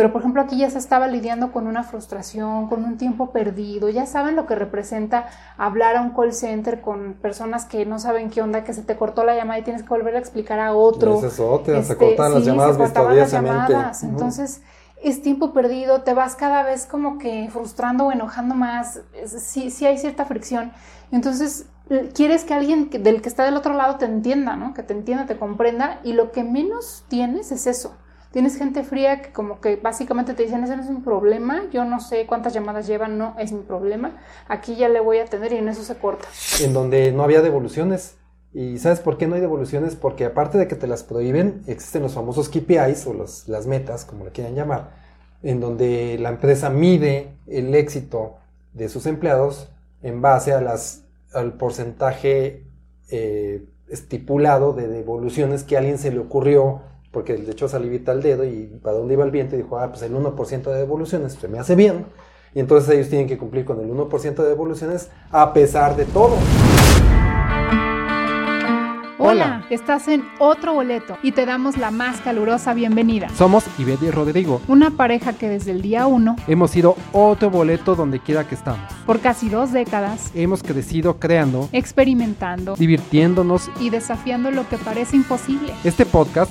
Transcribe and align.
Pero 0.00 0.12
por 0.12 0.22
ejemplo 0.22 0.40
aquí 0.40 0.56
ya 0.56 0.70
se 0.70 0.78
estaba 0.78 1.08
lidiando 1.08 1.52
con 1.52 1.66
una 1.66 1.82
frustración, 1.82 2.68
con 2.68 2.84
un 2.84 2.96
tiempo 2.96 3.32
perdido, 3.32 3.90
ya 3.90 4.06
saben 4.06 4.34
lo 4.34 4.46
que 4.46 4.54
representa 4.54 5.26
hablar 5.58 5.94
a 5.96 6.00
un 6.00 6.14
call 6.14 6.32
center 6.32 6.80
con 6.80 7.18
personas 7.20 7.66
que 7.66 7.84
no 7.84 7.98
saben 7.98 8.30
qué 8.30 8.40
onda, 8.40 8.64
que 8.64 8.72
se 8.72 8.80
te 8.82 8.96
cortó 8.96 9.24
la 9.24 9.34
llamada 9.34 9.58
y 9.58 9.62
tienes 9.62 9.82
que 9.82 9.90
volver 9.90 10.16
a 10.16 10.18
explicar 10.18 10.58
a 10.58 10.72
otro. 10.72 11.18
Es 11.18 11.38
otra, 11.38 11.82
se 11.82 11.96
cortan 11.98 12.32
las 12.32 12.38
Este, 12.38 12.40
sí, 12.40 12.46
llamadas 12.46 12.72
se 12.72 12.78
cortaban 12.78 13.18
las 13.18 13.30
llamadas. 13.30 14.02
Entonces 14.02 14.62
es 15.02 15.20
tiempo 15.20 15.52
perdido, 15.52 16.00
te 16.00 16.14
vas 16.14 16.34
cada 16.34 16.62
vez 16.62 16.86
como 16.86 17.18
que 17.18 17.50
frustrando 17.52 18.06
o 18.06 18.12
enojando 18.12 18.54
más, 18.54 19.02
sí, 19.26 19.70
sí 19.70 19.84
hay 19.84 19.98
cierta 19.98 20.24
fricción. 20.24 20.72
Entonces, 21.12 21.66
quieres 22.14 22.44
que 22.44 22.54
alguien 22.54 22.88
que- 22.88 22.98
del 22.98 23.20
que 23.20 23.28
está 23.28 23.44
del 23.44 23.56
otro 23.56 23.74
lado 23.74 23.96
te 23.96 24.06
entienda, 24.06 24.56
¿no? 24.56 24.72
Que 24.72 24.82
te 24.82 24.94
entienda, 24.94 25.26
te 25.26 25.36
comprenda, 25.36 26.00
y 26.04 26.14
lo 26.14 26.32
que 26.32 26.42
menos 26.44 27.04
tienes 27.08 27.52
es 27.52 27.66
eso. 27.66 27.96
Tienes 28.32 28.56
gente 28.56 28.84
fría 28.84 29.22
que 29.22 29.32
como 29.32 29.60
que 29.60 29.76
básicamente 29.76 30.34
te 30.34 30.44
dicen, 30.44 30.62
ese 30.62 30.76
no 30.76 30.82
es 30.82 30.90
mi 30.90 31.00
problema, 31.00 31.64
yo 31.72 31.84
no 31.84 31.98
sé 31.98 32.26
cuántas 32.26 32.54
llamadas 32.54 32.86
llevan, 32.86 33.18
no 33.18 33.34
es 33.38 33.52
mi 33.52 33.62
problema, 33.62 34.16
aquí 34.46 34.76
ya 34.76 34.88
le 34.88 35.00
voy 35.00 35.18
a 35.18 35.24
atender 35.24 35.52
y 35.52 35.56
en 35.56 35.68
eso 35.68 35.82
se 35.82 35.96
corta. 35.96 36.28
en 36.62 36.72
donde 36.72 37.12
no 37.12 37.24
había 37.24 37.42
devoluciones. 37.42 38.16
¿Y 38.52 38.78
sabes 38.78 38.98
por 38.98 39.16
qué 39.16 39.28
no 39.28 39.36
hay 39.36 39.40
devoluciones? 39.40 39.94
Porque 39.94 40.24
aparte 40.24 40.58
de 40.58 40.66
que 40.66 40.74
te 40.74 40.88
las 40.88 41.04
prohíben, 41.04 41.62
existen 41.66 42.02
los 42.02 42.14
famosos 42.14 42.48
KPIs 42.48 43.06
o 43.06 43.14
las 43.14 43.66
metas, 43.66 44.04
como 44.04 44.24
le 44.24 44.32
quieran 44.32 44.56
llamar, 44.56 44.90
en 45.42 45.60
donde 45.60 46.18
la 46.18 46.30
empresa 46.30 46.68
mide 46.68 47.36
el 47.46 47.74
éxito 47.74 48.36
de 48.74 48.88
sus 48.88 49.06
empleados 49.06 49.68
en 50.02 50.20
base 50.20 50.52
a 50.52 50.60
las, 50.60 51.04
al 51.32 51.54
porcentaje 51.54 52.64
eh, 53.10 53.64
estipulado 53.88 54.72
de 54.72 54.88
devoluciones 54.88 55.64
que 55.64 55.76
a 55.76 55.80
alguien 55.80 55.98
se 55.98 56.10
le 56.10 56.18
ocurrió, 56.18 56.82
porque 57.10 57.36
le 57.36 57.50
echó 57.50 57.68
salivita 57.68 58.12
al 58.12 58.22
dedo 58.22 58.44
y 58.44 58.78
para 58.82 58.96
dónde 58.96 59.14
iba 59.14 59.24
el 59.24 59.30
viento 59.30 59.54
y 59.56 59.58
dijo, 59.62 59.78
ah, 59.78 59.88
pues 59.90 60.02
el 60.02 60.14
1% 60.14 60.62
de 60.70 60.78
devoluciones 60.78 61.32
se 61.34 61.48
me 61.48 61.58
hace 61.58 61.74
bien. 61.74 62.06
Y 62.54 62.60
entonces 62.60 62.90
ellos 62.94 63.08
tienen 63.08 63.28
que 63.28 63.38
cumplir 63.38 63.64
con 63.64 63.80
el 63.80 63.88
1% 63.90 64.34
de 64.34 64.48
devoluciones 64.48 65.10
a 65.30 65.52
pesar 65.52 65.96
de 65.96 66.04
todo. 66.06 66.36
Hola, 69.22 69.66
estás 69.68 70.08
en 70.08 70.24
otro 70.38 70.72
boleto 70.72 71.16
y 71.22 71.32
te 71.32 71.44
damos 71.44 71.76
la 71.76 71.90
más 71.90 72.20
calurosa 72.22 72.72
bienvenida. 72.72 73.28
Somos 73.36 73.64
Ivette 73.78 74.04
y 74.04 74.10
Rodrigo. 74.10 74.62
Una 74.66 74.90
pareja 74.90 75.34
que 75.34 75.48
desde 75.48 75.72
el 75.72 75.82
día 75.82 76.06
uno, 76.06 76.36
Hemos 76.46 76.70
sido 76.70 76.96
otro 77.12 77.50
boleto 77.50 77.94
donde 77.94 78.18
quiera 78.20 78.48
que 78.48 78.54
estamos. 78.54 78.80
por 79.04 79.20
casi 79.20 79.50
dos 79.50 79.72
décadas, 79.72 80.30
Hemos 80.34 80.62
crecido 80.62 81.18
creando, 81.20 81.68
experimentando 81.72 82.74
divirtiéndonos. 82.76 83.70
y 83.78 83.90
desafiando 83.90 84.50
lo 84.50 84.66
que 84.68 84.78
parece 84.78 85.16
imposible, 85.16 85.74
Este 85.84 86.06
podcast 86.06 86.50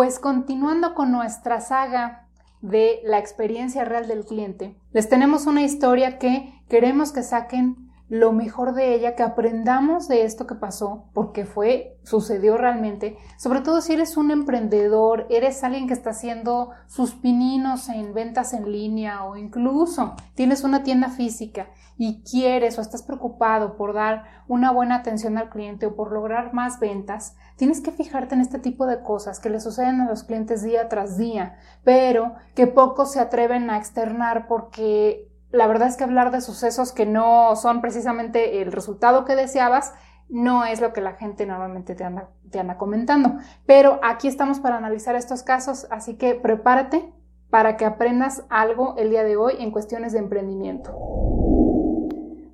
Pues 0.00 0.18
continuando 0.18 0.94
con 0.94 1.12
nuestra 1.12 1.60
saga 1.60 2.26
de 2.62 3.00
la 3.04 3.18
experiencia 3.18 3.84
real 3.84 4.08
del 4.08 4.24
cliente, 4.24 4.74
les 4.92 5.10
tenemos 5.10 5.46
una 5.46 5.60
historia 5.60 6.18
que 6.18 6.54
queremos 6.70 7.12
que 7.12 7.22
saquen 7.22 7.90
lo 8.08 8.32
mejor 8.32 8.74
de 8.74 8.94
ella, 8.94 9.14
que 9.14 9.22
aprendamos 9.22 10.08
de 10.08 10.24
esto 10.24 10.46
que 10.46 10.54
pasó, 10.54 11.04
porque 11.12 11.44
fue, 11.44 11.98
sucedió 12.02 12.56
realmente, 12.56 13.18
sobre 13.36 13.60
todo 13.60 13.82
si 13.82 13.92
eres 13.92 14.16
un 14.16 14.30
emprendedor, 14.30 15.26
eres 15.28 15.62
alguien 15.62 15.86
que 15.86 15.92
está 15.92 16.10
haciendo 16.10 16.70
sus 16.88 17.12
pininos 17.12 17.88
en 17.90 18.14
ventas 18.14 18.54
en 18.54 18.72
línea 18.72 19.24
o 19.24 19.36
incluso 19.36 20.16
tienes 20.34 20.64
una 20.64 20.82
tienda 20.82 21.10
física 21.10 21.68
y 21.98 22.22
quieres 22.22 22.78
o 22.78 22.80
estás 22.80 23.02
preocupado 23.02 23.76
por 23.76 23.92
dar 23.92 24.24
una 24.48 24.72
buena 24.72 24.96
atención 24.96 25.36
al 25.36 25.50
cliente 25.50 25.86
o 25.86 25.94
por 25.94 26.10
lograr 26.10 26.52
más 26.52 26.80
ventas, 26.80 27.36
tienes 27.60 27.82
que 27.82 27.90
fijarte 27.90 28.34
en 28.34 28.40
este 28.40 28.58
tipo 28.58 28.86
de 28.86 29.02
cosas 29.02 29.38
que 29.38 29.50
le 29.50 29.60
suceden 29.60 30.00
a 30.00 30.08
los 30.08 30.24
clientes 30.24 30.62
día 30.62 30.88
tras 30.88 31.18
día, 31.18 31.58
pero 31.84 32.32
que 32.54 32.66
pocos 32.66 33.12
se 33.12 33.20
atreven 33.20 33.68
a 33.68 33.76
externar 33.76 34.46
porque 34.48 35.30
la 35.50 35.66
verdad 35.66 35.88
es 35.88 35.98
que 35.98 36.04
hablar 36.04 36.30
de 36.30 36.40
sucesos 36.40 36.92
que 36.92 37.04
no 37.04 37.54
son 37.56 37.82
precisamente 37.82 38.62
el 38.62 38.72
resultado 38.72 39.26
que 39.26 39.36
deseabas 39.36 39.92
no 40.30 40.64
es 40.64 40.80
lo 40.80 40.94
que 40.94 41.02
la 41.02 41.12
gente 41.12 41.44
normalmente 41.44 41.94
te 41.94 42.02
anda, 42.02 42.30
te 42.50 42.60
anda 42.60 42.78
comentando. 42.78 43.34
Pero 43.66 44.00
aquí 44.02 44.26
estamos 44.26 44.58
para 44.58 44.78
analizar 44.78 45.14
estos 45.14 45.42
casos, 45.42 45.86
así 45.90 46.14
que 46.14 46.34
prepárate 46.36 47.12
para 47.50 47.76
que 47.76 47.84
aprendas 47.84 48.42
algo 48.48 48.94
el 48.96 49.10
día 49.10 49.22
de 49.22 49.36
hoy 49.36 49.56
en 49.58 49.70
cuestiones 49.70 50.14
de 50.14 50.20
emprendimiento. 50.20 50.92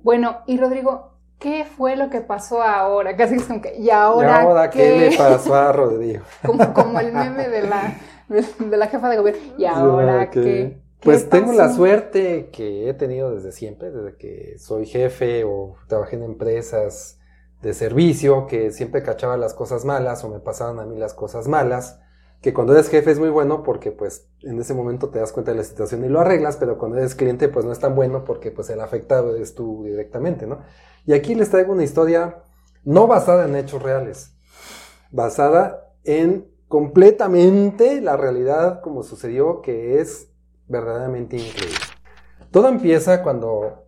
Bueno, 0.03 0.39
y 0.47 0.57
Rodrigo, 0.57 1.16
¿qué 1.39 1.65
fue 1.65 1.95
lo 1.95 2.09
que 2.09 2.21
pasó 2.21 2.61
ahora? 2.61 3.15
Casi 3.15 3.35
es 3.35 3.45
como 3.45 3.61
que, 3.61 3.75
¿y 3.77 3.89
ahora, 3.89 4.43
¿Y 4.43 4.45
ahora 4.45 4.69
qué 4.69 4.93
qué? 4.95 5.11
le 5.11 5.17
pasó 5.17 5.55
a 5.55 5.71
Rodrigo? 5.71 6.23
como, 6.43 6.73
como 6.73 6.99
el 6.99 7.13
meme 7.13 7.49
de 7.49 7.63
la, 7.63 7.97
de 8.27 8.77
la 8.77 8.87
jefa 8.87 9.09
de 9.09 9.17
gobierno. 9.17 9.41
¿Y 9.57 9.65
ahora 9.65 10.29
qué? 10.29 10.81
¿Qué 10.99 11.19
Pues 11.19 11.29
tengo 11.29 11.53
la 11.53 11.69
suerte 11.69 12.49
que 12.51 12.89
he 12.89 12.93
tenido 12.93 13.33
desde 13.35 13.51
siempre, 13.51 13.91
desde 13.91 14.17
que 14.17 14.57
soy 14.59 14.85
jefe 14.85 15.43
o 15.45 15.75
trabajé 15.87 16.15
en 16.15 16.23
empresas 16.23 17.19
de 17.61 17.73
servicio, 17.73 18.47
que 18.47 18.71
siempre 18.71 19.03
cachaba 19.03 19.37
las 19.37 19.53
cosas 19.53 19.85
malas 19.85 20.23
o 20.23 20.29
me 20.29 20.39
pasaban 20.39 20.79
a 20.79 20.85
mí 20.85 20.97
las 20.97 21.13
cosas 21.13 21.47
malas, 21.47 21.99
que 22.41 22.53
cuando 22.53 22.73
eres 22.73 22.89
jefe 22.89 23.11
es 23.11 23.19
muy 23.19 23.29
bueno 23.29 23.63
porque 23.63 23.91
pues 23.91 24.29
en 24.41 24.59
ese 24.59 24.73
momento 24.73 25.09
te 25.09 25.19
das 25.19 25.31
cuenta 25.31 25.51
de 25.51 25.57
la 25.57 25.63
situación 25.63 26.05
y 26.05 26.09
lo 26.09 26.19
arreglas, 26.19 26.57
pero 26.57 26.77
cuando 26.77 26.97
eres 26.97 27.15
cliente 27.15 27.49
pues 27.49 27.65
no 27.65 27.71
es 27.71 27.79
tan 27.79 27.95
bueno 27.95 28.23
porque 28.23 28.51
pues 28.51 28.69
el 28.69 28.79
afectado 28.79 29.35
eres 29.35 29.55
tú 29.55 29.83
directamente, 29.83 30.45
¿no? 30.45 30.59
Y 31.05 31.13
aquí 31.13 31.35
les 31.35 31.49
traigo 31.49 31.73
una 31.73 31.83
historia 31.83 32.43
no 32.83 33.07
basada 33.07 33.45
en 33.45 33.55
hechos 33.55 33.81
reales, 33.81 34.35
basada 35.11 35.93
en 36.03 36.51
completamente 36.67 38.01
la 38.01 38.17
realidad 38.17 38.81
como 38.81 39.03
sucedió, 39.03 39.61
que 39.61 39.99
es 39.99 40.31
verdaderamente 40.67 41.37
increíble. 41.37 41.77
Todo 42.51 42.69
empieza 42.69 43.23
cuando 43.23 43.87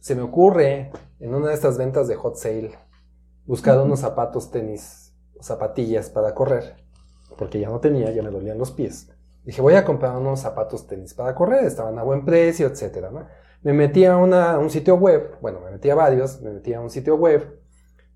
se 0.00 0.14
me 0.14 0.22
ocurre 0.22 0.90
en 1.20 1.34
una 1.34 1.48
de 1.48 1.54
estas 1.54 1.78
ventas 1.78 2.08
de 2.08 2.16
hot 2.16 2.36
sale 2.36 2.78
buscar 3.46 3.78
unos 3.78 4.00
zapatos 4.00 4.50
tenis 4.50 5.14
o 5.38 5.42
zapatillas 5.42 6.10
para 6.10 6.34
correr, 6.34 6.83
porque 7.36 7.60
ya 7.60 7.68
no 7.68 7.80
tenía, 7.80 8.10
ya 8.12 8.22
me 8.22 8.30
dolían 8.30 8.58
los 8.58 8.70
pies. 8.72 9.10
Dije, 9.44 9.60
voy 9.60 9.74
a 9.74 9.84
comprar 9.84 10.16
unos 10.16 10.40
zapatos 10.40 10.86
tenis 10.86 11.14
para 11.14 11.34
correr, 11.34 11.64
estaban 11.64 11.98
a 11.98 12.02
buen 12.02 12.24
precio, 12.24 12.66
etcétera, 12.66 13.10
¿no? 13.10 13.26
Me 13.62 13.72
metí 13.72 14.04
a, 14.04 14.16
una- 14.16 14.58
un 14.58 14.70
sitio 14.70 14.96
web, 14.96 15.36
bueno, 15.40 15.60
me 15.60 15.70
metí 15.70 15.90
a 15.90 15.94
varios, 15.94 16.40
me 16.42 16.50
metí 16.52 16.72
a 16.74 16.80
un 16.80 16.90
sitio 16.90 17.16
web 17.16 17.60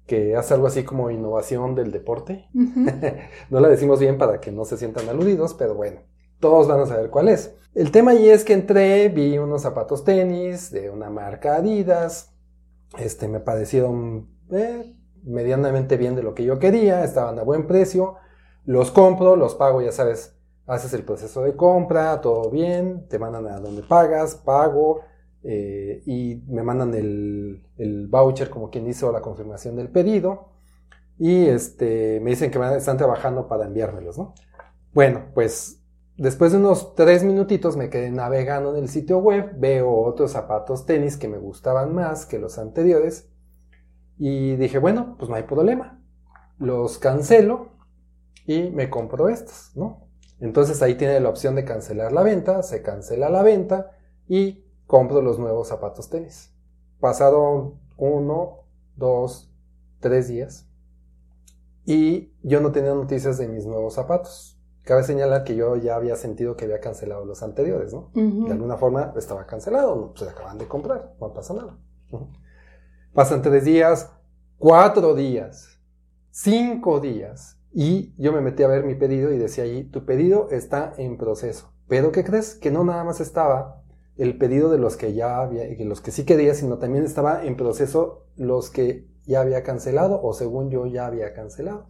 que 0.07 0.37
hace 0.37 0.55
algo 0.55 0.67
así 0.67 0.85
como 0.85 1.11
innovación 1.11 1.75
del 1.75 1.93
deporte, 1.93 2.49
no 3.51 3.61
la 3.61 3.69
decimos 3.69 4.01
bien 4.01 4.19
para 4.19 4.41
que 4.41 4.51
no 4.53 4.65
se 4.65 4.77
sientan 4.77 5.09
aludidos, 5.09 5.55
pero 5.55 5.75
bueno, 5.75 6.01
todos 6.41 6.67
van 6.69 6.81
a 6.81 6.87
saber 6.87 7.11
cuál 7.11 7.29
es. 7.29 7.55
El 7.75 7.91
tema 7.91 8.13
ahí 8.13 8.29
es 8.31 8.45
que 8.45 8.55
entré, 8.55 9.09
vi 9.09 9.39
unos 9.39 9.63
zapatos 9.63 10.05
tenis 10.05 10.71
de 10.71 10.91
una 10.91 11.11
marca 11.11 11.57
Adidas, 11.57 12.33
este, 12.99 13.29
me 13.29 13.41
parecieron 13.41 14.31
eh, 14.51 14.95
medianamente 15.25 15.97
bien 15.97 16.17
de 16.17 16.23
lo 16.23 16.35
que 16.35 16.45
yo 16.45 16.59
quería, 16.59 17.05
estaban 17.05 17.39
a 17.39 17.43
buen 17.43 17.67
precio, 17.67 18.17
los 18.69 18.91
compro, 18.91 19.35
los 19.35 19.55
pago, 19.55 19.81
ya 19.81 19.93
sabes, 19.93 20.39
haces 20.67 20.93
el 20.93 21.03
proceso 21.03 21.41
de 21.41 21.57
compra, 21.57 22.21
todo 22.21 22.51
bien, 22.51 23.09
te 23.09 23.19
mandan 23.19 23.47
a 23.47 23.61
donde 23.61 23.83
pagas, 23.83 24.35
pago, 24.35 25.01
eh, 25.43 26.03
y 26.05 26.43
me 26.49 26.63
mandan 26.63 26.93
el, 26.93 27.67
el 27.79 28.09
voucher, 28.09 28.51
como 28.51 28.69
quien 28.69 28.85
dice, 28.85 29.07
o 29.07 29.11
la 29.11 29.23
confirmación 29.23 29.75
del 29.75 29.89
pedido. 29.89 30.51
Y 31.19 31.47
este, 31.47 32.21
me 32.21 32.29
dicen 32.29 32.51
que 32.51 32.59
están 32.77 32.99
trabajando 32.99 33.49
para 33.49 33.65
enviármelos, 33.65 34.19
¿no? 34.19 34.35
Bueno, 34.93 35.31
pues 35.33 35.83
después 36.19 36.53
de 36.53 36.59
unos 36.59 36.95
tres 36.95 37.25
minutitos 37.25 37.75
me 37.75 37.89
quedé 37.89 38.11
navegando 38.11 38.77
en 38.77 38.83
el 38.83 38.91
sitio 38.91 39.17
web, 39.17 39.53
veo 39.57 39.91
otros 40.03 40.33
zapatos 40.33 40.85
tenis 40.85 41.17
que 41.17 41.29
me 41.29 41.39
gustaban 41.39 41.95
más 41.95 42.27
que 42.27 42.39
los 42.39 42.59
anteriores. 42.59 43.33
Y 44.19 44.57
dije, 44.57 44.77
bueno, 44.77 45.17
pues 45.19 45.31
no 45.31 45.37
hay 45.37 45.45
problema. 45.45 46.05
Los 46.59 46.99
cancelo 46.99 47.78
y 48.47 48.71
me 48.71 48.91
compro 48.91 49.29
estos, 49.29 49.73
¿no? 49.75 50.09
Entonces 50.41 50.81
ahí 50.83 50.95
tiene 50.95 51.21
la 51.21 51.29
opción 51.29 51.55
de 51.55 51.65
cancelar 51.65 52.13
la 52.13 52.23
venta, 52.23 52.63
se 52.63 52.83
cancela 52.83 53.29
la 53.29 53.43
venta 53.43 53.91
y 54.29 54.65
compro 54.87 55.21
los 55.21 55.39
nuevos 55.39 55.69
zapatos 55.69 56.09
tenis. 56.09 56.55
Pasado 57.01 57.79
uno, 57.97 58.65
dos, 58.97 59.53
tres 60.01 60.29
días 60.29 60.69
y 61.85 62.35
yo 62.43 62.61
no 62.61 62.71
tenía 62.71 62.95
noticias 62.95 63.39
de 63.39 63.49
mis 63.49 63.67
nuevos 63.67 63.95
zapatos. 63.95 64.61
Cabe 64.83 65.03
señalar 65.03 65.45
que 65.45 65.55
yo 65.55 65.77
ya 65.77 65.97
había 65.97 66.17
sentido 66.17 66.57
que 66.57 66.65
había 66.65 66.81
cancelado 66.81 67.25
los 67.25 67.43
anteriores, 67.43 67.93
¿no? 67.93 68.11
De 68.15 68.53
alguna 68.53 68.77
forma 68.77 69.13
estaba 69.17 69.47
cancelado, 69.47 70.15
se 70.17 70.29
acaban 70.29 70.59
de 70.59 70.67
comprar, 70.67 71.15
no 71.21 71.33
pasa 71.33 71.55
nada. 71.55 71.79
Pasan 73.13 73.43
tres 73.43 73.65
días, 73.65 74.11
cuatro 74.57 75.15
días, 75.15 75.79
cinco 76.31 77.01
días, 77.01 77.58
y 77.73 78.15
yo 78.17 78.33
me 78.33 78.41
metí 78.41 78.63
a 78.63 78.69
ver 78.69 78.85
mi 78.85 78.95
pedido 78.95 79.33
y 79.33 79.39
decía 79.39 79.65
allí, 79.65 79.85
tu 79.85 80.05
pedido 80.05 80.49
está 80.51 80.95
en 80.97 81.17
proceso. 81.17 81.73
Pero 81.89 82.13
¿qué 82.13 82.25
crees? 82.25 82.55
Que 82.55 82.71
no 82.71 82.85
nada 82.85 83.05
más 83.05 83.21
estaba 83.21 83.83
el 84.17 84.37
pedido 84.37 84.71
de 84.71 84.79
los 84.79 84.97
que 84.97 85.15
ya 85.15 85.39
había, 85.39 85.65
los 85.85 86.01
que 86.01 86.11
sí 86.11 86.25
quería, 86.25 86.55
sino 86.55 86.79
también 86.79 87.05
estaba 87.05 87.45
en 87.45 87.57
proceso 87.57 88.27
los 88.37 88.71
que 88.71 89.07
ya 89.27 89.41
había 89.41 89.63
cancelado 89.63 90.21
o 90.23 90.33
según 90.33 90.71
yo 90.71 90.87
ya 90.87 91.07
había 91.07 91.35
cancelado. 91.35 91.87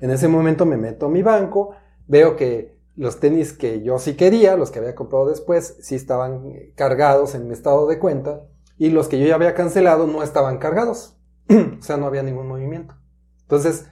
En 0.00 0.10
ese 0.10 0.28
momento 0.28 0.64
me 0.64 0.76
meto 0.76 1.06
a 1.06 1.10
mi 1.10 1.22
banco, 1.22 1.74
veo 2.06 2.36
que 2.36 2.78
los 2.96 3.20
tenis 3.20 3.52
que 3.52 3.82
yo 3.82 3.98
sí 3.98 4.14
quería, 4.14 4.56
los 4.56 4.70
que 4.70 4.78
había 4.78 4.94
comprado 4.94 5.28
después, 5.28 5.76
sí 5.80 5.96
estaban 5.96 6.54
cargados 6.76 7.34
en 7.34 7.46
mi 7.46 7.52
estado 7.52 7.86
de 7.86 7.98
cuenta 7.98 8.46
y 8.78 8.90
los 8.90 9.08
que 9.08 9.18
yo 9.18 9.26
ya 9.26 9.34
había 9.34 9.54
cancelado 9.54 10.06
no 10.06 10.22
estaban 10.22 10.58
cargados. 10.58 11.18
o 11.48 11.82
sea, 11.82 11.96
no 11.96 12.06
había 12.06 12.22
ningún 12.22 12.46
movimiento. 12.46 12.94
Entonces, 13.42 13.86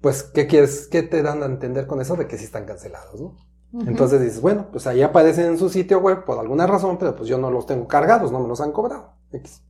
pues, 0.00 0.22
¿qué 0.24 0.46
quieres? 0.46 0.88
¿Qué 0.88 1.02
te 1.02 1.22
dan 1.22 1.42
a 1.42 1.46
entender 1.46 1.86
con 1.86 2.00
eso 2.00 2.16
de 2.16 2.26
que 2.28 2.38
sí 2.38 2.44
están 2.44 2.66
cancelados, 2.66 3.20
no? 3.20 3.36
Entonces 3.84 4.20
dices, 4.20 4.40
bueno, 4.40 4.68
pues 4.72 4.86
ahí 4.86 5.02
aparecen 5.02 5.46
en 5.46 5.58
su 5.58 5.68
sitio 5.68 6.00
web 6.00 6.24
por 6.24 6.38
alguna 6.38 6.66
razón, 6.66 6.98
pero 6.98 7.14
pues 7.16 7.28
yo 7.28 7.38
no 7.38 7.50
los 7.50 7.66
tengo 7.66 7.86
cargados, 7.88 8.32
no 8.32 8.40
me 8.40 8.48
los 8.48 8.60
han 8.60 8.72
cobrado. 8.72 9.14
X. 9.32 9.62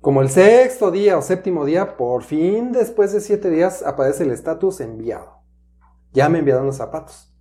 Como 0.00 0.20
el 0.22 0.28
sexto 0.28 0.90
día 0.90 1.16
o 1.18 1.22
séptimo 1.22 1.64
día, 1.64 1.96
por 1.96 2.22
fin 2.22 2.72
después 2.72 3.12
de 3.12 3.20
siete 3.20 3.50
días 3.50 3.82
aparece 3.82 4.24
el 4.24 4.30
estatus 4.30 4.80
enviado. 4.80 5.42
Ya 6.12 6.28
me 6.28 6.40
enviaron 6.40 6.66
los 6.66 6.76
zapatos. 6.76 7.32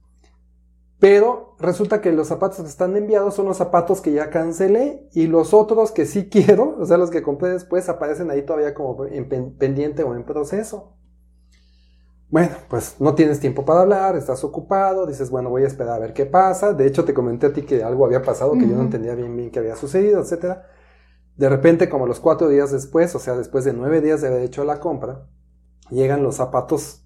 Pero 0.99 1.55
resulta 1.59 1.99
que 2.01 2.13
los 2.13 2.27
zapatos 2.29 2.59
que 2.61 2.67
están 2.69 2.95
enviados 2.95 3.35
son 3.35 3.45
los 3.47 3.57
zapatos 3.57 3.99
que 3.99 4.13
ya 4.13 4.29
cancelé 4.29 5.09
y 5.11 5.27
los 5.27 5.53
otros 5.53 5.91
que 5.91 6.05
sí 6.05 6.29
quiero, 6.31 6.77
o 6.79 6.85
sea, 6.85 6.97
los 6.97 7.09
que 7.11 7.23
compré 7.23 7.49
después, 7.49 7.89
aparecen 7.89 8.31
ahí 8.31 8.43
todavía 8.45 8.73
como 8.73 9.05
en 9.05 9.27
pen- 9.27 9.57
pendiente 9.57 10.03
o 10.03 10.15
en 10.15 10.23
proceso. 10.25 10.95
Bueno, 12.33 12.55
pues 12.67 12.95
no 12.99 13.13
tienes 13.13 13.39
tiempo 13.39 13.63
para 13.63 13.81
hablar, 13.81 14.15
estás 14.15 14.43
ocupado, 14.43 15.05
dices, 15.05 15.29
bueno, 15.29 15.51
voy 15.51 15.65
a 15.65 15.67
esperar 15.67 15.97
a 15.97 15.99
ver 15.99 16.13
qué 16.13 16.25
pasa. 16.25 16.73
De 16.73 16.87
hecho, 16.87 17.05
te 17.05 17.13
comenté 17.13 17.45
a 17.45 17.53
ti 17.53 17.61
que 17.61 17.83
algo 17.83 18.07
había 18.07 18.23
pasado, 18.23 18.53
que 18.53 18.67
yo 18.67 18.75
no 18.75 18.81
entendía 18.81 19.13
bien 19.13 19.37
bien 19.37 19.51
qué 19.51 19.59
había 19.59 19.75
sucedido, 19.75 20.19
etcétera. 20.19 20.65
De 21.35 21.47
repente, 21.47 21.89
como 21.89 22.07
los 22.07 22.19
cuatro 22.19 22.49
días 22.49 22.71
después, 22.71 23.13
o 23.13 23.19
sea, 23.19 23.35
después 23.35 23.65
de 23.65 23.73
nueve 23.73 24.01
días 24.01 24.21
de 24.21 24.29
haber 24.29 24.41
hecho 24.41 24.63
la 24.63 24.79
compra, 24.79 25.27
llegan 25.91 26.23
los 26.23 26.37
zapatos, 26.37 27.05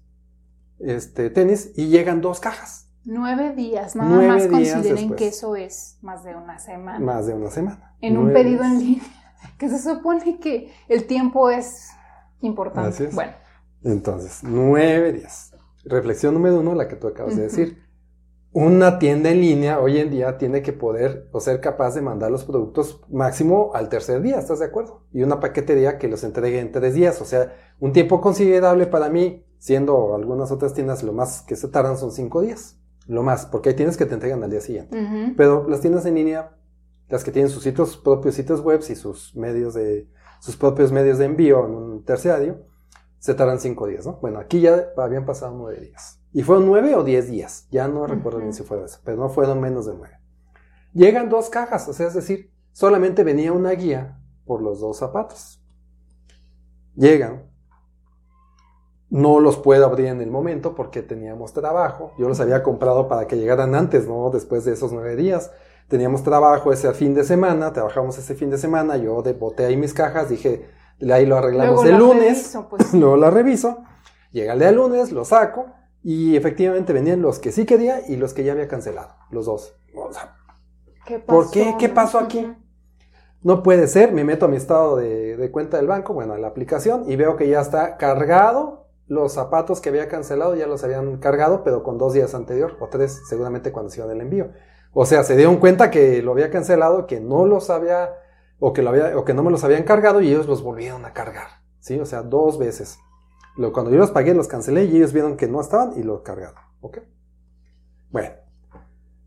este, 0.78 1.28
tenis, 1.28 1.72
y 1.76 1.88
llegan 1.88 2.22
dos 2.22 2.40
cajas, 2.40 2.86
Nueve 3.04 3.52
días, 3.54 3.96
nada 3.96 4.08
Nueve 4.08 4.28
más 4.28 4.46
consideren 4.46 4.96
después. 4.96 5.18
que 5.18 5.28
eso 5.28 5.56
es 5.56 5.98
más 6.00 6.24
de 6.24 6.36
una 6.36 6.58
semana. 6.58 7.00
más 7.00 7.26
de 7.26 7.34
una 7.34 7.50
semana. 7.50 7.96
en 8.00 8.16
un 8.16 8.32
pedido 8.32 8.64
en 8.64 8.78
línea, 8.78 9.02
que 9.58 9.68
se 9.68 9.78
supone 9.78 10.40
que 10.40 10.72
el 10.88 11.06
tiempo 11.06 11.50
es 11.50 11.90
importante. 12.40 12.88
Así 12.88 13.04
es. 13.04 13.14
Bueno, 13.14 13.32
Entonces, 13.88 14.40
nueve 14.42 15.12
días. 15.12 15.54
Reflexión 15.84 16.34
número 16.34 16.60
uno, 16.60 16.74
la 16.74 16.88
que 16.88 16.96
tú 16.96 17.08
acabas 17.08 17.36
de 17.36 17.44
decir. 17.44 17.82
Una 18.52 18.98
tienda 18.98 19.30
en 19.30 19.40
línea 19.40 19.78
hoy 19.78 19.98
en 19.98 20.10
día 20.10 20.36
tiene 20.38 20.62
que 20.62 20.72
poder 20.72 21.28
o 21.32 21.40
ser 21.40 21.60
capaz 21.60 21.94
de 21.94 22.02
mandar 22.02 22.30
los 22.30 22.44
productos 22.44 23.00
máximo 23.10 23.72
al 23.74 23.88
tercer 23.88 24.22
día, 24.22 24.38
¿estás 24.38 24.58
de 24.58 24.66
acuerdo? 24.66 25.04
Y 25.12 25.22
una 25.22 25.38
paquetería 25.38 25.98
que 25.98 26.08
los 26.08 26.24
entregue 26.24 26.58
en 26.58 26.72
tres 26.72 26.94
días, 26.94 27.20
o 27.20 27.24
sea, 27.24 27.54
un 27.78 27.92
tiempo 27.92 28.20
considerable 28.20 28.86
para 28.86 29.10
mí, 29.10 29.44
siendo 29.58 30.14
algunas 30.14 30.50
otras 30.50 30.72
tiendas 30.74 31.02
lo 31.02 31.12
más 31.12 31.42
que 31.42 31.56
se 31.56 31.68
tardan 31.68 31.98
son 31.98 32.10
cinco 32.10 32.40
días, 32.40 32.78
lo 33.06 33.22
más, 33.22 33.46
porque 33.46 33.70
hay 33.70 33.76
tiendas 33.76 33.96
que 33.96 34.06
te 34.06 34.14
entregan 34.14 34.42
al 34.42 34.50
día 34.50 34.60
siguiente. 34.60 34.96
Pero 35.36 35.68
las 35.68 35.80
tiendas 35.80 36.04
en 36.06 36.14
línea, 36.14 36.56
las 37.08 37.24
que 37.24 37.30
tienen 37.30 37.50
sus 37.50 37.62
sitios, 37.62 37.96
propios 37.96 38.34
sitios 38.34 38.60
web 38.62 38.80
y 38.88 38.94
sus 38.94 39.36
medios 39.36 39.74
de, 39.74 40.08
sus 40.40 40.56
propios 40.56 40.90
medios 40.90 41.18
de 41.18 41.26
envío 41.26 41.64
en 41.66 41.72
un 41.72 42.04
terciario, 42.04 42.67
se 43.18 43.34
tardan 43.34 43.60
cinco 43.60 43.86
días, 43.86 44.06
¿no? 44.06 44.18
Bueno, 44.20 44.38
aquí 44.38 44.60
ya 44.60 44.88
habían 44.96 45.26
pasado 45.26 45.54
nueve 45.56 45.80
días. 45.80 46.20
Y 46.32 46.42
fueron 46.42 46.66
nueve 46.66 46.94
o 46.94 47.04
diez 47.04 47.28
días, 47.28 47.66
ya 47.70 47.88
no 47.88 48.06
recuerdo 48.06 48.38
bien 48.38 48.50
Ujú. 48.50 48.58
si 48.58 48.64
fueron 48.64 48.86
eso, 48.86 49.00
pero 49.04 49.16
no 49.16 49.28
fueron 49.28 49.60
menos 49.60 49.86
de 49.86 49.94
nueve. 49.94 50.14
Llegan 50.92 51.28
dos 51.28 51.48
cajas, 51.48 51.88
o 51.88 51.92
sea, 51.92 52.06
es 52.08 52.14
decir, 52.14 52.52
solamente 52.72 53.24
venía 53.24 53.52
una 53.52 53.70
guía 53.72 54.20
por 54.44 54.62
los 54.62 54.80
dos 54.80 54.98
zapatos. 54.98 55.62
Llegan, 56.94 57.50
no 59.10 59.40
los 59.40 59.56
puedo 59.56 59.86
abrir 59.86 60.06
en 60.06 60.20
el 60.20 60.30
momento 60.30 60.74
porque 60.74 61.02
teníamos 61.02 61.52
trabajo. 61.52 62.12
Yo 62.18 62.28
los 62.28 62.40
había 62.40 62.62
comprado 62.62 63.08
para 63.08 63.26
que 63.26 63.36
llegaran 63.36 63.74
antes, 63.74 64.06
no 64.06 64.30
después 64.30 64.64
de 64.64 64.72
esos 64.72 64.92
nueve 64.92 65.16
días. 65.16 65.50
Teníamos 65.88 66.22
trabajo 66.22 66.72
ese 66.72 66.92
fin 66.92 67.14
de 67.14 67.24
semana, 67.24 67.72
trabajamos 67.72 68.18
ese 68.18 68.34
fin 68.34 68.50
de 68.50 68.58
semana. 68.58 68.96
Yo 68.98 69.22
boté 69.38 69.64
ahí 69.64 69.76
mis 69.76 69.94
cajas, 69.94 70.28
dije, 70.28 70.68
ahí 71.12 71.26
lo 71.26 71.36
arreglamos 71.36 71.84
Luego 71.84 71.88
el 71.88 71.98
lunes. 71.98 72.38
reviso, 72.38 72.68
pues. 72.68 72.92
Luego 72.94 73.16
la 73.16 73.30
reviso. 73.30 73.78
Llega 74.32 74.52
el 74.52 74.58
día 74.58 74.72
lunes, 74.72 75.12
lo 75.12 75.24
saco. 75.24 75.66
Y 76.02 76.36
efectivamente 76.36 76.92
venían 76.92 77.22
los 77.22 77.38
que 77.38 77.52
sí 77.52 77.66
quería 77.66 78.00
y 78.08 78.16
los 78.16 78.34
que 78.34 78.44
ya 78.44 78.52
había 78.52 78.68
cancelado. 78.68 79.14
Los 79.30 79.46
dos. 79.46 79.76
O 79.94 80.12
sea, 80.12 80.36
¿Qué 81.06 81.18
¿Por 81.18 81.50
qué? 81.50 81.74
¿Qué 81.78 81.88
pasó 81.88 82.18
aquí? 82.18 82.54
No 83.42 83.62
puede 83.62 83.86
ser, 83.88 84.12
me 84.12 84.24
meto 84.24 84.46
a 84.46 84.48
mi 84.48 84.56
estado 84.56 84.96
de, 84.96 85.36
de 85.36 85.50
cuenta 85.50 85.76
del 85.76 85.86
banco, 85.86 86.12
bueno, 86.12 86.34
a 86.34 86.38
la 86.38 86.48
aplicación, 86.48 87.04
y 87.10 87.16
veo 87.16 87.36
que 87.36 87.48
ya 87.48 87.60
está 87.60 87.96
cargado 87.96 88.88
los 89.06 89.32
zapatos 89.32 89.80
que 89.80 89.88
había 89.88 90.08
cancelado, 90.08 90.54
ya 90.54 90.66
los 90.66 90.84
habían 90.84 91.18
cargado, 91.18 91.62
pero 91.64 91.82
con 91.82 91.98
dos 91.98 92.12
días 92.12 92.34
anterior, 92.34 92.76
o 92.80 92.88
tres, 92.88 93.22
seguramente 93.28 93.72
cuando 93.72 93.90
se 93.90 94.00
iba 94.00 94.08
del 94.08 94.20
envío. 94.20 94.50
O 94.92 95.06
sea, 95.06 95.22
se 95.22 95.36
dieron 95.36 95.56
cuenta 95.56 95.90
que 95.90 96.20
lo 96.22 96.32
había 96.32 96.50
cancelado, 96.50 97.06
que 97.06 97.20
no 97.20 97.46
los 97.46 97.70
había, 97.70 98.10
o 98.58 98.72
que, 98.72 98.82
no 98.82 99.42
me 99.42 99.50
los 99.50 99.64
habían 99.64 99.84
cargado, 99.84 100.20
y 100.20 100.28
ellos 100.28 100.46
los 100.46 100.62
volvieron 100.62 101.04
a 101.04 101.12
cargar, 101.12 101.48
¿sí? 101.80 101.98
O 101.98 102.06
sea, 102.06 102.22
dos 102.22 102.58
veces. 102.58 102.98
Cuando 103.72 103.90
yo 103.90 103.98
los 103.98 104.10
pagué, 104.10 104.34
los 104.34 104.48
cancelé, 104.48 104.84
y 104.84 104.96
ellos 104.96 105.12
vieron 105.12 105.36
que 105.36 105.48
no 105.48 105.60
estaban, 105.60 105.98
y 105.98 106.02
los 106.02 106.22
cargaron, 106.22 106.62
¿ok? 106.80 106.98
Bueno. 108.10 108.30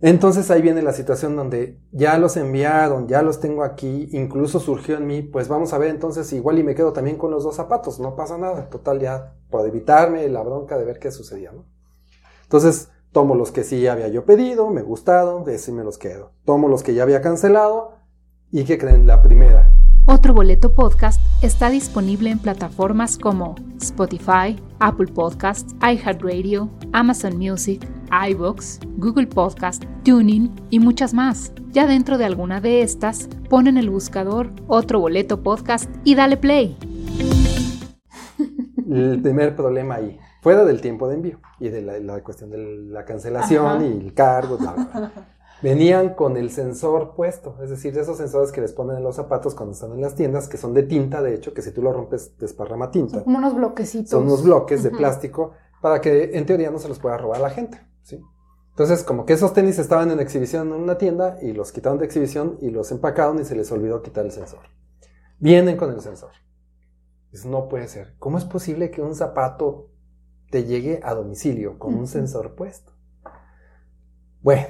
Entonces 0.03 0.49
ahí 0.49 0.63
viene 0.63 0.81
la 0.81 0.93
situación 0.93 1.35
donde 1.35 1.79
ya 1.91 2.17
los 2.17 2.35
enviaron, 2.35 3.07
ya 3.07 3.21
los 3.21 3.39
tengo 3.39 3.63
aquí, 3.63 4.09
incluso 4.13 4.59
surgió 4.59 4.97
en 4.97 5.05
mí, 5.05 5.21
pues 5.21 5.47
vamos 5.47 5.73
a 5.73 5.77
ver 5.77 5.91
entonces 5.91 6.33
igual 6.33 6.57
y 6.57 6.63
me 6.63 6.73
quedo 6.73 6.91
también 6.91 7.17
con 7.17 7.29
los 7.29 7.43
dos 7.43 7.55
zapatos, 7.55 7.99
no 7.99 8.15
pasa 8.15 8.35
nada, 8.39 8.67
total 8.67 8.99
ya, 8.99 9.35
por 9.51 9.63
evitarme 9.67 10.27
la 10.27 10.41
bronca 10.41 10.79
de 10.79 10.85
ver 10.85 10.97
qué 10.97 11.11
sucedía, 11.11 11.51
¿no? 11.51 11.65
Entonces 12.41 12.89
tomo 13.11 13.35
los 13.35 13.51
que 13.51 13.63
sí 13.63 13.85
había 13.85 14.07
yo 14.07 14.25
pedido, 14.25 14.71
me 14.71 14.81
gustaron, 14.81 15.43
de 15.43 15.59
me 15.71 15.83
los 15.83 15.99
quedo. 15.99 16.31
Tomo 16.45 16.67
los 16.67 16.81
que 16.81 16.95
ya 16.95 17.03
había 17.03 17.21
cancelado 17.21 18.00
y 18.51 18.63
que 18.63 18.77
creen 18.77 19.07
la 19.07 19.21
primera. 19.21 19.73
Otro 20.05 20.33
Boleto 20.33 20.73
Podcast 20.73 21.21
está 21.43 21.69
disponible 21.69 22.31
en 22.31 22.39
plataformas 22.39 23.17
como 23.17 23.55
Spotify, 23.79 24.59
Apple 24.79 25.11
Podcasts, 25.13 25.75
iHeartRadio, 25.81 26.69
Amazon 26.91 27.37
Music, 27.37 27.87
iBox, 28.29 28.79
Google 28.97 29.27
Podcast, 29.27 29.83
Tuning 30.03 30.51
y 30.69 30.79
muchas 30.79 31.13
más. 31.13 31.53
Ya 31.69 31.85
dentro 31.85 32.17
de 32.17 32.25
alguna 32.25 32.59
de 32.59 32.81
estas, 32.81 33.29
pon 33.49 33.67
en 33.67 33.77
el 33.77 33.89
buscador 33.89 34.49
Otro 34.67 34.99
Boleto 34.99 35.43
Podcast 35.43 35.89
y 36.03 36.15
dale 36.15 36.35
play. 36.35 36.77
El 38.89 39.21
primer 39.21 39.55
problema 39.55 39.95
ahí, 39.95 40.19
fuera 40.41 40.65
del 40.65 40.81
tiempo 40.81 41.07
de 41.07 41.15
envío 41.15 41.39
y 41.59 41.69
de 41.69 41.81
la, 41.81 41.99
la 41.99 42.21
cuestión 42.23 42.49
de 42.49 42.57
la 42.57 43.05
cancelación 43.05 43.65
Ajá. 43.65 43.85
y 43.85 43.87
el 43.87 44.13
cargo, 44.13 44.57
bla, 44.57 44.73
bla, 44.73 44.89
bla. 44.93 45.11
Venían 45.61 46.15
con 46.15 46.37
el 46.37 46.49
sensor 46.49 47.13
puesto, 47.15 47.57
es 47.61 47.69
decir, 47.69 47.93
de 47.93 48.01
esos 48.01 48.17
sensores 48.17 48.51
que 48.51 48.61
les 48.61 48.73
ponen 48.73 48.97
en 48.97 49.03
los 49.03 49.15
zapatos 49.15 49.55
cuando 49.55 49.73
están 49.73 49.91
en 49.91 50.01
las 50.01 50.15
tiendas, 50.15 50.47
que 50.47 50.57
son 50.57 50.73
de 50.73 50.83
tinta, 50.83 51.21
de 51.21 51.35
hecho, 51.35 51.53
que 51.53 51.61
si 51.61 51.71
tú 51.71 51.81
lo 51.81 51.93
rompes 51.93 52.37
desparrama 52.37 52.91
tinta. 52.91 53.15
Son 53.15 53.23
como 53.23 53.37
unos 53.37 53.55
bloquecitos. 53.55 54.09
Son 54.09 54.23
unos 54.23 54.43
bloques 54.43 54.83
de 54.83 54.91
plástico 54.91 55.51
para 55.81 56.01
que 56.01 56.31
en 56.33 56.45
teoría 56.45 56.71
no 56.71 56.79
se 56.79 56.87
los 56.87 56.99
pueda 56.99 57.17
robar 57.17 57.39
a 57.39 57.43
la 57.43 57.49
gente, 57.49 57.79
¿sí? 58.03 58.21
Entonces, 58.69 59.03
como 59.03 59.25
que 59.25 59.33
esos 59.33 59.53
tenis 59.53 59.77
estaban 59.79 60.11
en 60.11 60.19
exhibición 60.19 60.69
en 60.69 60.81
una 60.81 60.97
tienda 60.97 61.37
y 61.41 61.51
los 61.51 61.71
quitaron 61.71 61.99
de 61.99 62.05
exhibición 62.05 62.57
y 62.61 62.69
los 62.69 62.91
empacaron 62.91 63.39
y 63.39 63.45
se 63.45 63.55
les 63.55 63.71
olvidó 63.71 64.01
quitar 64.01 64.25
el 64.25 64.31
sensor. 64.31 64.61
Vienen 65.39 65.75
con 65.75 65.91
el 65.91 66.01
sensor. 66.01 66.31
Dices, 67.31 67.45
no 67.45 67.67
puede 67.67 67.87
ser. 67.87 68.15
¿Cómo 68.17 68.37
es 68.37 68.45
posible 68.45 68.89
que 68.89 69.01
un 69.01 69.15
zapato 69.15 69.89
te 70.49 70.63
llegue 70.63 71.01
a 71.03 71.13
domicilio 71.13 71.79
con 71.79 71.95
un 71.95 72.07
sensor 72.07 72.55
puesto? 72.55 72.93
Bueno, 74.41 74.67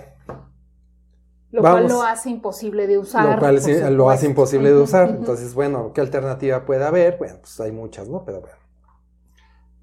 Lo 1.51 1.62
cual 1.62 1.88
lo 1.88 2.01
hace 2.03 2.29
imposible 2.29 2.88
de 2.88 2.98
usar. 2.98 3.36
lo 3.36 3.39
cual 3.39 3.62
sí, 3.62 3.74
lo 3.89 4.10
hace 4.10 4.25
imposible 4.25 4.72
de 4.72 4.77
usar. 4.77 5.10
Entonces, 5.10 5.53
bueno, 5.53 5.91
¿qué 5.93 6.01
alternativa 6.01 6.65
puede 6.65 6.86
haber? 6.86 7.17
Bueno, 7.17 7.38
pues 7.41 7.60
hay 7.60 7.72
muchas, 7.72 8.08
¿no? 8.08 8.24
Pero 8.24 8.41
bueno. 8.41 8.55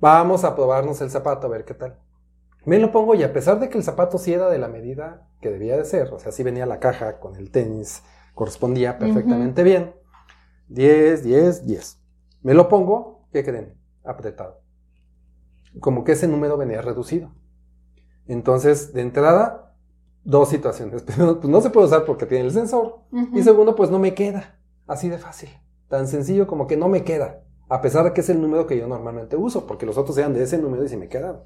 Vamos 0.01 0.45
a 0.45 0.55
probarnos 0.55 1.01
el 1.01 1.11
zapato 1.11 1.47
a 1.47 1.51
ver 1.51 1.65
qué 1.65 1.75
tal. 1.75 1.99
Me 2.65 2.79
lo 2.79 2.91
pongo 2.91 3.15
y 3.15 3.23
a 3.23 3.33
pesar 3.33 3.61
de 3.61 3.69
que 3.69 3.79
el 3.79 3.85
zapato 3.85 4.19
sí 4.19 4.33
era 4.33 4.49
de 4.49 4.59
la 4.59 4.69
medida 4.69 5.29
que 5.41 5.51
debía 5.51 5.77
de 5.77 5.85
ser, 5.85 6.13
o 6.13 6.19
sea, 6.19 6.33
sí 6.33 6.43
venía 6.43 6.67
la 6.67 6.81
caja 6.81 7.21
con 7.21 7.37
el 7.37 7.51
tenis, 7.51 8.03
correspondía 8.35 8.99
perfectamente 8.99 9.63
bien. 9.63 9.95
10, 10.69 11.23
10, 11.23 11.67
10. 11.67 12.01
Me 12.43 12.55
lo 12.55 12.69
pongo, 12.69 13.29
¿qué 13.33 13.45
creen? 13.45 13.79
apretado. 14.09 14.63
Como 15.81 16.03
que 16.05 16.13
ese 16.13 16.27
número 16.27 16.57
venía 16.57 16.83
reducido. 16.83 17.33
Entonces, 18.27 18.93
de 18.93 19.03
entrada, 19.03 19.68
dos 20.25 20.49
situaciones. 20.49 21.03
Primero, 21.05 21.41
pues 21.41 21.51
no 21.51 21.61
se 21.61 21.71
puede 21.71 21.87
usar 21.87 22.05
porque 22.05 22.27
tiene 22.27 22.45
el 22.45 22.53
sensor. 22.53 23.01
Y 23.33 23.43
segundo, 23.43 23.75
pues 23.75 23.91
no 23.91 23.99
me 23.99 24.15
queda. 24.15 24.59
Así 24.87 25.09
de 25.09 25.19
fácil. 25.19 25.51
Tan 25.89 26.07
sencillo 26.07 26.47
como 26.47 26.67
que 26.67 26.77
no 26.77 26.89
me 26.89 27.05
queda. 27.05 27.43
A 27.69 27.81
pesar 27.81 28.05
de 28.05 28.13
que 28.13 28.23
es 28.23 28.29
el 28.31 28.41
número 28.41 28.67
que 28.67 28.79
yo 28.79 28.87
normalmente 28.87 29.37
uso, 29.37 29.67
porque 29.67 29.85
los 29.87 29.99
otros 29.99 30.17
eran 30.17 30.33
de 30.33 30.43
ese 30.43 30.59
número 30.59 30.85
y 30.85 30.89
si 30.89 30.97
me 30.97 31.09
quedan. 31.09 31.41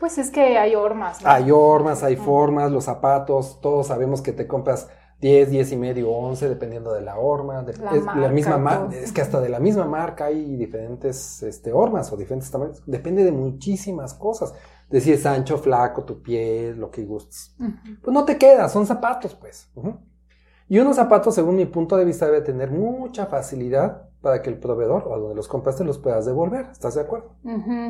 Pues 0.00 0.18
es 0.18 0.30
que 0.30 0.58
hay 0.58 0.74
hormas. 0.74 1.22
¿no? 1.22 1.28
Hay 1.28 1.50
hormas, 1.50 2.02
hay 2.02 2.16
formas, 2.16 2.72
los 2.72 2.84
zapatos, 2.84 3.60
todos 3.60 3.86
sabemos 3.86 4.22
que 4.22 4.32
te 4.32 4.46
compras 4.46 4.88
10, 5.24 5.48
10 5.50 5.72
y 5.72 5.76
medio, 5.78 6.10
11, 6.10 6.50
dependiendo 6.50 6.92
de 6.92 7.00
la 7.00 7.16
horma. 7.18 7.62
de- 7.62 7.74
La 7.78 7.94
es, 7.94 8.02
marca, 8.04 8.20
misma 8.28 8.58
es 8.92 9.10
que 9.10 9.22
hasta 9.22 9.40
de 9.40 9.48
la 9.48 9.58
misma 9.58 9.86
marca 9.86 10.26
hay 10.26 10.56
diferentes 10.56 11.42
este, 11.42 11.72
hormas 11.72 12.12
o 12.12 12.16
diferentes 12.18 12.50
tamaños. 12.50 12.82
Depende 12.84 13.24
de 13.24 13.32
muchísimas 13.32 14.12
cosas. 14.12 14.52
De 14.90 15.00
si 15.00 15.12
es 15.12 15.24
ancho, 15.24 15.56
flaco, 15.56 16.04
tu 16.04 16.20
piel, 16.20 16.76
lo 16.78 16.90
que 16.90 17.04
gustes. 17.06 17.56
Pues 18.02 18.12
no 18.12 18.26
te 18.26 18.36
queda, 18.36 18.68
son 18.68 18.84
zapatos, 18.86 19.34
pues. 19.34 19.70
Y 20.68 20.78
unos 20.78 20.96
zapatos, 20.96 21.34
según 21.34 21.56
mi 21.56 21.64
punto 21.64 21.96
de 21.96 22.04
vista, 22.04 22.26
debe 22.26 22.42
tener 22.42 22.70
mucha 22.70 23.24
facilidad 23.24 24.10
para 24.24 24.42
que 24.42 24.50
el 24.50 24.58
proveedor 24.58 25.04
o 25.06 25.16
donde 25.20 25.36
los 25.36 25.46
compraste 25.46 25.84
los 25.84 25.98
puedas 25.98 26.26
devolver. 26.26 26.66
¿Estás 26.72 26.96
de 26.96 27.02
acuerdo? 27.02 27.36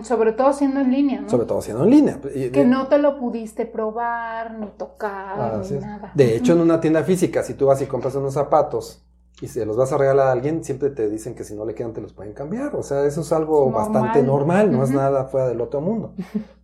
Sobre 0.03 0.33
todo 0.33 0.53
siendo 0.53 0.81
en 0.81 0.91
línea, 0.91 1.23
¿no? 1.23 1.31
Sobre 1.31 1.47
todo 1.47 1.63
siendo 1.63 1.85
en 1.85 1.91
línea. 1.91 2.21
Que 2.21 2.67
no 2.67 2.89
te 2.89 2.99
lo 2.99 3.19
pudiste 3.19 3.65
probar, 3.65 4.59
ni 4.59 4.67
tocar, 4.73 5.41
Ah, 5.41 5.53
ni 5.55 5.61
así 5.63 5.77
es. 5.77 5.81
nada. 5.81 6.13
De 6.15 6.37
hecho, 6.37 6.53
en 6.53 6.61
una 6.61 6.81
tienda 6.81 7.03
física, 7.05 7.43
si 7.43 7.55
tú 7.55 7.65
vas 7.67 7.81
y 7.81 7.87
compras 7.87 8.15
unos 8.17 8.35
zapatos 8.35 9.07
y 9.41 9.49
se 9.49 9.65
los 9.65 9.77
vas 9.77 9.93
a 9.93 9.97
regalar 9.99 10.27
a 10.29 10.33
alguien, 10.33 10.63
siempre 10.63 10.91
te 10.91 11.09
dicen 11.09 11.35
que 11.35 11.45
si 11.45 11.55
no 11.55 11.65
le 11.65 11.75
quedan 11.75 11.93
te 11.95 12.01
los 12.03 12.13
pueden 12.13 12.35
cambiar. 12.35 12.77
O 12.77 12.83
sea, 12.83 13.05
eso 13.07 13.23
es 13.23 13.33
algo 13.33 13.65
Normal. 13.71 13.93
bastante 13.93 14.23
normal, 14.23 14.71
no 14.73 14.83
es 14.85 14.91
nada 14.91 15.25
fuera 15.25 15.49
del 15.49 15.61
otro 15.61 15.81
mundo. 15.81 16.15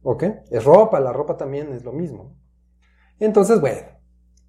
¿Ok? 0.03 0.25
Es 0.51 0.65
ropa, 0.65 1.01
la 1.01 1.13
ropa 1.13 1.37
también 1.37 1.73
es 1.73 1.85
lo 1.85 1.93
mismo. 1.93 2.37
Entonces, 3.19 3.61
bueno, 3.61 3.83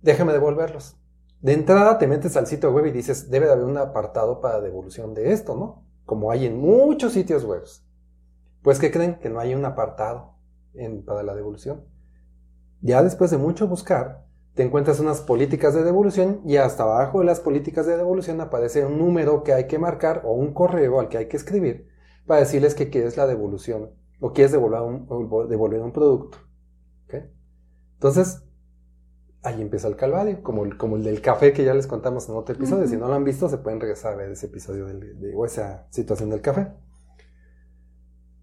déjame 0.01 0.33
devolverlos. 0.33 0.97
De 1.41 1.53
entrada 1.53 1.97
te 1.97 2.07
metes 2.07 2.37
al 2.37 2.47
sitio 2.47 2.71
web 2.71 2.85
y 2.85 2.91
dices, 2.91 3.29
debe 3.29 3.47
de 3.47 3.53
haber 3.53 3.65
un 3.65 3.77
apartado 3.77 4.41
para 4.41 4.61
devolución 4.61 5.13
de 5.13 5.31
esto, 5.31 5.55
¿no? 5.55 5.85
Como 6.05 6.31
hay 6.31 6.45
en 6.45 6.59
muchos 6.59 7.13
sitios 7.13 7.43
web. 7.43 7.63
Pues, 8.61 8.79
¿qué 8.79 8.91
creen? 8.91 9.19
Que 9.19 9.29
no 9.29 9.39
hay 9.39 9.55
un 9.55 9.65
apartado 9.65 10.35
para 11.05 11.23
la 11.23 11.35
devolución. 11.35 11.83
Ya 12.81 13.01
después 13.01 13.31
de 13.31 13.37
mucho 13.37 13.67
buscar, 13.67 14.25
te 14.53 14.63
encuentras 14.63 14.99
unas 14.99 15.21
políticas 15.21 15.73
de 15.73 15.83
devolución 15.83 16.41
y 16.45 16.57
hasta 16.57 16.83
abajo 16.83 17.19
de 17.19 17.25
las 17.25 17.39
políticas 17.39 17.85
de 17.85 17.97
devolución 17.97 18.41
aparece 18.41 18.85
un 18.85 18.97
número 18.97 19.43
que 19.43 19.53
hay 19.53 19.67
que 19.67 19.79
marcar 19.79 20.21
o 20.25 20.33
un 20.33 20.53
correo 20.53 20.99
al 20.99 21.07
que 21.07 21.17
hay 21.17 21.27
que 21.27 21.37
escribir 21.37 21.87
para 22.27 22.41
decirles 22.41 22.75
que 22.75 22.89
quieres 22.89 23.17
la 23.17 23.27
devolución 23.27 23.91
o 24.19 24.33
quieres 24.33 24.51
devolver 24.51 24.81
un, 24.81 25.49
devolver 25.49 25.81
un 25.81 25.91
producto. 25.91 26.37
Entonces, 27.93 28.43
ahí 29.43 29.61
empieza 29.61 29.87
el 29.87 29.95
calvario, 29.95 30.43
como 30.43 30.65
el, 30.65 30.77
como 30.77 30.97
el 30.97 31.03
del 31.03 31.21
café 31.21 31.51
que 31.53 31.63
ya 31.63 31.73
les 31.73 31.87
contamos 31.87 32.27
en 32.29 32.35
otro 32.35 32.55
episodio. 32.55 32.87
Si 32.87 32.95
no 32.97 33.07
lo 33.07 33.13
han 33.15 33.23
visto, 33.23 33.49
se 33.49 33.57
pueden 33.57 33.79
regresar 33.79 34.13
a 34.13 34.15
ver 34.17 34.31
ese 34.31 34.45
episodio 34.47 34.85
del- 34.85 35.19
de, 35.19 35.33
o 35.35 35.45
esa 35.45 35.87
situación 35.89 36.29
del 36.29 36.41
café. 36.41 36.71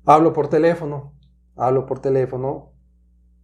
Hablo 0.05 0.33
por 0.33 0.49
teléfono, 0.49 1.15
hablo 1.57 1.87
por 1.87 2.01
teléfono, 2.01 2.73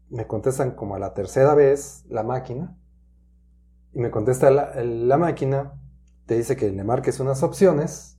me 0.09 0.27
contestan 0.27 0.73
como 0.73 0.95
a 0.95 0.99
la 0.99 1.13
tercera 1.15 1.55
vez 1.55 2.05
la 2.09 2.23
máquina, 2.23 2.77
y 3.93 4.01
me 4.01 4.11
contesta 4.11 4.51
la, 4.51 4.75
la 4.83 5.17
máquina, 5.19 5.75
te 6.27 6.37
dice 6.37 6.57
que 6.57 6.71
le 6.71 6.85
marques 6.85 7.21
unas 7.21 7.43
opciones, 7.43 8.19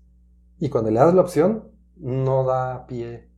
y 0.60 0.70
cuando 0.70 0.92
le 0.92 1.00
das 1.00 1.14
la 1.14 1.22
opción, 1.22 1.72
no 1.98 2.44
da 2.46 2.86
pie. 2.88 3.30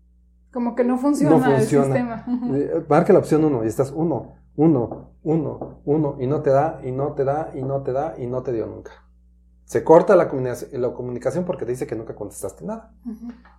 Como 0.51 0.75
que 0.75 0.83
no 0.83 0.97
funciona, 0.97 1.37
No 1.37 1.43
funciona. 1.43 1.85
el 1.85 1.93
sistema. 2.25 2.57
Eh, 2.57 2.85
Marca 2.89 3.13
la 3.13 3.19
opción 3.19 3.43
1 3.45 3.63
y 3.63 3.67
estás 3.67 3.91
1, 3.91 4.35
1, 4.57 5.11
1, 5.23 5.81
1, 5.85 6.17
y 6.19 6.27
no 6.27 6.41
te 6.41 6.49
da, 6.49 6.81
y 6.83 6.91
no 6.91 7.13
te 7.13 7.23
da, 7.23 7.51
y 7.53 7.61
no 7.61 7.83
te 7.83 7.93
da, 7.93 8.15
y 8.17 8.25
no 8.25 8.41
te 8.41 8.51
dio 8.51 8.65
nunca. 8.65 8.91
Se 9.65 9.83
corta 9.83 10.15
la 10.15 10.27
comunicación, 10.27 10.81
la 10.81 10.93
comunicación 10.93 11.45
porque 11.45 11.65
te 11.65 11.71
dice 11.71 11.85
que 11.85 11.95
nunca 11.95 12.15
contestaste 12.15 12.65
nada. 12.65 12.91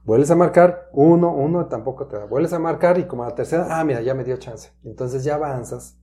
Vuelves 0.05 0.31
a 0.31 0.37
marcar, 0.37 0.89
uno, 0.93 1.33
uno, 1.33 1.67
tampoco 1.67 2.07
te 2.07 2.17
da. 2.17 2.25
Vuelves 2.25 2.53
a 2.53 2.59
marcar 2.59 2.99
y 2.99 3.07
como 3.07 3.23
a 3.23 3.29
la 3.29 3.35
tercera, 3.35 3.67
ah, 3.71 3.85
mira, 3.85 4.01
ya 4.01 4.15
me 4.15 4.25
dio 4.25 4.37
chance. 4.39 4.73
Entonces 4.85 5.23
ya 5.23 5.37
avanzas, 5.37 6.01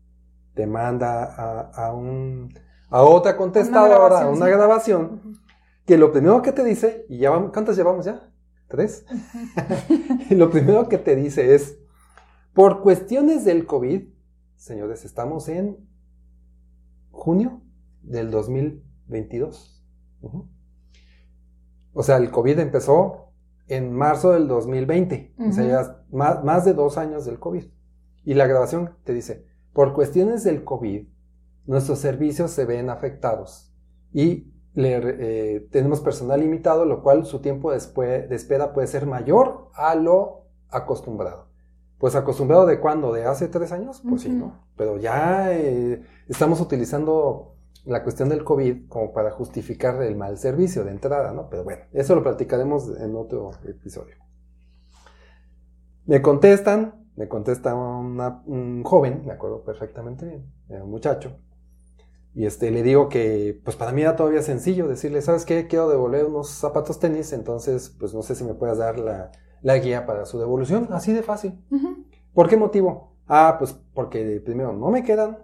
te 0.53 0.65
manda 0.65 1.25
a, 1.25 1.87
a 1.87 1.93
un, 1.93 2.53
a 2.89 3.01
otra 3.01 3.35
contestadora, 3.35 3.95
a 3.95 3.99
grabación, 3.99 4.33
una 4.33 4.47
grabación, 4.47 5.39
que 5.85 5.97
lo 5.97 6.11
primero 6.11 6.41
que 6.41 6.53
te 6.53 6.63
dice, 6.63 7.05
y 7.09 7.17
ya 7.17 7.31
vamos, 7.31 7.51
¿cuántas 7.51 7.75
llevamos 7.75 8.05
ya? 8.05 8.31
¿Tres? 8.69 9.05
y 10.29 10.35
lo 10.35 10.49
primero 10.51 10.87
que 10.87 10.99
te 10.99 11.17
dice 11.17 11.53
es, 11.53 11.79
por 12.53 12.81
cuestiones 12.81 13.43
del 13.43 13.65
COVID, 13.65 14.14
señores, 14.65 15.05
estamos 15.05 15.47
en 15.47 15.77
junio 17.11 17.61
del 18.01 18.31
2022. 18.31 19.85
Ujú. 20.21 20.49
O 21.93 22.01
sea, 22.01 22.17
el 22.17 22.31
COVID 22.31 22.57
empezó 22.57 23.31
en 23.67 23.93
marzo 23.93 24.31
del 24.31 24.47
2020. 24.47 25.35
O 25.37 25.51
sea, 25.51 25.65
ya 25.65 26.03
más, 26.11 26.43
más 26.43 26.65
de 26.65 26.73
dos 26.73 26.97
años 26.97 27.25
del 27.25 27.39
COVID. 27.39 27.65
Y 28.23 28.33
la 28.33 28.47
grabación 28.47 28.95
te 29.03 29.13
dice, 29.13 29.45
por 29.71 29.93
cuestiones 29.93 30.43
del 30.43 30.63
COVID, 30.63 31.09
nuestros 31.67 31.99
servicios 31.99 32.49
se 32.49 32.65
ven 32.65 32.89
afectados 32.89 33.71
y 34.11 34.51
le, 34.73 34.95
eh, 34.95 35.59
tenemos 35.71 36.01
personal 36.01 36.39
limitado, 36.39 36.85
lo 36.85 37.03
cual 37.03 37.25
su 37.27 37.39
tiempo 37.39 37.71
después, 37.71 38.27
de 38.27 38.35
espera 38.35 38.73
puede 38.73 38.87
ser 38.87 39.05
mayor 39.05 39.69
a 39.75 39.93
lo 39.93 40.47
acostumbrado. 40.69 41.54
Pues 41.97 42.15
acostumbrado 42.15 42.65
de 42.65 42.79
cuándo, 42.79 43.13
de 43.13 43.25
hace 43.25 43.47
tres 43.47 43.71
años, 43.71 44.01
pues 44.07 44.23
sí. 44.23 44.29
¿no? 44.29 44.65
Pero 44.75 44.97
ya 44.97 45.53
eh, 45.53 46.03
estamos 46.27 46.59
utilizando 46.61 47.55
la 47.85 48.03
cuestión 48.03 48.29
del 48.29 48.43
COVID 48.43 48.87
como 48.89 49.13
para 49.13 49.31
justificar 49.31 50.01
el 50.03 50.15
mal 50.15 50.37
servicio 50.37 50.83
de 50.83 50.91
entrada, 50.91 51.31
¿no? 51.31 51.49
Pero 51.49 51.63
bueno, 51.63 51.83
eso 51.93 52.15
lo 52.15 52.23
platicaremos 52.23 52.89
en 52.99 53.15
otro 53.15 53.51
episodio. 53.67 54.15
Me 56.05 56.21
contestan, 56.21 57.07
me 57.15 57.27
contesta 57.27 57.73
una- 57.75 58.43
un 58.45 58.83
joven, 58.83 59.23
me 59.25 59.33
acuerdo 59.33 59.63
perfectamente 59.63 60.25
bien, 60.25 60.81
un 60.83 60.91
muchacho, 60.91 61.37
y 62.33 62.45
este, 62.45 62.69
le 62.71 62.83
digo 62.83 63.07
que, 63.09 63.61
pues 63.63 63.77
para 63.77 63.91
mí 63.93 64.01
era 64.01 64.15
todavía 64.17 64.41
sencillo 64.41 64.87
decirle, 64.87 65.21
¿sabes 65.21 65.45
qué? 65.45 65.67
Quiero 65.67 65.89
devolver 65.89 66.25
unos 66.25 66.49
zapatos 66.49 66.99
tenis, 66.99 67.31
entonces, 67.33 67.89
pues 67.99 68.13
no 68.13 68.21
sé 68.23 68.35
si 68.35 68.43
me 68.43 68.53
puedes 68.55 68.77
dar 68.77 68.99
la, 68.99 69.31
la 69.65 69.79
guía 69.79 70.05
para 70.05 70.27
su 70.27 70.37
devolución, 70.37 70.89
así 70.91 71.11
de 71.11 71.23
fácil. 71.23 71.59
¿Por 72.35 72.47
qué 72.47 72.55
motivo? 72.55 73.15
Ah, 73.25 73.55
pues 73.57 73.75
porque 73.95 74.39
primero 74.45 74.73
no 74.73 74.91
me 74.91 75.03
quedan 75.03 75.39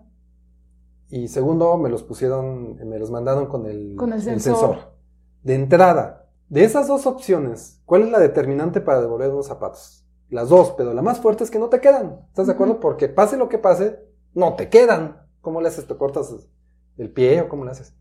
y 1.09 1.27
segundo 1.27 1.75
me 1.79 1.89
los 1.89 2.03
pusieron, 2.03 2.75
me 2.87 2.99
los 2.99 3.09
mandaron 3.09 3.47
con 3.47 3.65
el, 3.65 3.95
Con 3.97 4.13
el 4.13 4.21
sensor. 4.21 4.93
De 5.41 5.55
entrada, 5.55 6.29
de 6.49 6.63
esas 6.63 6.87
dos 6.87 7.07
opciones, 7.07 7.81
¿cuál 7.85 8.03
es 8.03 8.11
la 8.11 8.19
determinante 8.19 8.79
para 8.79 9.01
devolver 9.01 9.31
unos 9.31 9.47
zapatos? 9.47 10.05
Las 10.29 10.49
dos, 10.49 10.75
pero 10.77 10.93
la 10.93 11.01
más 11.01 11.19
fuerte 11.19 11.43
es 11.43 11.49
que 11.49 11.57
no 11.57 11.69
te 11.69 11.81
quedan. 11.81 12.19
¿Estás 12.27 12.45
de 12.45 12.53
acuerdo? 12.53 12.79
Porque 12.79 13.09
pase 13.09 13.37
lo 13.37 13.49
que 13.49 13.57
pase, 13.57 14.05
no 14.35 14.53
te 14.53 14.69
quedan. 14.69 15.25
¿Cómo 15.41 15.61
le 15.61 15.69
haces? 15.69 15.87
¿Te 15.87 15.97
cortas 15.97 16.47
el 16.95 17.11
pie 17.11 17.41
o 17.41 17.49
cómo 17.49 17.65
le 17.65 17.71
haces? 17.71 17.95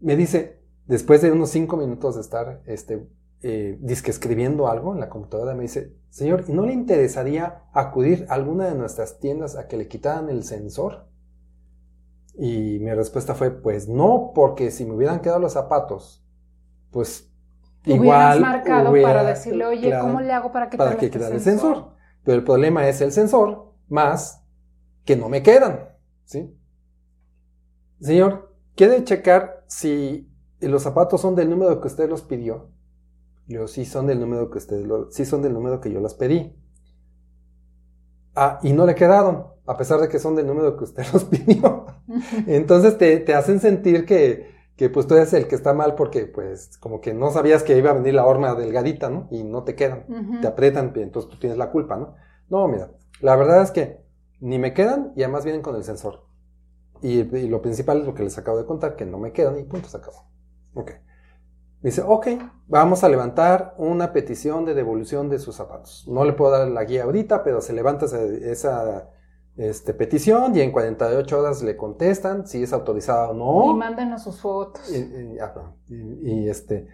Me 0.00 0.16
dice, 0.16 0.64
después 0.86 1.22
de 1.22 1.30
unos 1.30 1.50
cinco 1.50 1.76
minutos 1.76 2.16
de 2.16 2.22
estar 2.22 2.60
este, 2.66 3.08
eh, 3.42 3.78
disque 3.80 4.10
escribiendo 4.10 4.68
algo 4.68 4.92
en 4.94 5.00
la 5.00 5.08
computadora, 5.08 5.54
me 5.54 5.62
dice, 5.62 5.96
señor, 6.10 6.44
¿y 6.48 6.52
no 6.52 6.64
le 6.66 6.72
interesaría 6.72 7.64
acudir 7.72 8.26
a 8.28 8.34
alguna 8.34 8.66
de 8.66 8.74
nuestras 8.74 9.18
tiendas 9.18 9.56
a 9.56 9.68
que 9.68 9.76
le 9.76 9.88
quitaran 9.88 10.28
el 10.28 10.44
sensor? 10.44 11.08
Y 12.34 12.78
mi 12.80 12.92
respuesta 12.94 13.34
fue, 13.34 13.50
pues 13.50 13.88
no, 13.88 14.32
porque 14.34 14.70
si 14.70 14.84
me 14.84 14.94
hubieran 14.94 15.20
quedado 15.20 15.40
los 15.40 15.52
zapatos, 15.52 16.24
pues 16.90 17.28
Hubieras 17.84 18.04
igual 18.04 18.40
marcado 18.40 18.90
hubiera- 18.90 19.08
para 19.08 19.24
decirle, 19.24 19.64
oye, 19.66 19.88
claro, 19.88 20.04
¿cómo 20.04 20.20
le 20.20 20.32
hago 20.32 20.52
para 20.52 20.70
quitarle 20.70 20.90
para 20.90 21.00
que 21.00 21.06
este 21.06 21.18
quedara 21.18 21.34
el 21.34 21.40
sensor. 21.40 21.96
Pero 22.24 22.38
el 22.38 22.44
problema 22.44 22.88
es 22.88 23.00
el 23.00 23.12
sensor 23.12 23.74
más 23.88 24.44
que 25.04 25.16
no 25.16 25.28
me 25.28 25.42
quedan, 25.42 25.88
¿sí? 26.24 26.56
Señor, 28.00 28.54
¿quiere 28.76 29.02
checar 29.04 29.64
si 29.66 30.30
los 30.60 30.82
zapatos 30.82 31.20
son 31.20 31.34
del 31.34 31.50
número 31.50 31.80
que 31.80 31.88
usted 31.88 32.08
los 32.08 32.22
pidió? 32.22 32.70
Digo, 33.52 33.68
sí 33.68 33.84
son 33.84 34.08
del 34.08 34.18
número 34.20 34.50
que 34.50 34.58
usted 34.58 34.84
lo- 34.84 35.10
sí 35.12 35.24
son 35.24 35.42
del 35.42 35.52
número 35.52 35.80
que 35.80 35.92
yo 35.92 36.00
los 36.00 36.14
pedí. 36.14 36.56
Ah, 38.34 38.58
y 38.62 38.72
no 38.72 38.86
le 38.86 38.94
quedaron, 38.94 39.46
a 39.66 39.76
pesar 39.76 40.00
de 40.00 40.08
que 40.08 40.18
son 40.18 40.34
del 40.34 40.46
número 40.46 40.76
que 40.76 40.84
usted 40.84 41.04
los 41.12 41.24
pidió. 41.24 41.86
Entonces 42.46 42.96
te, 42.98 43.18
te 43.20 43.34
hacen 43.34 43.60
sentir 43.60 44.06
que, 44.06 44.50
que 44.76 44.88
pues 44.88 45.06
tú 45.06 45.14
eres 45.14 45.32
el 45.34 45.48
que 45.48 45.54
está 45.54 45.74
mal 45.74 45.94
porque 45.94 46.26
pues 46.26 46.78
como 46.78 47.00
que 47.00 47.12
no 47.14 47.30
sabías 47.30 47.62
que 47.62 47.76
iba 47.76 47.90
a 47.90 47.94
venir 47.94 48.14
la 48.14 48.24
horma 48.26 48.54
delgadita, 48.54 49.10
¿no? 49.10 49.28
Y 49.30 49.44
no 49.44 49.64
te 49.64 49.74
quedan 49.74 50.06
te 50.40 50.48
aprietan, 50.48 50.92
y 50.96 51.00
entonces 51.02 51.30
tú 51.30 51.38
tienes 51.38 51.56
la 51.56 51.70
culpa, 51.70 51.94
¿no? 51.96 52.16
No, 52.50 52.66
mira, 52.66 52.90
la 53.20 53.36
verdad 53.36 53.62
es 53.62 53.70
que 53.70 54.00
ni 54.40 54.58
me 54.58 54.74
quedan 54.74 55.12
y 55.14 55.22
además 55.22 55.44
vienen 55.44 55.62
con 55.62 55.76
el 55.76 55.84
sensor. 55.84 56.24
Y, 57.02 57.20
y 57.36 57.48
lo 57.48 57.62
principal 57.62 58.00
es 58.00 58.06
lo 58.06 58.14
que 58.14 58.24
les 58.24 58.38
acabo 58.38 58.58
de 58.58 58.66
contar, 58.66 58.96
que 58.96 59.06
no 59.06 59.18
me 59.18 59.32
quedan 59.32 59.58
y 59.58 59.64
punto, 59.64 59.88
se 59.88 59.98
acabó. 59.98 60.30
Ok. 60.74 60.92
Me 61.82 61.90
dice, 61.90 62.02
ok, 62.06 62.28
vamos 62.68 63.02
a 63.02 63.08
levantar 63.08 63.74
una 63.76 64.12
petición 64.12 64.64
de 64.64 64.74
devolución 64.74 65.28
de 65.28 65.38
sus 65.38 65.56
zapatos. 65.56 66.06
No 66.08 66.24
le 66.24 66.32
puedo 66.32 66.52
dar 66.52 66.68
la 66.68 66.84
guía 66.84 67.04
ahorita, 67.04 67.42
pero 67.42 67.60
se 67.60 67.72
levanta 67.72 68.06
esa, 68.06 68.22
esa, 68.22 69.10
este, 69.56 69.92
petición 69.92 70.54
y 70.56 70.60
en 70.60 70.70
48 70.70 71.40
horas 71.40 71.62
le 71.62 71.76
contestan 71.76 72.46
si 72.46 72.62
es 72.62 72.72
autorizada 72.72 73.30
o 73.30 73.34
no. 73.34 73.72
Y 73.72 73.74
mándenos 73.78 74.22
sus 74.22 74.40
fotos. 74.40 74.90
Y, 74.90 74.96
y- 74.98 75.36
no. 75.56 75.76
Y- 75.88 76.30
y, 76.44 76.48
este, 76.48 76.86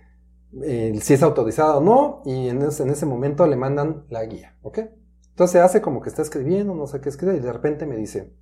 eh, 0.62 0.98
si 1.02 1.14
es 1.14 1.22
autorizada 1.22 1.76
o 1.76 1.80
no, 1.82 2.22
y 2.24 2.48
en 2.48 2.62
ese, 2.62 2.82
en 2.82 2.90
ese 2.90 3.04
momento 3.06 3.46
le 3.46 3.56
mandan 3.56 4.06
la 4.08 4.24
guía, 4.24 4.56
¿ok? 4.62 4.78
Entonces 5.30 5.60
hace 5.60 5.82
como 5.82 6.00
que 6.00 6.08
está 6.08 6.22
escribiendo, 6.22 6.74
no 6.74 6.86
sé 6.86 7.00
qué 7.00 7.10
escribe, 7.10 7.36
y 7.36 7.40
de 7.40 7.52
repente 7.52 7.84
me 7.86 7.96
dice, 7.96 8.34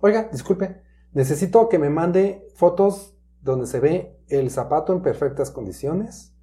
oiga, 0.00 0.28
disculpe, 0.32 0.82
necesito 1.12 1.68
que 1.68 1.78
me 1.78 1.88
mande 1.90 2.48
fotos 2.56 3.11
donde 3.42 3.66
se 3.66 3.80
ve 3.80 4.18
el 4.28 4.50
zapato 4.50 4.92
en 4.92 5.02
perfectas 5.02 5.50
condiciones, 5.50 6.34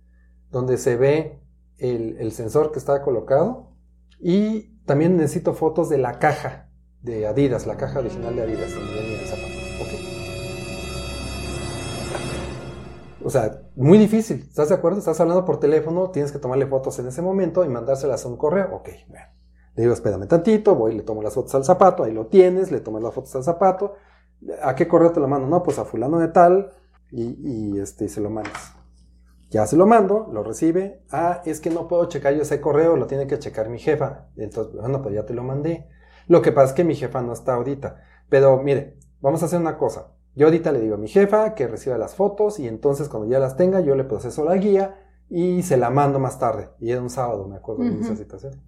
donde 0.51 0.77
se 0.77 0.97
ve 0.97 1.41
el, 1.77 2.31
sensor 2.33 2.71
que 2.71 2.79
está 2.79 3.01
colocado, 3.01 3.71
y 4.19 4.77
también 4.85 5.15
necesito 5.15 5.53
fotos 5.53 5.89
de 5.89 5.97
la 5.97 6.19
caja 6.19 6.69
de 7.01 7.25
Adidas, 7.25 7.65
la 7.65 7.77
caja 7.77 7.99
original 7.99 8.35
de 8.35 8.41
Adidas, 8.43 8.73
donde 8.73 8.93
venía 8.93 9.21
el 9.21 9.27
zapato, 9.27 9.53
¿ok? 9.81 9.89
O 13.23 13.29
sea, 13.29 13.61
muy 13.75 13.97
difícil. 13.97 14.39
¿Estás 14.41 14.69
de 14.69 14.75
acuerdo? 14.75 14.99
Estás 14.99 15.19
hablando 15.19 15.45
por 15.45 15.59
teléfono, 15.59 16.09
tienes 16.09 16.31
que 16.31 16.39
tomarle 16.39 16.67
fotos 16.67 16.99
en 16.99 17.07
ese 17.07 17.21
momento 17.21 17.63
y 17.63 17.69
mandárselas 17.69 18.25
a 18.25 18.27
un 18.27 18.37
correo. 18.37 18.75
Ok, 18.75 18.89
bueno. 19.07 19.25
Le 19.75 19.83
digo, 19.83 19.93
espérame 19.93 20.27
tantito, 20.27 20.75
voy, 20.75 20.95
le 20.95 21.03
tomo 21.03 21.21
las 21.21 21.35
fotos 21.35 21.55
al 21.55 21.63
zapato, 21.63 22.03
ahí 22.03 22.11
lo 22.11 22.27
tienes, 22.27 22.71
le 22.71 22.81
tomas 22.81 23.03
las 23.03 23.13
fotos 23.13 23.33
al 23.35 23.43
zapato. 23.43 23.93
¿A 24.63 24.75
qué 24.75 24.87
correo 24.87 25.11
te 25.11 25.19
lo 25.19 25.27
mando? 25.27 25.47
No, 25.47 25.63
pues 25.63 25.79
a 25.79 25.85
fulano 25.85 26.19
de 26.19 26.29
tal 26.29 26.71
y, 27.11 27.73
y, 27.73 27.79
este, 27.79 28.07
se 28.07 28.21
lo 28.21 28.29
mandas. 28.29 28.73
Ya 29.49 29.65
se 29.65 29.77
lo 29.77 29.87
mando, 29.87 30.29
lo 30.31 30.43
recibe. 30.43 31.03
Ah, 31.09 31.41
es 31.45 31.59
que 31.59 31.69
no 31.69 31.87
puedo 31.87 32.05
checar 32.05 32.35
yo 32.35 32.43
ese 32.43 32.61
correo, 32.61 32.95
lo 32.95 33.07
tiene 33.07 33.25
que 33.25 33.39
checar 33.39 33.69
mi 33.69 33.79
jefa. 33.79 34.27
Entonces, 34.37 34.75
bueno, 34.75 35.01
pues 35.01 35.15
ya 35.15 35.25
te 35.25 35.33
lo 35.33 35.43
mandé. 35.43 35.87
Lo 36.27 36.41
que 36.41 36.51
pasa 36.51 36.67
es 36.67 36.73
que 36.73 36.83
mi 36.83 36.95
jefa 36.95 37.21
no 37.21 37.33
está 37.33 37.55
ahorita. 37.55 38.03
Pero 38.29 38.61
mire, 38.61 38.97
vamos 39.21 39.41
a 39.41 39.47
hacer 39.47 39.59
una 39.59 39.77
cosa. 39.77 40.13
Yo 40.35 40.45
ahorita 40.45 40.71
le 40.71 40.79
digo 40.79 40.95
a 40.95 40.99
mi 40.99 41.07
jefa 41.07 41.55
que 41.55 41.67
reciba 41.67 41.97
las 41.97 42.15
fotos 42.15 42.59
y 42.59 42.67
entonces 42.67 43.09
cuando 43.09 43.27
ya 43.27 43.39
las 43.39 43.57
tenga 43.57 43.81
yo 43.81 43.95
le 43.95 44.03
proceso 44.03 44.45
la 44.45 44.55
guía 44.55 44.95
y 45.27 45.63
se 45.63 45.77
la 45.77 45.89
mando 45.89 46.19
más 46.19 46.39
tarde. 46.39 46.69
Y 46.79 46.91
era 46.91 47.01
un 47.01 47.09
sábado, 47.09 47.47
me 47.47 47.57
acuerdo 47.57 47.83
de 47.83 47.99
esa 47.99 48.15
situación. 48.15 48.61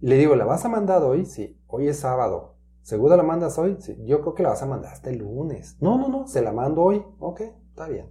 Y 0.00 0.06
le 0.06 0.16
digo, 0.16 0.36
¿la 0.36 0.44
vas 0.44 0.64
a 0.64 0.68
mandar 0.68 1.02
hoy? 1.02 1.26
Sí, 1.26 1.60
hoy 1.66 1.88
es 1.88 1.98
sábado. 1.98 2.56
¿Seguro 2.82 3.16
la 3.16 3.22
mandas 3.22 3.58
hoy? 3.58 3.76
Sí, 3.80 3.96
yo 4.04 4.20
creo 4.20 4.34
que 4.34 4.42
la 4.42 4.50
vas 4.50 4.62
a 4.62 4.66
mandar 4.66 4.92
hasta 4.92 5.10
el 5.10 5.18
lunes. 5.18 5.76
No, 5.80 5.98
no, 5.98 6.08
no, 6.08 6.26
se 6.26 6.42
la 6.42 6.52
mando 6.52 6.82
hoy. 6.82 7.04
Ok, 7.18 7.42
está 7.80 7.90
bien. 7.90 8.10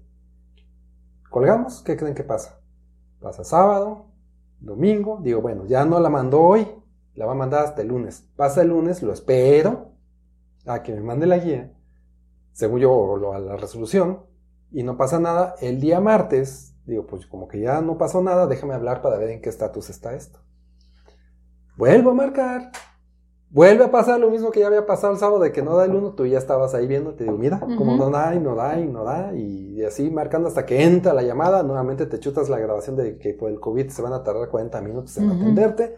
Colgamos, 1.29 1.83
¿qué 1.83 1.95
creen 1.95 2.15
que 2.15 2.23
pasa? 2.23 2.59
Pasa 3.19 3.43
sábado, 3.43 4.07
domingo, 4.59 5.19
digo, 5.21 5.41
bueno, 5.41 5.67
ya 5.67 5.85
no 5.85 5.99
la 5.99 6.09
mandó 6.09 6.41
hoy, 6.41 6.67
la 7.13 7.27
va 7.27 7.33
a 7.33 7.35
mandar 7.35 7.65
hasta 7.65 7.83
el 7.83 7.89
lunes. 7.89 8.27
Pasa 8.35 8.63
el 8.63 8.69
lunes, 8.69 9.03
lo 9.03 9.13
espero 9.13 9.91
a 10.65 10.81
que 10.81 10.95
me 10.95 11.01
mande 11.01 11.27
la 11.27 11.37
guía, 11.37 11.71
según 12.51 12.79
yo, 12.79 13.31
a 13.31 13.37
la 13.37 13.57
resolución, 13.57 14.25
y 14.71 14.81
no 14.81 14.97
pasa 14.97 15.19
nada. 15.19 15.53
El 15.61 15.79
día 15.79 15.99
martes, 15.99 16.75
digo, 16.85 17.05
pues 17.05 17.27
como 17.27 17.47
que 17.47 17.59
ya 17.59 17.79
no 17.81 17.95
pasó 17.95 18.23
nada, 18.23 18.47
déjame 18.47 18.73
hablar 18.73 19.03
para 19.03 19.19
ver 19.19 19.29
en 19.29 19.41
qué 19.41 19.49
estatus 19.49 19.91
está 19.91 20.15
esto. 20.15 20.39
Vuelvo 21.77 22.09
a 22.09 22.15
marcar. 22.15 22.71
Vuelve 23.51 23.83
a 23.85 23.91
pasar 23.91 24.19
lo 24.19 24.29
mismo 24.29 24.51
que 24.51 24.59
ya 24.59 24.67
había 24.67 24.85
pasado 24.85 25.13
el 25.13 25.19
sábado 25.19 25.39
de 25.39 25.51
que 25.51 25.63
no 25.63 25.75
da 25.75 25.85
el 25.85 25.95
uno, 25.95 26.13
tú 26.13 26.23
ya 26.27 26.37
estabas 26.37 26.75
ahí 26.75 26.85
viendo, 26.85 27.15
te 27.15 27.23
digo, 27.23 27.35
mira, 27.35 27.59
como 27.75 27.95
no 27.97 28.11
da 28.11 28.35
y 28.35 28.39
no 28.39 28.53
da 28.53 28.79
y 28.79 28.87
no 28.87 29.03
da, 29.03 29.33
y 29.35 29.83
así 29.83 30.11
marcando 30.11 30.47
hasta 30.49 30.67
que 30.67 30.83
entra 30.83 31.13
la 31.13 31.23
llamada, 31.23 31.63
nuevamente 31.63 32.05
te 32.05 32.19
chutas 32.19 32.47
la 32.47 32.59
grabación 32.59 32.95
de 32.95 33.17
que 33.17 33.33
por 33.33 33.49
el 33.49 33.59
COVID 33.59 33.89
se 33.89 34.03
van 34.03 34.13
a 34.13 34.23
tardar 34.23 34.49
40 34.49 34.81
minutos 34.81 35.17
en 35.17 35.29
atenderte. 35.31 35.95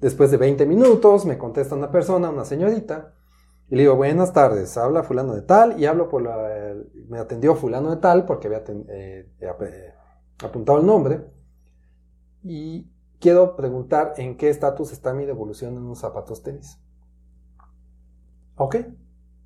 Después 0.00 0.30
de 0.30 0.36
20 0.36 0.66
minutos 0.66 1.24
me 1.26 1.36
contesta 1.36 1.74
una 1.74 1.90
persona, 1.90 2.30
una 2.30 2.44
señorita, 2.44 3.14
y 3.68 3.74
le 3.76 3.82
digo, 3.82 3.96
buenas 3.96 4.32
tardes, 4.32 4.76
habla 4.78 5.02
fulano 5.02 5.34
de 5.34 5.42
tal, 5.42 5.80
y 5.80 5.86
hablo 5.86 6.08
por 6.08 6.22
la, 6.22 6.74
me 7.08 7.18
atendió 7.18 7.56
fulano 7.56 7.90
de 7.90 7.96
tal 7.96 8.24
porque 8.24 8.46
había 8.46 8.62
eh, 8.90 9.28
ap- 9.50 9.62
eh, 9.62 9.94
apuntado 10.44 10.78
el 10.78 10.86
nombre, 10.86 11.22
y 12.44 12.86
quiero 13.20 13.56
preguntar 13.56 14.14
en 14.16 14.36
qué 14.36 14.50
estatus 14.50 14.92
está 14.92 15.12
mi 15.12 15.24
devolución 15.24 15.74
en 15.74 15.82
unos 15.82 15.98
zapatos 16.00 16.42
tenis. 16.42 16.78
Ok. 18.56 18.76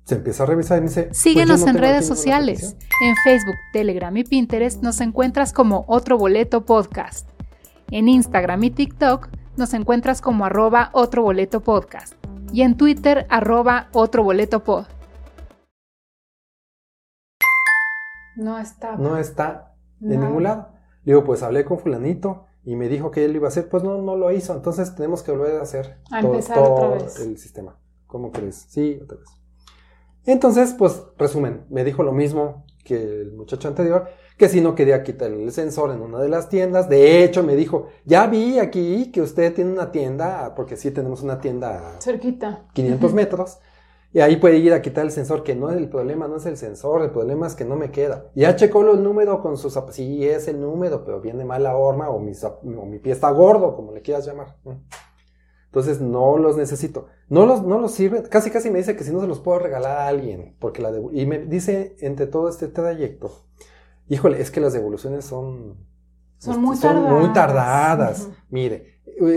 Se 0.05 0.15
empieza 0.15 0.43
a 0.43 0.45
revisar 0.47 0.79
y 0.79 0.81
me 0.81 0.87
dice. 0.87 1.03
pues 1.03 1.17
Síguenos 1.17 1.61
no 1.61 1.69
en 1.69 1.77
redes 1.77 2.05
sociales. 2.05 2.75
En 3.01 3.15
Facebook, 3.23 3.55
Telegram 3.71 4.15
y 4.17 4.23
Pinterest 4.23 4.81
nos 4.83 4.99
encuentras 4.99 5.53
como 5.53 5.85
Otro 5.87 6.17
Boleto 6.17 6.65
Podcast. 6.65 7.29
En 7.89 8.09
Instagram 8.09 8.63
y 8.63 8.71
TikTok 8.71 9.29
nos 9.55 9.73
encuentras 9.73 10.19
como 10.19 10.45
arroba 10.45 10.89
Otro 10.93 11.23
Boleto 11.23 11.61
Podcast. 11.61 12.15
Y 12.51 12.63
en 12.63 12.75
Twitter, 12.75 13.25
arroba 13.29 13.87
Otro 13.93 14.23
Boleto 14.23 14.63
Pod. 14.63 14.85
No 18.35 18.59
está. 18.59 18.95
No 18.97 19.17
está 19.17 19.75
en 20.01 20.19
ningún 20.19 20.43
lado. 20.43 20.69
Le 21.03 21.13
digo, 21.13 21.23
pues 21.23 21.43
hablé 21.43 21.63
con 21.65 21.79
fulanito 21.79 22.45
y 22.65 22.75
me 22.75 22.87
dijo 22.89 23.11
que 23.11 23.25
él 23.25 23.31
lo 23.31 23.37
iba 23.37 23.47
a 23.47 23.49
hacer. 23.49 23.69
Pues 23.69 23.83
no, 23.83 24.01
no 24.01 24.15
lo 24.15 24.31
hizo. 24.31 24.53
Entonces 24.53 24.95
tenemos 24.95 25.23
que 25.23 25.31
volver 25.31 25.57
a 25.57 25.63
hacer 25.63 25.97
A 26.11 26.19
empezar 26.21 26.59
otra 26.59 26.87
vez. 26.89 27.19
el 27.19 27.37
sistema. 27.37 27.77
¿Cómo 28.07 28.31
crees? 28.31 28.65
Sí, 28.69 28.99
otra 29.03 29.17
vez. 29.17 29.27
Entonces, 30.25 30.73
pues, 30.77 31.03
resumen, 31.17 31.65
me 31.69 31.83
dijo 31.83 32.03
lo 32.03 32.13
mismo 32.13 32.65
que 32.85 32.95
el 32.95 33.33
muchacho 33.33 33.67
anterior, 33.67 34.07
que 34.37 34.47
si 34.49 34.61
no 34.61 34.75
quería 34.75 35.03
quitar 35.03 35.31
el 35.31 35.51
sensor 35.51 35.91
en 35.91 36.01
una 36.01 36.19
de 36.19 36.29
las 36.29 36.47
tiendas. 36.49 36.87
De 36.89 37.23
hecho, 37.23 37.43
me 37.43 37.55
dijo, 37.55 37.87
ya 38.05 38.27
vi 38.27 38.59
aquí 38.59 39.11
que 39.11 39.21
usted 39.21 39.53
tiene 39.53 39.71
una 39.71 39.91
tienda, 39.91 40.53
porque 40.55 40.77
sí 40.77 40.91
tenemos 40.91 41.21
una 41.23 41.39
tienda 41.39 41.97
Cerquita. 41.99 42.65
500 42.73 43.13
metros. 43.13 43.59
Y 44.13 44.19
ahí 44.21 44.35
puede 44.37 44.57
ir 44.57 44.73
a 44.73 44.81
quitar 44.83 45.03
el 45.05 45.11
sensor, 45.11 45.43
que 45.43 45.55
no 45.55 45.71
es 45.71 45.77
el 45.77 45.89
problema, 45.89 46.27
no 46.27 46.35
es 46.35 46.45
el 46.45 46.55
sensor, 46.55 47.01
el 47.01 47.09
problema 47.09 47.47
es 47.47 47.55
que 47.55 47.65
no 47.65 47.75
me 47.75 47.89
queda. 47.89 48.29
Ya 48.35 48.55
checó 48.55 48.81
el 48.87 49.03
número 49.03 49.41
con 49.41 49.57
sus 49.57 49.73
zapatos. 49.73 49.95
Sí, 49.95 50.27
es 50.27 50.47
el 50.47 50.61
número, 50.61 51.03
pero 51.03 51.19
viene 51.19 51.43
mal 51.45 51.63
la 51.63 51.75
horma 51.75 52.09
o 52.09 52.19
mi, 52.19 52.33
o 52.43 52.85
mi 52.85 52.99
pie 52.99 53.11
está 53.13 53.31
gordo, 53.31 53.75
como 53.75 53.91
le 53.91 54.03
quieras 54.03 54.25
llamar. 54.27 54.55
Entonces 55.65 55.99
no 55.99 56.37
los 56.37 56.55
necesito. 56.55 57.07
No 57.29 57.47
los, 57.47 57.63
no 57.63 57.79
los 57.79 57.91
sirve. 57.93 58.21
Casi 58.29 58.51
casi 58.51 58.69
me 58.69 58.77
dice 58.77 58.95
que 58.95 59.03
si 59.03 59.11
no 59.11 59.19
se 59.19 59.27
los 59.27 59.39
puedo 59.39 59.57
regalar 59.57 59.97
a 59.97 60.07
alguien. 60.07 60.55
Porque 60.59 60.83
la 60.83 60.91
y 61.11 61.25
me 61.25 61.39
dice 61.39 61.95
entre 61.99 62.27
todo 62.27 62.47
este 62.49 62.67
trayecto, 62.67 63.31
híjole, 64.07 64.39
es 64.39 64.51
que 64.51 64.61
las 64.61 64.73
devoluciones 64.73 65.25
son, 65.25 65.77
Son 66.37 66.61
muy 66.61 66.75
muy 66.75 66.79
tardadas. 66.79 67.33
tardadas. 67.33 68.21
Ujú. 68.21 68.33
Mire, 68.51 68.92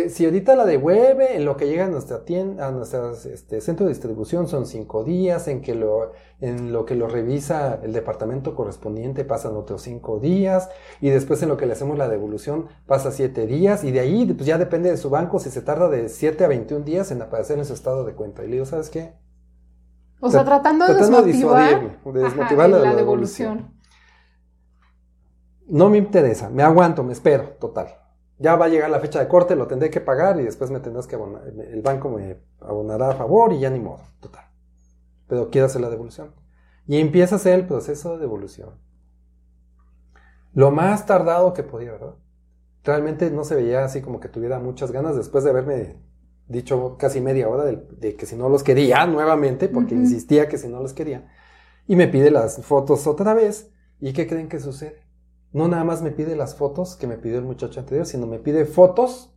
si 0.08 0.24
ahorita 0.24 0.56
la 0.56 0.64
devuelve, 0.64 1.36
en 1.36 1.44
lo 1.44 1.56
que 1.56 1.66
llega 1.66 1.84
a 1.84 1.88
nuestra 1.88 2.24
tienda, 2.24 2.66
a 2.66 2.70
nuestro 2.70 3.12
este, 3.12 3.60
centro 3.60 3.86
de 3.86 3.92
distribución 3.92 4.48
son 4.48 4.66
cinco 4.66 5.04
días, 5.04 5.48
en 5.48 5.60
que 5.62 5.74
lo, 5.74 6.12
en 6.40 6.72
lo 6.72 6.84
que 6.84 6.94
lo 6.94 7.08
revisa 7.08 7.80
el 7.82 7.92
departamento 7.92 8.54
correspondiente 8.54 9.24
pasan 9.24 9.56
otros 9.56 9.82
cinco 9.82 10.18
días, 10.18 10.68
y 11.00 11.10
después 11.10 11.42
en 11.42 11.48
lo 11.48 11.56
que 11.56 11.66
le 11.66 11.72
hacemos 11.72 11.98
la 11.98 12.08
devolución 12.08 12.66
pasa 12.86 13.10
siete 13.10 13.46
días, 13.46 13.84
y 13.84 13.90
de 13.92 14.00
ahí 14.00 14.32
pues 14.32 14.46
ya 14.46 14.58
depende 14.58 14.90
de 14.90 14.96
su 14.96 15.10
banco 15.10 15.38
si 15.38 15.50
se 15.50 15.62
tarda 15.62 15.88
de 15.88 16.08
7 16.08 16.44
a 16.44 16.48
21 16.48 16.84
días 16.84 17.10
en 17.10 17.22
aparecer 17.22 17.58
en 17.58 17.64
su 17.64 17.74
estado 17.74 18.04
de 18.04 18.14
cuenta. 18.14 18.42
Y 18.44 18.46
le 18.46 18.52
digo, 18.54 18.66
¿sabes 18.66 18.90
qué? 18.90 19.14
O 20.20 20.30
sea, 20.30 20.44
tratando 20.44 20.86
de 20.86 20.94
Tratando 20.94 21.22
de 21.22 21.32
desmotivar, 21.32 21.80
de 21.80 21.86
ajá, 21.86 22.28
desmotivar 22.28 22.70
la, 22.70 22.78
la 22.78 22.94
devolución. 22.94 23.56
devolución. 23.56 23.76
No 25.68 25.90
me 25.90 25.98
interesa, 25.98 26.48
me 26.48 26.62
aguanto, 26.62 27.02
me 27.02 27.12
espero, 27.12 27.50
total. 27.60 27.88
Ya 28.38 28.55
va 28.57 28.66
a 28.66 28.68
llegar 28.68 28.90
la 28.90 29.01
fecha 29.01 29.18
de 29.18 29.29
corte, 29.29 29.57
lo 29.57 29.66
tendré 29.66 29.90
que 29.90 30.01
pagar 30.01 30.38
y 30.38 30.44
después 30.44 30.70
me 30.70 30.81
tendrás 30.81 31.07
que 31.07 31.14
abonar, 31.14 31.42
el 31.46 31.81
banco 31.81 32.11
me 32.11 32.42
abonará 32.61 33.11
a 33.11 33.14
favor 33.14 33.53
y 33.53 33.61
ya 33.61 33.70
ni 33.70 33.81
modo, 33.81 34.03
total. 34.20 34.44
Pero 35.27 35.51
quiero 35.51 35.66
hacer 35.66 35.81
la 35.81 35.90
devolución. 35.90 36.35
Y 36.87 36.99
empieza 37.01 37.37
a 37.37 37.38
hacer 37.38 37.55
el 37.55 37.66
proceso 37.66 38.12
de 38.12 38.18
devolución. 38.18 38.79
Lo 40.53 40.70
más 40.70 41.07
tardado 41.07 41.53
que 41.55 41.62
podía, 41.62 41.92
¿verdad? 41.92 42.14
Realmente 42.85 43.31
no 43.31 43.44
se 43.44 43.57
veía 43.57 43.85
así 43.85 44.03
como 44.03 44.20
que 44.20 44.29
tuviera 44.29 44.61
muchas 44.61 44.92
ganas 44.92 45.16
después 45.16 45.42
de 45.42 45.51
haberme 45.51 45.96
dicho 46.46 46.96
casi 46.99 47.20
media 47.20 47.49
hora 47.49 47.64
de, 47.64 47.77
de 47.99 48.16
que 48.16 48.27
si 48.27 48.37
no 48.37 48.49
los 48.49 48.62
quería 48.62 49.07
nuevamente, 49.07 49.68
porque 49.68 49.94
insistía 49.94 50.49
que 50.49 50.59
si 50.59 50.68
no 50.68 50.81
los 50.81 50.92
quería. 50.92 51.27
Y 51.88 51.96
me 51.96 52.07
pide 52.07 52.31
las 52.31 52.64
fotos 52.64 53.07
otra 53.07 53.35
vez. 53.35 53.72
¿Y 53.99 54.12
qué 54.12 54.27
creen 54.27 54.49
que 54.49 54.61
sucede? 54.61 55.06
No 55.52 55.68
nada 55.68 55.85
más 55.85 56.02
me 56.02 56.11
pide 56.11 56.37
las 56.37 56.54
fotos 56.54 56.96
que 56.96 57.06
me 57.06 57.16
pidió 57.16 57.38
el 57.38 57.44
muchacho 57.44 57.80
anterior, 57.80 58.06
sino 58.06 58.26
me 58.26 58.38
pide 58.38 58.64
fotos 58.66 59.32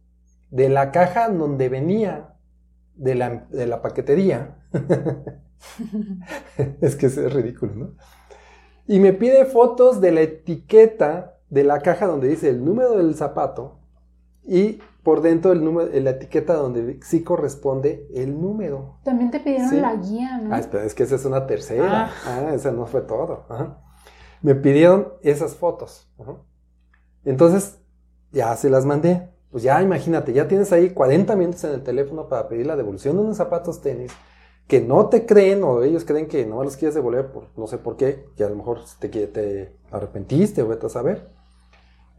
de 0.50 0.70
la 0.70 0.92
caja 0.92 1.30
donde 1.30 1.70
venía 1.70 2.36
de 2.96 3.16
la, 3.16 3.48
de 3.50 3.68
la 3.68 3.82
paquetería. 3.82 4.58
es 6.82 6.96
que 6.96 7.06
es 7.08 7.34
ridículo, 7.34 7.76
¿no? 7.76 7.92
Y 8.88 9.00
me 9.00 9.14
pide 9.14 9.46
fotos 9.46 10.02
de 10.02 10.12
la 10.12 10.22
etiqueta 10.22 11.38
de 11.50 11.64
la 11.64 11.80
caja 11.80 12.08
donde 12.08 12.28
dice 12.28 12.50
el 12.50 12.64
número 12.66 12.98
del 12.98 13.16
zapato 13.16 13.80
y 14.44 14.80
por 15.04 15.22
dentro 15.22 15.52
el 15.52 15.64
número, 15.64 15.90
la 15.94 16.10
etiqueta 16.12 16.54
donde 16.56 17.00
sí 17.04 17.24
corresponde 17.24 18.08
el 18.14 18.40
número. 18.42 19.00
También 19.04 19.32
te 19.32 19.40
pidieron 19.40 19.70
Sí. 19.70 19.80
la 19.80 19.96
guía, 19.96 20.38
¿no? 20.40 20.54
Ah, 20.54 20.60
espera, 20.60 20.84
es 20.86 20.94
que 20.94 21.04
esa 21.04 21.16
es 21.16 21.26
una 21.26 21.46
tercera. 21.48 22.08
Ah. 22.08 22.12
Ah, 22.26 22.54
esa 22.54 22.72
no 22.72 22.86
fue 22.86 23.02
todo. 23.02 23.46
Ajá. 23.50 23.78
Me 24.42 24.56
pidieron 24.56 25.14
esas 25.22 25.56
fotos. 25.56 26.10
Entonces, 27.26 27.80
ya 28.32 28.56
se 28.56 28.70
las 28.70 28.86
mandé. 28.86 29.30
Pues 29.52 29.64
ya 29.64 29.82
imagínate, 29.82 30.32
ya 30.32 30.48
tienes 30.48 30.72
ahí 30.72 30.92
40 30.92 31.36
minutos 31.36 31.64
en 31.64 31.72
el 31.72 31.84
teléfono 31.84 32.30
para 32.30 32.48
pedir 32.48 32.68
la 32.68 32.76
devolución 32.76 33.16
de 33.16 33.24
unos 33.24 33.38
zapatos 33.38 33.82
tenis 33.82 34.12
que 34.68 34.80
no 34.80 35.08
te 35.08 35.26
creen 35.26 35.64
o 35.64 35.82
ellos 35.82 36.06
creen 36.06 36.28
que 36.28 36.46
no 36.46 36.64
los 36.64 36.78
quieres 36.78 36.94
devolver 36.94 37.32
por 37.32 37.48
no 37.58 37.66
sé 37.66 37.80
por 37.80 37.98
qué, 37.98 38.28
que 38.38 38.44
a 38.44 38.50
lo 38.50 38.56
mejor 38.56 38.82
te, 39.00 39.10
te 39.10 39.74
arrepentiste 39.90 40.62
o 40.62 40.68
vete 40.68 40.86
a 40.86 40.90
saber. 40.90 41.28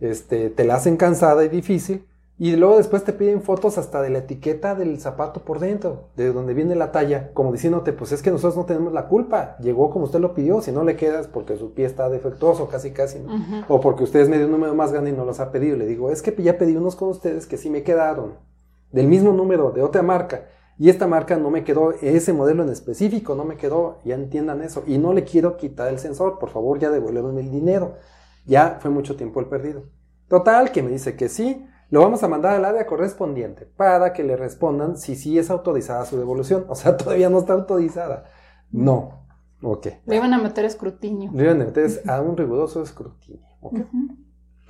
Este, 0.00 0.50
te 0.50 0.64
la 0.64 0.74
hacen 0.74 0.96
cansada 0.96 1.44
y 1.44 1.48
difícil 1.48 2.10
y 2.42 2.57
luego 2.57 2.79
después 2.79 3.05
te 3.05 3.12
piden 3.12 3.42
fotos 3.42 3.76
hasta 3.76 4.00
de 4.00 4.09
la 4.09 4.20
etiqueta 4.20 4.74
del 4.74 4.98
zapato 4.98 5.40
por 5.44 5.59
dentro, 5.59 6.09
de 6.16 6.33
donde 6.33 6.55
viene 6.55 6.74
la 6.74 6.90
talla, 6.90 7.35
como 7.35 7.53
diciéndote, 7.53 7.92
pues 7.92 8.12
es 8.12 8.22
que 8.22 8.31
nosotros 8.31 8.57
no 8.57 8.64
tenemos 8.64 8.94
la 8.94 9.09
culpa, 9.09 9.59
llegó 9.59 9.90
como 9.90 10.07
usted 10.07 10.20
lo 10.20 10.33
pidió, 10.33 10.62
si 10.62 10.72
no 10.72 10.83
le 10.83 10.96
quedas 10.96 11.29
porque 11.29 11.59
su 11.59 11.74
pie 11.74 11.85
está 11.85 12.09
defectuoso, 12.09 12.66
casi 12.68 12.92
casi, 12.92 13.18
¿no? 13.18 13.66
o 13.68 13.83
porque 13.83 14.05
usted 14.05 14.20
es 14.20 14.31
medio 14.31 14.48
número 14.48 14.74
más 14.74 14.90
grande 14.90 15.11
y 15.11 15.12
no 15.12 15.26
los 15.26 15.38
ha 15.38 15.53
pedido. 15.53 15.76
Le 15.76 15.85
digo, 15.85 16.11
es 16.11 16.22
que 16.22 16.35
ya 16.42 16.57
pedí 16.57 16.74
unos 16.74 16.96
con 16.96 17.11
ustedes 17.11 17.46
que 17.46 17.59
sí 17.59 17.68
me 17.68 17.83
quedaron, 17.83 18.38
del 18.90 19.07
mismo 19.07 19.35
número, 19.35 19.70
de 19.72 19.83
otra 19.83 20.00
marca, 20.00 20.46
y 20.79 20.88
esta 20.88 21.07
marca 21.07 21.37
no 21.37 21.50
me 21.50 21.62
quedó, 21.62 21.92
ese 22.00 22.33
modelo 22.33 22.62
en 22.62 22.70
específico 22.70 23.35
no 23.35 23.44
me 23.44 23.59
quedó, 23.59 23.98
ya 24.03 24.14
entiendan 24.14 24.62
eso, 24.62 24.83
y 24.87 24.96
no 24.96 25.12
le 25.12 25.24
quiero 25.24 25.59
quitar 25.59 25.88
el 25.88 25.98
sensor, 25.98 26.38
por 26.38 26.48
favor 26.48 26.79
ya 26.79 26.88
devuélveme 26.88 27.42
el 27.42 27.50
dinero. 27.50 27.96
Ya 28.46 28.79
fue 28.81 28.90
mucho 28.90 29.14
tiempo 29.14 29.40
el 29.40 29.46
perdido. 29.46 29.83
Total, 30.26 30.72
que 30.72 30.83
me 30.83 30.90
dice 30.90 31.16
que 31.16 31.29
sí, 31.29 31.66
lo 31.90 32.00
vamos 32.00 32.22
a 32.22 32.29
mandar 32.29 32.55
al 32.55 32.64
área 32.64 32.87
correspondiente 32.87 33.66
para 33.66 34.12
que 34.12 34.22
le 34.22 34.37
respondan 34.37 34.96
si 34.96 35.16
sí 35.16 35.38
es 35.38 35.50
autorizada 35.50 36.07
su 36.07 36.16
devolución. 36.16 36.64
O 36.68 36.76
sea, 36.76 36.96
todavía 36.96 37.29
no 37.29 37.40
está 37.40 37.53
autorizada. 37.53 38.31
No. 38.70 39.26
Ok. 39.61 39.88
Le 40.07 40.16
iban 40.16 40.33
a 40.33 40.38
meter 40.38 40.64
escrutinio. 40.64 41.31
Le 41.35 41.44
iban 41.44 41.61
a 41.61 41.64
meter 41.66 42.03
a 42.09 42.20
un 42.20 42.37
riguroso 42.37 42.83
escrutinio. 42.83 43.44
Okay. 43.61 43.85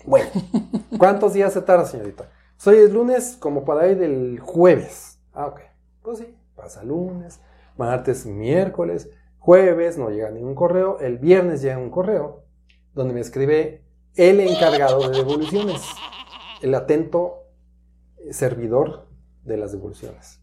Bueno, 0.07 0.31
¿cuántos 0.99 1.35
días 1.35 1.53
se 1.53 1.61
tarda, 1.61 1.85
señorita? 1.85 2.31
Soy 2.57 2.79
el 2.79 2.93
lunes 2.93 3.37
como 3.39 3.65
para 3.65 3.87
ir 3.89 3.99
del 3.99 4.41
jueves. 4.41 5.21
Ah, 5.33 5.47
ok. 5.47 5.61
Pues 6.03 6.19
sí, 6.19 6.35
pasa 6.57 6.83
lunes, 6.83 7.41
martes, 7.77 8.25
miércoles, 8.25 9.11
jueves, 9.39 9.99
no 9.99 10.09
llega 10.09 10.31
ningún 10.31 10.55
correo. 10.55 10.99
El 11.01 11.19
viernes 11.19 11.61
llega 11.61 11.79
un 11.79 11.91
correo 11.91 12.45
donde 12.95 13.13
me 13.13 13.21
escribe 13.21 13.85
el 14.17 14.41
encargado 14.41 15.09
de 15.09 15.19
devoluciones 15.19 15.83
el 16.63 16.75
atento 16.75 17.45
servidor 18.31 19.07
de 19.45 19.57
las 19.57 19.73
devoluciones. 19.73 20.41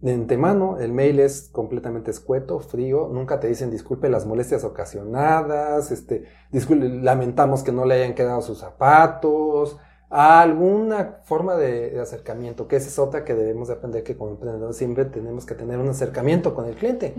De 0.00 0.12
antemano, 0.12 0.78
el 0.78 0.92
mail 0.92 1.18
es 1.18 1.48
completamente 1.50 2.10
escueto, 2.10 2.60
frío, 2.60 3.08
nunca 3.10 3.40
te 3.40 3.48
dicen 3.48 3.70
disculpe 3.70 4.10
las 4.10 4.26
molestias 4.26 4.64
ocasionadas, 4.64 5.90
este, 5.90 6.24
lamentamos 6.50 7.62
que 7.62 7.72
no 7.72 7.86
le 7.86 7.94
hayan 7.94 8.14
quedado 8.14 8.42
sus 8.42 8.58
zapatos, 8.58 9.78
alguna 10.10 11.20
forma 11.24 11.56
de, 11.56 11.98
acercamiento, 12.00 12.68
que 12.68 12.76
esa 12.76 12.88
es 12.88 12.98
otra 12.98 13.24
que 13.24 13.34
debemos 13.34 13.68
de 13.68 13.74
aprender 13.74 14.04
que 14.04 14.16
como 14.16 14.32
emprendedores 14.32 14.76
siempre 14.76 15.06
tenemos 15.06 15.46
que 15.46 15.54
tener 15.54 15.78
un 15.78 15.88
acercamiento 15.88 16.54
con 16.54 16.66
el 16.66 16.74
cliente. 16.74 17.14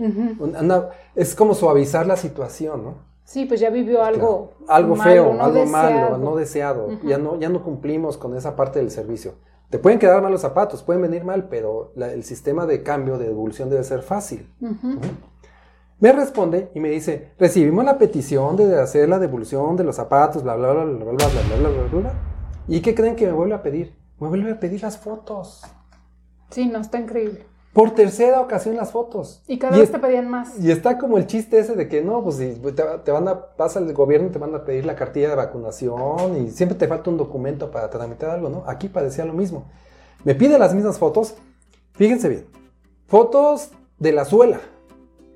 es 1.14 1.34
como 1.34 1.54
suavizar 1.54 2.06
la 2.06 2.16
situación, 2.16 2.84
¿no? 2.84 3.15
Sí, 3.26 3.44
pues 3.44 3.58
ya 3.58 3.70
vivió 3.70 4.04
algo. 4.04 4.52
Algo 4.68 4.94
feo, 4.94 5.32
algo 5.42 5.66
malo, 5.66 6.16
no 6.16 6.36
deseado. 6.36 6.88
ya, 7.02 7.18
no, 7.18 7.38
ya 7.40 7.48
no 7.48 7.62
cumplimos 7.64 8.16
con 8.16 8.36
esa 8.36 8.54
parte 8.54 8.78
del 8.78 8.92
servicio. 8.92 9.34
Te 9.68 9.80
pueden 9.80 9.98
quedar 9.98 10.22
mal 10.22 10.30
los 10.30 10.42
zapatos, 10.42 10.84
pueden 10.84 11.02
venir 11.02 11.24
mal, 11.24 11.48
pero 11.48 11.92
el 11.96 12.22
sistema 12.22 12.66
de 12.66 12.84
cambio, 12.84 13.18
de 13.18 13.26
devolución 13.26 13.68
debe 13.68 13.82
ser 13.82 14.02
fácil. 14.02 14.48
Me 15.98 16.12
responde 16.12 16.70
y 16.72 16.78
me 16.78 16.88
dice, 16.88 17.32
recibimos 17.36 17.84
la 17.84 17.98
petición 17.98 18.56
de 18.56 18.80
hacer 18.80 19.08
la 19.08 19.18
devolución 19.18 19.76
de 19.76 19.82
los 19.82 19.96
zapatos, 19.96 20.44
bla, 20.44 20.54
bla, 20.54 20.72
bla, 20.72 20.84
bla, 20.84 20.94
bla, 20.94 21.12
bla, 21.14 21.26
bla, 21.26 21.68
bla, 21.68 21.68
bla, 21.68 22.00
bla. 22.00 22.12
¿Y 22.68 22.80
qué 22.80 22.94
creen 22.94 23.16
que 23.16 23.26
me 23.26 23.32
vuelve 23.32 23.56
a 23.56 23.62
pedir? 23.62 23.96
Me 24.20 24.28
vuelve 24.28 24.52
a 24.52 24.60
pedir 24.60 24.82
las 24.82 24.98
fotos. 24.98 25.62
Sí, 26.50 26.68
no, 26.68 26.78
está 26.78 27.00
increíble 27.00 27.55
por 27.76 27.90
tercera 27.90 28.40
ocasión 28.40 28.74
las 28.74 28.90
fotos. 28.90 29.42
Y 29.46 29.58
cada 29.58 29.76
vez 29.76 29.92
te 29.92 29.98
pedían 29.98 30.30
más. 30.30 30.58
Y 30.58 30.70
está 30.70 30.96
como 30.96 31.18
el 31.18 31.26
chiste 31.26 31.58
ese 31.58 31.74
de 31.74 31.88
que 31.90 32.00
no, 32.00 32.24
pues 32.24 32.36
si 32.36 32.54
te, 32.54 33.12
van 33.12 33.28
a, 33.28 33.48
pasa 33.54 33.80
el 33.80 33.92
gobierno 33.92 34.28
y 34.28 34.30
te 34.30 34.38
van 34.38 34.54
a 34.54 34.64
pedir 34.64 34.86
la 34.86 34.96
cartilla 34.96 35.28
de 35.28 35.34
vacunación 35.34 36.38
y 36.38 36.50
siempre 36.52 36.78
te 36.78 36.88
falta 36.88 37.10
un 37.10 37.18
documento 37.18 37.70
para 37.70 37.90
tramitar 37.90 38.30
algo, 38.30 38.48
¿no? 38.48 38.64
Aquí 38.66 38.88
parecía 38.88 39.26
lo 39.26 39.34
mismo. 39.34 39.66
Me 40.24 40.34
pide 40.34 40.58
las 40.58 40.74
mismas 40.74 40.98
fotos, 40.98 41.34
fíjense 41.92 42.30
bien, 42.30 42.46
fotos 43.08 43.72
de 43.98 44.12
la 44.12 44.24
suela, 44.24 44.60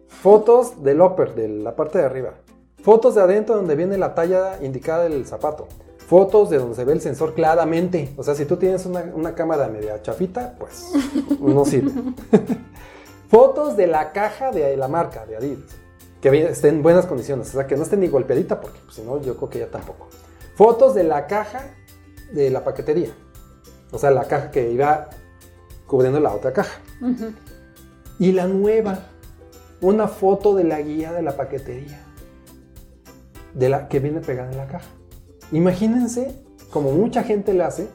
fotos 0.09 0.83
del 0.83 1.03
upper, 1.03 1.35
de 1.35 1.47
la 1.47 1.77
parte 1.77 1.99
de 1.99 2.07
arriba, 2.07 2.37
fotos 2.83 3.17
de 3.17 3.21
adentro 3.21 3.55
donde 3.55 3.77
viene 3.77 3.99
la 3.99 4.15
talla 4.15 4.57
indicada 4.63 5.03
del 5.03 5.27
zapato, 5.27 5.69
fotos 6.11 6.51
de 6.51 6.59
donde 6.59 6.75
se 6.75 6.85
ve 6.85 6.93
el 6.93 7.01
sensor 7.01 7.35
claramente. 7.35 8.13
O 8.17 8.25
sea, 8.25 8.35
si 8.35 8.45
tú 8.45 8.57
tienes 8.57 8.85
una, 8.85 9.33
cámara 9.37 9.69
media 9.69 10.03
chafita, 10.03 10.57
pues 10.59 10.91
no 11.41 11.65
sirve. 11.65 11.93
fotos 13.31 13.77
de 13.77 13.87
la 13.87 14.11
caja 14.11 14.51
de 14.51 14.77
la 14.77 14.89
marca 14.89 15.25
de 15.25 15.37
Adidas, 15.37 15.71
que 16.21 16.47
esté 16.47 16.67
en 16.67 16.83
buenas 16.83 17.07
condiciones, 17.07 17.51
o 17.51 17.53
sea, 17.53 17.69
que 17.69 17.77
no 17.77 17.85
esté 17.85 17.97
ni 17.97 18.09
golpeadita, 18.09 18.61
porque 18.61 18.81
pues, 18.85 18.97
si 18.97 19.03
no, 19.03 19.23
yo 19.23 19.37
creo 19.37 19.49
que 19.51 19.59
ya 19.61 19.69
tampoco. 19.69 20.09
Fotos 20.57 20.97
de 20.97 21.05
la 21.05 21.29
caja 21.29 21.77
de 22.33 22.51
la 22.51 22.65
paquetería, 22.65 23.11
o 23.93 23.99
sea, 23.99 24.11
la 24.11 24.25
caja 24.25 24.51
que 24.51 24.69
iba 24.69 25.11
cubriendo 25.87 26.19
la 26.19 26.35
otra 26.35 26.53
caja. 26.53 26.81
Y 28.19 28.33
la 28.33 28.49
nueva, 28.49 28.99
una 29.81 30.09
foto 30.09 30.57
de 30.57 30.65
la 30.65 30.81
guía 30.81 31.13
de 31.13 31.23
la 31.23 31.37
paquetería, 31.37 32.01
de 33.55 33.69
la 33.69 33.87
que 33.87 34.01
viene 34.01 34.21
pegada 34.21 34.51
en 34.51 34.57
la 34.57 34.67
caja. 34.67 34.89
Imagínense, 35.53 36.35
como 36.71 36.93
mucha 36.93 37.23
gente 37.23 37.53
le 37.55 37.65
hace, 37.65 37.89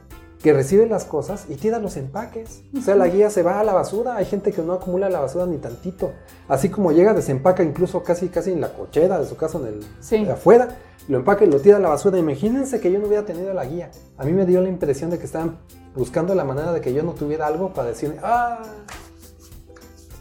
que 0.46 0.54
recibe 0.54 0.86
las 0.86 1.06
cosas 1.06 1.46
y 1.50 1.56
tira 1.56 1.80
los 1.80 1.98
empaques. 1.98 2.62
O 2.78 2.82
sea, 2.82 2.96
la 2.96 3.08
guía 3.08 3.32
se 3.32 3.42
va 3.42 3.60
a 3.60 3.64
la 3.64 3.74
basura. 3.74 4.16
Hay 4.16 4.26
gente 4.26 4.52
que 4.52 4.62
no 4.62 4.74
acumula 4.74 5.10
la 5.10 5.20
basura 5.20 5.48
ni 5.48 5.58
tantito. 5.58 6.12
Así 6.48 6.70
como 6.70 6.92
llega, 6.92 7.16
desempaca 7.16 7.64
incluso 7.64 8.04
casi 8.04 8.28
casi 8.28 8.52
en 8.52 8.62
la 8.62 8.72
cochera 8.72 9.18
de 9.18 9.26
su 9.26 9.38
casa 9.38 9.58
en 9.58 9.82
el, 10.22 10.30
afuera, 10.30 10.78
lo 11.08 11.18
empaca 11.18 11.46
y 11.46 11.48
lo 11.50 11.60
tira 11.60 11.78
a 11.78 11.80
la 11.80 11.90
basura. 11.90 12.20
Imagínense 12.20 12.80
que 12.80 12.92
yo 12.92 13.00
no 13.00 13.08
hubiera 13.08 13.26
tenido 13.26 13.56
la 13.56 13.66
guía. 13.66 13.90
A 14.18 14.24
mí 14.24 14.34
me 14.34 14.46
dio 14.46 14.62
la 14.62 14.70
impresión 14.70 15.10
de 15.10 15.18
que 15.18 15.26
estaban 15.26 15.58
buscando 15.96 16.36
la 16.36 16.44
manera 16.44 16.74
de 16.74 16.82
que 16.82 16.94
yo 16.94 17.02
no 17.02 17.14
tuviera 17.14 17.48
algo 17.48 17.74
para 17.74 17.88
decir, 17.88 18.16
ah, 18.22 18.62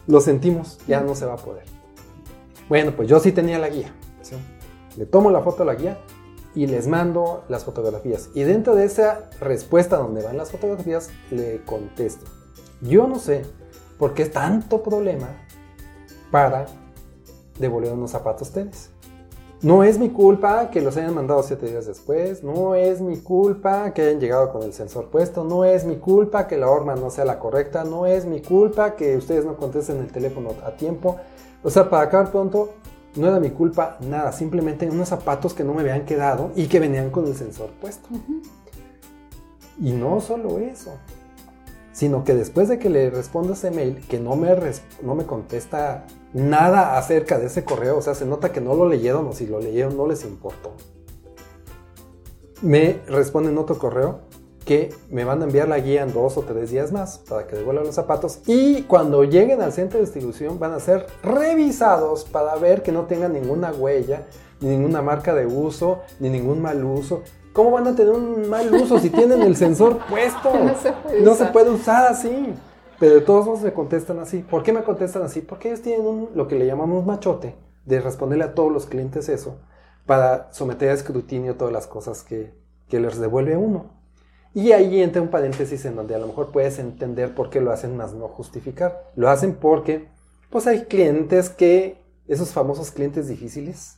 lo 0.07 0.21
sentimos, 0.21 0.79
ya 0.87 1.01
no 1.01 1.13
se 1.13 1.27
va 1.27 1.33
a 1.33 1.37
poder. 1.37 1.65
Bueno, 2.67 2.93
pues 2.95 3.07
yo 3.07 3.19
sí 3.19 3.31
tenía 3.31 3.59
la 3.59 3.69
guía. 3.69 3.93
Le 4.97 5.05
tomo 5.05 5.29
la 5.29 5.41
foto 5.41 5.61
a 5.61 5.65
la 5.67 5.75
guía 5.75 5.99
y 6.55 6.67
les 6.67 6.87
mando 6.87 7.43
las 7.49 7.65
fotografías. 7.65 8.29
Y 8.33 8.43
dentro 8.43 8.75
de 8.75 8.85
esa 8.85 9.29
respuesta 9.41 9.97
donde 9.97 10.23
van 10.23 10.37
las 10.37 10.51
fotografías, 10.51 11.09
le 11.29 11.61
contesto. 11.65 12.25
Yo 12.81 13.07
no 13.07 13.19
sé 13.19 13.43
por 13.99 14.13
qué 14.13 14.23
es 14.23 14.31
tanto 14.31 14.81
problema 14.81 15.27
para 16.31 16.65
devolver 17.59 17.93
unos 17.93 18.11
zapatos 18.11 18.51
tenis. 18.51 18.89
No 19.61 19.83
es 19.83 19.97
mi 19.97 20.09
culpa 20.09 20.69
que 20.69 20.81
los 20.81 20.95
hayan 20.97 21.15
mandado 21.15 21.41
siete 21.41 21.65
días 21.67 21.87
después, 21.87 22.43
no 22.43 22.75
es 22.75 23.01
mi 23.01 23.17
culpa 23.17 23.93
que 23.93 24.03
hayan 24.03 24.19
llegado 24.19 24.51
con 24.51 24.63
el 24.63 24.73
sensor 24.73 25.09
puesto, 25.09 25.43
no 25.43 25.65
es 25.65 25.85
mi 25.85 25.95
culpa 25.95 26.45
que 26.45 26.57
la 26.57 26.69
horma 26.69 26.95
no 26.95 27.09
sea 27.09 27.25
la 27.25 27.39
correcta, 27.39 27.83
no 27.83 28.05
es 28.05 28.25
mi 28.25 28.41
culpa 28.41 28.95
que 28.95 29.17
ustedes 29.17 29.45
no 29.45 29.55
contesten 29.55 29.97
el 29.99 30.11
teléfono 30.11 30.51
a 30.63 30.71
tiempo. 30.71 31.17
O 31.63 31.69
sea, 31.69 31.89
para 31.89 32.03
acabar 32.03 32.31
pronto, 32.31 32.73
no 33.15 33.27
era 33.27 33.39
mi 33.39 33.49
culpa 33.51 33.97
nada, 34.01 34.31
simplemente 34.31 34.89
unos 34.89 35.09
zapatos 35.09 35.53
que 35.53 35.63
no 35.63 35.73
me 35.73 35.81
habían 35.81 36.05
quedado 36.05 36.51
y 36.55 36.67
que 36.67 36.79
venían 36.79 37.09
con 37.09 37.25
el 37.27 37.35
sensor 37.35 37.69
puesto. 37.81 38.09
Y 39.79 39.91
no 39.91 40.21
solo 40.21 40.59
eso, 40.59 40.91
sino 41.91 42.23
que 42.23 42.33
después 42.33 42.67
de 42.67 42.79
que 42.79 42.89
le 42.89 43.09
respondo 43.09 43.53
ese 43.53 43.71
mail, 43.71 44.05
que 44.07 44.19
no 44.19 44.35
me, 44.35 44.53
no 45.01 45.15
me 45.15 45.25
contesta 45.25 46.05
nada 46.33 46.97
acerca 46.97 47.39
de 47.39 47.47
ese 47.47 47.63
correo, 47.63 47.97
o 47.97 48.01
sea, 48.01 48.15
se 48.15 48.25
nota 48.25 48.51
que 48.51 48.61
no 48.61 48.75
lo 48.75 48.87
leyeron 48.87 49.27
o 49.27 49.33
si 49.33 49.47
lo 49.47 49.59
leyeron 49.59 49.95
no 49.95 50.07
les 50.07 50.23
importó. 50.25 50.73
Me 52.61 53.01
responden 53.07 53.57
otro 53.57 53.77
correo 53.77 54.21
que 54.65 54.93
me 55.09 55.23
van 55.23 55.41
a 55.41 55.45
enviar 55.45 55.67
la 55.67 55.79
guía 55.79 56.01
en 56.01 56.13
dos 56.13 56.37
o 56.37 56.41
tres 56.41 56.71
días 56.71 56.91
más 56.91 57.19
para 57.19 57.47
que 57.47 57.55
devuelvan 57.55 57.85
los 57.85 57.95
zapatos 57.95 58.39
y 58.47 58.81
cuando 58.83 59.23
lleguen 59.23 59.61
al 59.61 59.71
centro 59.71 59.99
de 59.99 60.05
distribución 60.05 60.59
van 60.59 60.73
a 60.73 60.79
ser 60.79 61.05
revisados 61.23 62.25
para 62.25 62.55
ver 62.55 62.81
que 62.81 62.91
no 62.91 63.03
tengan 63.03 63.33
ninguna 63.33 63.71
huella, 63.71 64.23
ni 64.59 64.69
ninguna 64.69 65.01
marca 65.01 65.33
de 65.33 65.45
uso, 65.45 65.99
ni 66.19 66.29
ningún 66.29 66.61
mal 66.61 66.83
uso. 66.83 67.21
¿Cómo 67.53 67.71
van 67.71 67.87
a 67.87 67.95
tener 67.95 68.11
un 68.11 68.49
mal 68.49 68.73
uso 68.73 68.99
si 68.99 69.09
tienen 69.09 69.41
el 69.41 69.55
sensor 69.55 69.99
puesto? 70.09 70.51
No 71.23 71.35
se 71.35 71.45
puede, 71.45 71.69
usar 71.69 72.11
así. 72.11 72.53
Pero 72.99 73.15
de 73.15 73.21
todos 73.21 73.45
modos 73.45 73.61
me 73.61 73.71
contestan 73.71 74.19
así. 74.19 74.39
¿Por 74.39 74.63
qué 74.63 74.73
me 74.73 74.83
contestan 74.83 75.23
así? 75.23 75.41
Porque 75.41 75.69
ellos 75.69 75.81
tienen 75.81 76.05
un, 76.05 76.29
lo 76.33 76.47
que 76.47 76.55
le 76.55 76.65
llamamos 76.65 77.05
machote 77.05 77.55
de 77.85 78.01
responderle 78.01 78.45
a 78.45 78.55
todos 78.55 78.71
los 78.71 78.87
clientes 78.87 79.29
eso 79.29 79.57
para 80.05 80.51
someter 80.51 80.89
a 80.89 80.93
escrutinio 80.93 81.55
todas 81.55 81.73
las 81.73 81.87
cosas 81.87 82.23
que, 82.23 82.53
que 82.89 82.99
les 82.99 83.19
devuelve 83.19 83.55
uno. 83.57 83.85
Y 84.55 84.71
ahí 84.71 85.01
entra 85.01 85.21
un 85.21 85.27
paréntesis 85.27 85.83
en 85.83 85.97
donde 85.97 86.15
a 86.15 86.17
lo 86.17 86.27
mejor 86.27 86.53
puedes 86.53 86.79
entender 86.79 87.35
por 87.35 87.49
qué 87.49 87.59
lo 87.59 87.73
hacen 87.73 87.97
más 87.97 88.13
no 88.13 88.29
justificar. 88.29 89.11
Lo 89.17 89.29
hacen 89.29 89.55
porque 89.55 90.07
pues 90.49 90.65
hay 90.65 90.85
clientes 90.85 91.49
que, 91.49 92.01
esos 92.29 92.53
famosos 92.53 92.89
clientes 92.89 93.27
difíciles, 93.27 93.97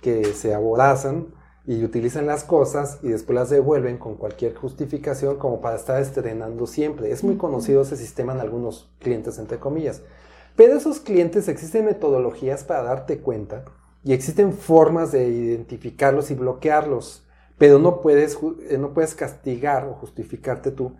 que 0.00 0.24
se 0.32 0.54
aborazan 0.54 1.26
y 1.66 1.84
utilizan 1.84 2.26
las 2.26 2.42
cosas 2.42 2.98
y 3.02 3.08
después 3.08 3.34
las 3.34 3.50
devuelven 3.50 3.98
con 3.98 4.16
cualquier 4.16 4.54
justificación 4.54 5.36
como 5.36 5.60
para 5.60 5.76
estar 5.76 6.00
estrenando 6.00 6.66
siempre. 6.66 7.12
Es 7.12 7.22
muy 7.22 7.36
conocido 7.36 7.82
ese 7.82 7.98
sistema 7.98 8.32
en 8.32 8.40
algunos 8.40 8.90
clientes, 9.00 9.38
entre 9.38 9.58
comillas. 9.58 10.00
Pero 10.56 10.74
esos 10.78 11.00
clientes 11.00 11.48
existen 11.48 11.84
metodologías 11.84 12.64
para 12.64 12.82
darte 12.82 13.18
cuenta 13.18 13.66
y 14.02 14.14
existen 14.14 14.54
formas 14.54 15.12
de 15.12 15.28
identificarlos 15.28 16.30
y 16.30 16.34
bloquearlos, 16.34 17.27
pero 17.58 17.78
no 17.78 18.00
puedes, 18.00 18.38
eh, 18.68 18.78
no 18.78 18.94
puedes 18.94 19.14
castigar 19.14 19.84
o 19.84 19.94
justificarte 19.94 20.70
tú 20.70 20.96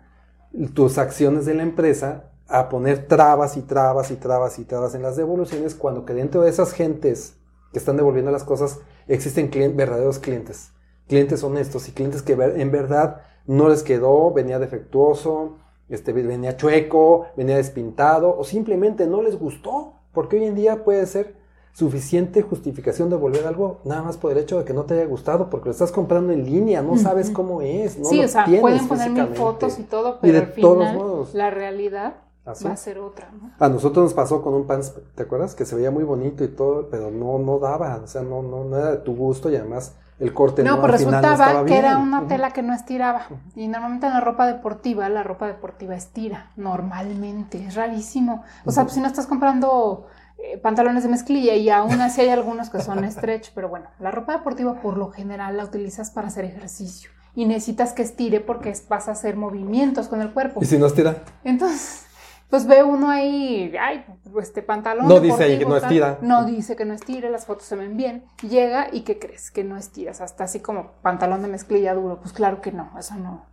tus 0.73 0.97
acciones 0.97 1.45
de 1.45 1.53
la 1.53 1.63
empresa 1.63 2.31
a 2.47 2.69
poner 2.69 3.07
trabas 3.07 3.55
y 3.57 3.61
trabas 3.61 4.11
y 4.11 4.15
trabas 4.15 4.57
y 4.59 4.65
trabas 4.65 4.95
en 4.95 5.03
las 5.03 5.15
devoluciones 5.15 5.75
cuando 5.75 6.05
que 6.05 6.13
dentro 6.13 6.41
de 6.41 6.49
esas 6.49 6.73
gentes 6.73 7.37
que 7.71 7.79
están 7.79 7.97
devolviendo 7.97 8.31
las 8.31 8.43
cosas 8.43 8.79
existen 9.07 9.51
verdaderos 9.75 10.17
clientes, 10.17 10.71
clientes 11.07 11.43
honestos 11.43 11.87
y 11.87 11.91
clientes 11.91 12.23
que 12.23 12.33
en 12.33 12.71
verdad 12.71 13.21
no 13.45 13.69
les 13.69 13.83
quedó, 13.83 14.33
venía 14.33 14.57
defectuoso, 14.57 15.57
este, 15.89 16.13
venía 16.13 16.57
chueco, 16.57 17.27
venía 17.37 17.57
despintado 17.57 18.35
o 18.37 18.43
simplemente 18.43 19.07
no 19.07 19.21
les 19.21 19.37
gustó, 19.37 19.93
porque 20.13 20.37
hoy 20.37 20.45
en 20.45 20.55
día 20.55 20.83
puede 20.83 21.05
ser 21.05 21.35
suficiente 21.73 22.41
justificación 22.41 23.09
de 23.09 23.15
volver 23.15 23.47
algo 23.47 23.79
nada 23.83 24.03
más 24.03 24.17
por 24.17 24.31
el 24.31 24.37
hecho 24.37 24.57
de 24.57 24.65
que 24.65 24.73
no 24.73 24.83
te 24.83 24.95
haya 24.95 25.05
gustado 25.05 25.49
porque 25.49 25.65
lo 25.65 25.71
estás 25.71 25.91
comprando 25.91 26.33
en 26.33 26.45
línea, 26.45 26.81
no 26.81 26.97
sabes 26.97 27.29
cómo 27.29 27.61
es, 27.61 27.97
no 27.97 28.05
sí, 28.05 28.23
o 28.23 28.27
sea, 28.27 28.45
pueden 28.45 28.87
poner 28.87 29.09
mil 29.09 29.27
fotos 29.27 29.79
y 29.79 29.83
todo, 29.83 30.19
pero 30.21 30.39
al 30.39 30.47
final 30.47 31.27
la 31.33 31.49
realidad 31.49 32.15
va 32.47 32.71
a 32.71 32.75
ser 32.75 32.99
otra, 32.99 33.29
¿no? 33.31 33.51
A 33.59 33.69
nosotros 33.69 34.05
nos 34.05 34.13
pasó 34.13 34.41
con 34.41 34.53
un 34.53 34.65
pan, 34.65 34.81
¿te 35.15 35.23
acuerdas? 35.23 35.55
Que 35.55 35.65
se 35.65 35.75
veía 35.75 35.91
muy 35.91 36.03
bonito 36.03 36.43
y 36.43 36.49
todo, 36.49 36.89
pero 36.89 37.11
no 37.11 37.37
no 37.37 37.59
daba, 37.59 38.01
o 38.03 38.07
sea, 38.07 38.23
no 38.23 38.41
no, 38.41 38.63
no 38.63 38.77
era 38.77 38.91
de 38.91 38.97
tu 38.97 39.15
gusto 39.15 39.49
y 39.49 39.55
además 39.55 39.95
el 40.19 40.33
corte 40.33 40.63
no, 40.63 40.81
pues 40.81 40.91
resultaba 40.91 41.65
que 41.65 41.77
era 41.77 41.97
una 41.97 42.27
tela 42.27 42.51
que 42.51 42.61
no 42.61 42.73
estiraba. 42.73 43.21
Y 43.55 43.67
normalmente 43.67 44.07
en 44.07 44.13
la 44.13 44.19
ropa 44.19 44.45
deportiva, 44.47 45.07
la 45.07 45.23
ropa 45.23 45.47
deportiva 45.47 45.95
estira, 45.95 46.51
normalmente, 46.57 47.65
es 47.65 47.75
rarísimo. 47.75 48.43
O 48.65 48.71
sea, 48.71 48.83
pues 48.83 48.95
si 48.95 48.99
no 48.99 49.07
estás 49.07 49.27
comprando 49.27 50.07
eh, 50.43 50.57
pantalones 50.57 51.03
de 51.03 51.09
mezclilla 51.09 51.55
y 51.55 51.69
aún 51.69 51.99
así 52.01 52.21
hay 52.21 52.29
algunos 52.29 52.69
que 52.69 52.81
son 52.81 53.09
stretch, 53.11 53.51
pero 53.53 53.69
bueno, 53.69 53.87
la 53.99 54.11
ropa 54.11 54.33
deportiva 54.33 54.81
por 54.81 54.97
lo 54.97 55.11
general 55.11 55.57
la 55.57 55.65
utilizas 55.65 56.11
para 56.11 56.27
hacer 56.27 56.45
ejercicio 56.45 57.11
y 57.35 57.45
necesitas 57.45 57.93
que 57.93 58.01
estire 58.01 58.39
porque 58.39 58.73
vas 58.87 59.07
a 59.07 59.11
hacer 59.11 59.35
movimientos 59.35 60.07
con 60.07 60.21
el 60.21 60.31
cuerpo. 60.31 60.59
¿Y 60.61 60.65
si 60.65 60.77
no 60.77 60.87
estira? 60.87 61.23
Entonces, 61.43 62.05
pues 62.49 62.65
ve 62.65 62.83
uno 62.83 63.09
ahí, 63.09 63.73
ay, 63.79 64.05
este 64.41 64.63
pantalón. 64.63 65.07
No 65.07 65.19
dice 65.19 65.43
ahí 65.43 65.59
que 65.59 65.65
no 65.65 65.77
estira. 65.77 66.17
No 66.21 66.45
dice 66.45 66.75
que 66.75 66.85
no 66.85 66.93
estire, 66.93 67.29
las 67.29 67.45
fotos 67.45 67.65
se 67.65 67.75
ven 67.75 67.95
bien. 67.95 68.25
Llega 68.41 68.87
y 68.91 69.01
¿qué 69.01 69.19
crees? 69.19 69.51
Que 69.51 69.63
no 69.63 69.77
estiras, 69.77 70.19
hasta 70.21 70.45
así 70.45 70.59
como 70.59 70.93
pantalón 71.01 71.41
de 71.41 71.47
mezclilla 71.47 71.93
duro. 71.93 72.19
Pues 72.19 72.33
claro 72.33 72.61
que 72.61 72.71
no, 72.71 72.91
eso 72.97 73.15
no. 73.15 73.45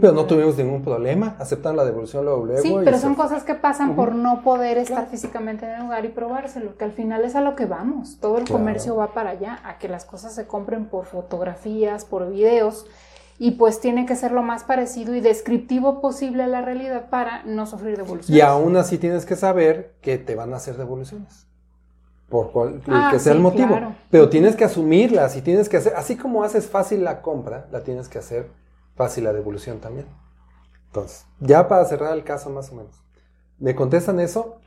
Pero 0.00 0.12
no 0.12 0.26
tuvimos 0.26 0.56
ningún 0.56 0.82
problema, 0.82 1.36
aceptan 1.38 1.76
la 1.76 1.84
devolución 1.84 2.24
luego. 2.24 2.44
luego 2.44 2.62
sí, 2.62 2.74
pero 2.84 2.98
son 2.98 3.14
cosas 3.14 3.44
que 3.44 3.54
pasan 3.54 3.96
por 3.96 4.14
no 4.14 4.42
poder 4.42 4.78
estar 4.78 5.06
físicamente 5.08 5.66
en 5.66 5.72
el 5.72 5.82
lugar 5.82 6.04
y 6.04 6.08
probárselo, 6.08 6.76
que 6.76 6.84
al 6.84 6.92
final 6.92 7.24
es 7.24 7.36
a 7.36 7.40
lo 7.40 7.56
que 7.56 7.66
vamos. 7.66 8.18
Todo 8.20 8.38
el 8.38 8.48
comercio 8.48 8.96
va 8.96 9.12
para 9.14 9.30
allá, 9.30 9.60
a 9.64 9.78
que 9.78 9.88
las 9.88 10.04
cosas 10.04 10.34
se 10.34 10.46
compren 10.46 10.86
por 10.86 11.06
fotografías, 11.06 12.04
por 12.04 12.30
videos 12.30 12.86
y 13.42 13.52
pues 13.52 13.80
tiene 13.80 14.04
que 14.04 14.16
ser 14.16 14.32
lo 14.32 14.42
más 14.42 14.64
parecido 14.64 15.14
y 15.14 15.20
descriptivo 15.20 16.02
posible 16.02 16.42
a 16.42 16.46
la 16.46 16.60
realidad 16.60 17.08
para 17.08 17.42
no 17.44 17.64
sufrir 17.64 17.96
devoluciones. 17.96 18.36
Y 18.36 18.42
aún 18.42 18.76
así 18.76 18.98
tienes 18.98 19.24
que 19.24 19.34
saber 19.34 19.94
que 20.02 20.18
te 20.18 20.34
van 20.34 20.52
a 20.52 20.56
hacer 20.56 20.76
devoluciones. 20.76 21.46
Por 22.28 22.52
cual, 22.52 22.82
ah, 22.88 23.08
que 23.10 23.18
sea 23.18 23.32
el 23.32 23.40
motivo. 23.40 23.76
Pero 24.10 24.28
tienes 24.28 24.56
que 24.56 24.64
asumirlas 24.64 25.36
y 25.36 25.40
tienes 25.40 25.70
que 25.70 25.78
hacer, 25.78 25.94
así 25.96 26.16
como 26.16 26.44
haces 26.44 26.68
fácil 26.68 27.02
la 27.02 27.22
compra, 27.22 27.66
la 27.72 27.82
tienes 27.82 28.10
que 28.10 28.18
hacer 28.18 28.50
fácil 28.94 29.24
la 29.24 29.32
devolución 29.32 29.80
también. 29.80 30.06
Entonces, 30.86 31.26
ya 31.38 31.68
para 31.68 31.84
cerrar 31.84 32.16
el 32.16 32.24
caso 32.24 32.50
más 32.50 32.70
o 32.72 32.74
menos. 32.74 32.94
Me 33.58 33.74
contestan 33.74 34.20
eso, 34.20 34.58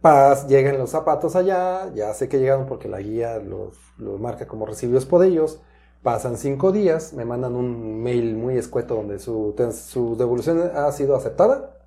Paz, 0.00 0.46
llegan 0.48 0.78
los 0.78 0.90
zapatos 0.90 1.34
allá, 1.34 1.90
ya 1.94 2.12
sé 2.12 2.28
que 2.28 2.38
llegaron 2.38 2.66
porque 2.66 2.88
la 2.88 3.00
guía 3.00 3.38
los, 3.38 3.78
los 3.96 4.20
marca 4.20 4.46
como 4.46 4.66
recibidos 4.66 5.06
por 5.06 5.24
ellos 5.24 5.60
Pasan 6.04 6.36
cinco 6.36 6.70
días, 6.70 7.14
me 7.14 7.24
mandan 7.24 7.56
un 7.56 8.02
mail 8.02 8.36
muy 8.36 8.58
escueto 8.58 8.94
donde 8.94 9.18
su, 9.18 9.54
su 9.72 10.16
devolución 10.18 10.70
ha 10.74 10.92
sido 10.92 11.16
aceptada. 11.16 11.78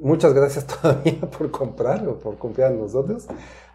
Muchas 0.00 0.34
gracias 0.34 0.66
todavía 0.82 1.20
por 1.20 1.52
comprar 1.52 2.08
o 2.08 2.18
por 2.18 2.38
confiar 2.38 2.72
en 2.72 2.80
nosotros. 2.80 3.28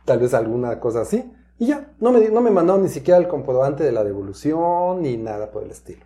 Tal 0.03 0.19
vez 0.19 0.33
alguna 0.33 0.77
cosa 0.81 1.01
así. 1.01 1.31
Y 1.57 1.67
ya, 1.67 1.93
no 2.01 2.11
me, 2.11 2.27
no 2.27 2.41
me 2.41 2.51
mandaron 2.51 2.83
ni 2.83 2.89
siquiera 2.89 3.17
el 3.17 3.29
comprobante 3.29 3.85
de 3.85 3.93
la 3.93 4.03
devolución 4.03 5.03
ni 5.03 5.15
nada 5.15 5.51
por 5.51 5.63
el 5.63 5.71
estilo. 5.71 6.03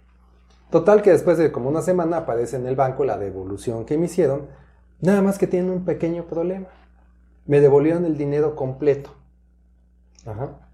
Total 0.76 1.02
que 1.02 1.12
después 1.12 1.38
de 1.38 1.52
como 1.52 1.70
una 1.70 1.82
semana 1.82 2.18
aparece 2.18 2.58
en 2.58 2.66
el 2.66 2.76
banco 2.76 3.06
la 3.06 3.18
devolución 3.18 3.86
que 3.86 3.98
me 3.98 4.06
hicieron. 4.06 4.48
Nada 5.00 5.22
más 5.22 5.38
que 5.38 5.48
tienen 5.48 5.72
un 5.72 5.86
pequeño 5.86 6.26
problema. 6.26 6.68
Me 7.46 7.62
devolvieron 7.62 8.06
el 8.06 8.18
dinero 8.18 8.56
completo. 8.56 9.12
Ajá 10.26 10.66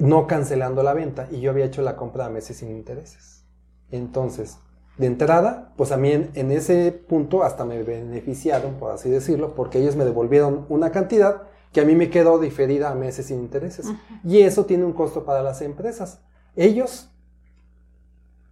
no 0.00 0.26
cancelando 0.26 0.82
la 0.82 0.94
venta 0.94 1.28
y 1.30 1.40
yo 1.40 1.50
había 1.50 1.66
hecho 1.66 1.82
la 1.82 1.94
compra 1.94 2.26
a 2.26 2.30
meses 2.30 2.56
sin 2.56 2.70
intereses. 2.70 3.44
Entonces, 3.90 4.58
de 4.96 5.06
entrada, 5.06 5.72
pues 5.76 5.92
a 5.92 5.96
mí 5.96 6.10
en, 6.10 6.50
ese 6.50 6.90
punto 6.92 7.44
hasta 7.44 7.64
me 7.64 7.82
beneficiaron, 7.82 8.74
por 8.74 8.92
así 8.92 9.10
decirlo, 9.10 9.54
porque 9.54 9.78
ellos 9.78 9.96
me 9.96 10.04
devolvieron 10.04 10.66
una 10.68 10.90
cantidad 10.90 11.42
que 11.72 11.80
a 11.80 11.84
mí 11.84 11.94
me 11.94 12.10
quedó 12.10 12.38
diferida 12.38 12.90
a 12.90 12.94
meses 12.94 13.26
sin 13.26 13.40
intereses. 13.40 13.86
Y 14.24 14.40
eso 14.40 14.64
tiene 14.64 14.84
un 14.84 14.92
costo 14.92 15.24
para 15.24 15.42
las 15.42 15.62
empresas. 15.62 16.20
Ellos, 16.56 17.09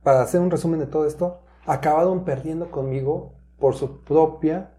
para 0.08 0.22
hacer 0.22 0.40
un 0.40 0.50
resumen 0.50 0.80
de 0.80 0.86
todo 0.86 1.06
esto, 1.06 1.42
acabaron 1.66 2.24
perdiendo 2.24 2.70
conmigo 2.70 3.34
por 3.58 3.74
su 3.74 4.00
propia 4.04 4.70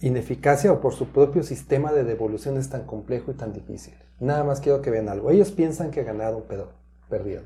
ineficacia 0.00 0.72
o 0.72 0.80
por 0.80 0.94
su 0.94 1.08
propio 1.08 1.42
sistema 1.42 1.92
de 1.92 2.04
devoluciones 2.04 2.70
tan 2.70 2.86
complejo 2.86 3.30
y 3.30 3.34
tan 3.34 3.52
difícil. 3.52 3.92
Nada 4.18 4.44
más 4.44 4.62
quiero 4.62 4.80
que 4.80 4.88
vean 4.88 5.10
algo. 5.10 5.30
Ellos 5.30 5.50
piensan 5.52 5.90
que 5.90 6.04
ganaron, 6.04 6.44
pero 6.48 6.70
perdieron. 7.10 7.44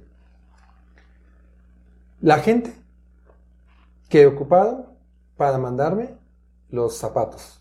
La 2.20 2.38
gente 2.38 2.73
que 4.09 4.25
ocupado 4.29 4.94
para 5.37 5.59
mandarme 5.59 6.14
los 6.68 6.96
zapatos. 6.96 7.61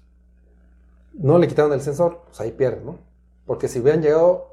No 1.13 1.39
le 1.39 1.47
quitaron 1.47 1.73
el 1.73 1.81
sensor, 1.81 2.21
pues 2.27 2.39
ahí 2.39 2.51
pierden, 2.51 2.85
¿no? 2.85 2.99
Porque 3.47 3.67
si 3.67 3.79
hubieran 3.79 4.03
llegado 4.03 4.48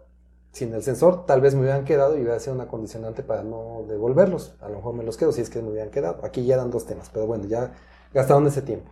sin 0.57 0.73
el 0.73 0.83
sensor, 0.83 1.27
tal 1.27 1.43
vez 1.43 1.55
me 1.55 1.61
hubieran 1.61 1.85
quedado 1.85 2.17
y 2.17 2.23
hubiera 2.23 2.41
sido 2.41 2.55
una 2.55 2.67
condicionante 2.67 3.23
para 3.23 3.43
no 3.43 3.85
devolverlos. 3.87 4.55
A 4.63 4.71
lo 4.71 4.77
mejor 4.77 4.95
me 4.95 5.05
los 5.05 5.19
quedo 5.19 5.31
si 5.31 5.43
es 5.43 5.51
que 5.51 5.61
me 5.61 5.69
hubieran 5.69 5.91
quedado. 5.91 6.25
Aquí 6.25 6.47
ya 6.47 6.55
eran 6.55 6.71
dos 6.71 6.87
temas, 6.87 7.11
pero 7.13 7.27
bueno, 7.27 7.45
ya 7.45 7.73
gastaron 8.15 8.47
ese 8.47 8.63
tiempo. 8.63 8.91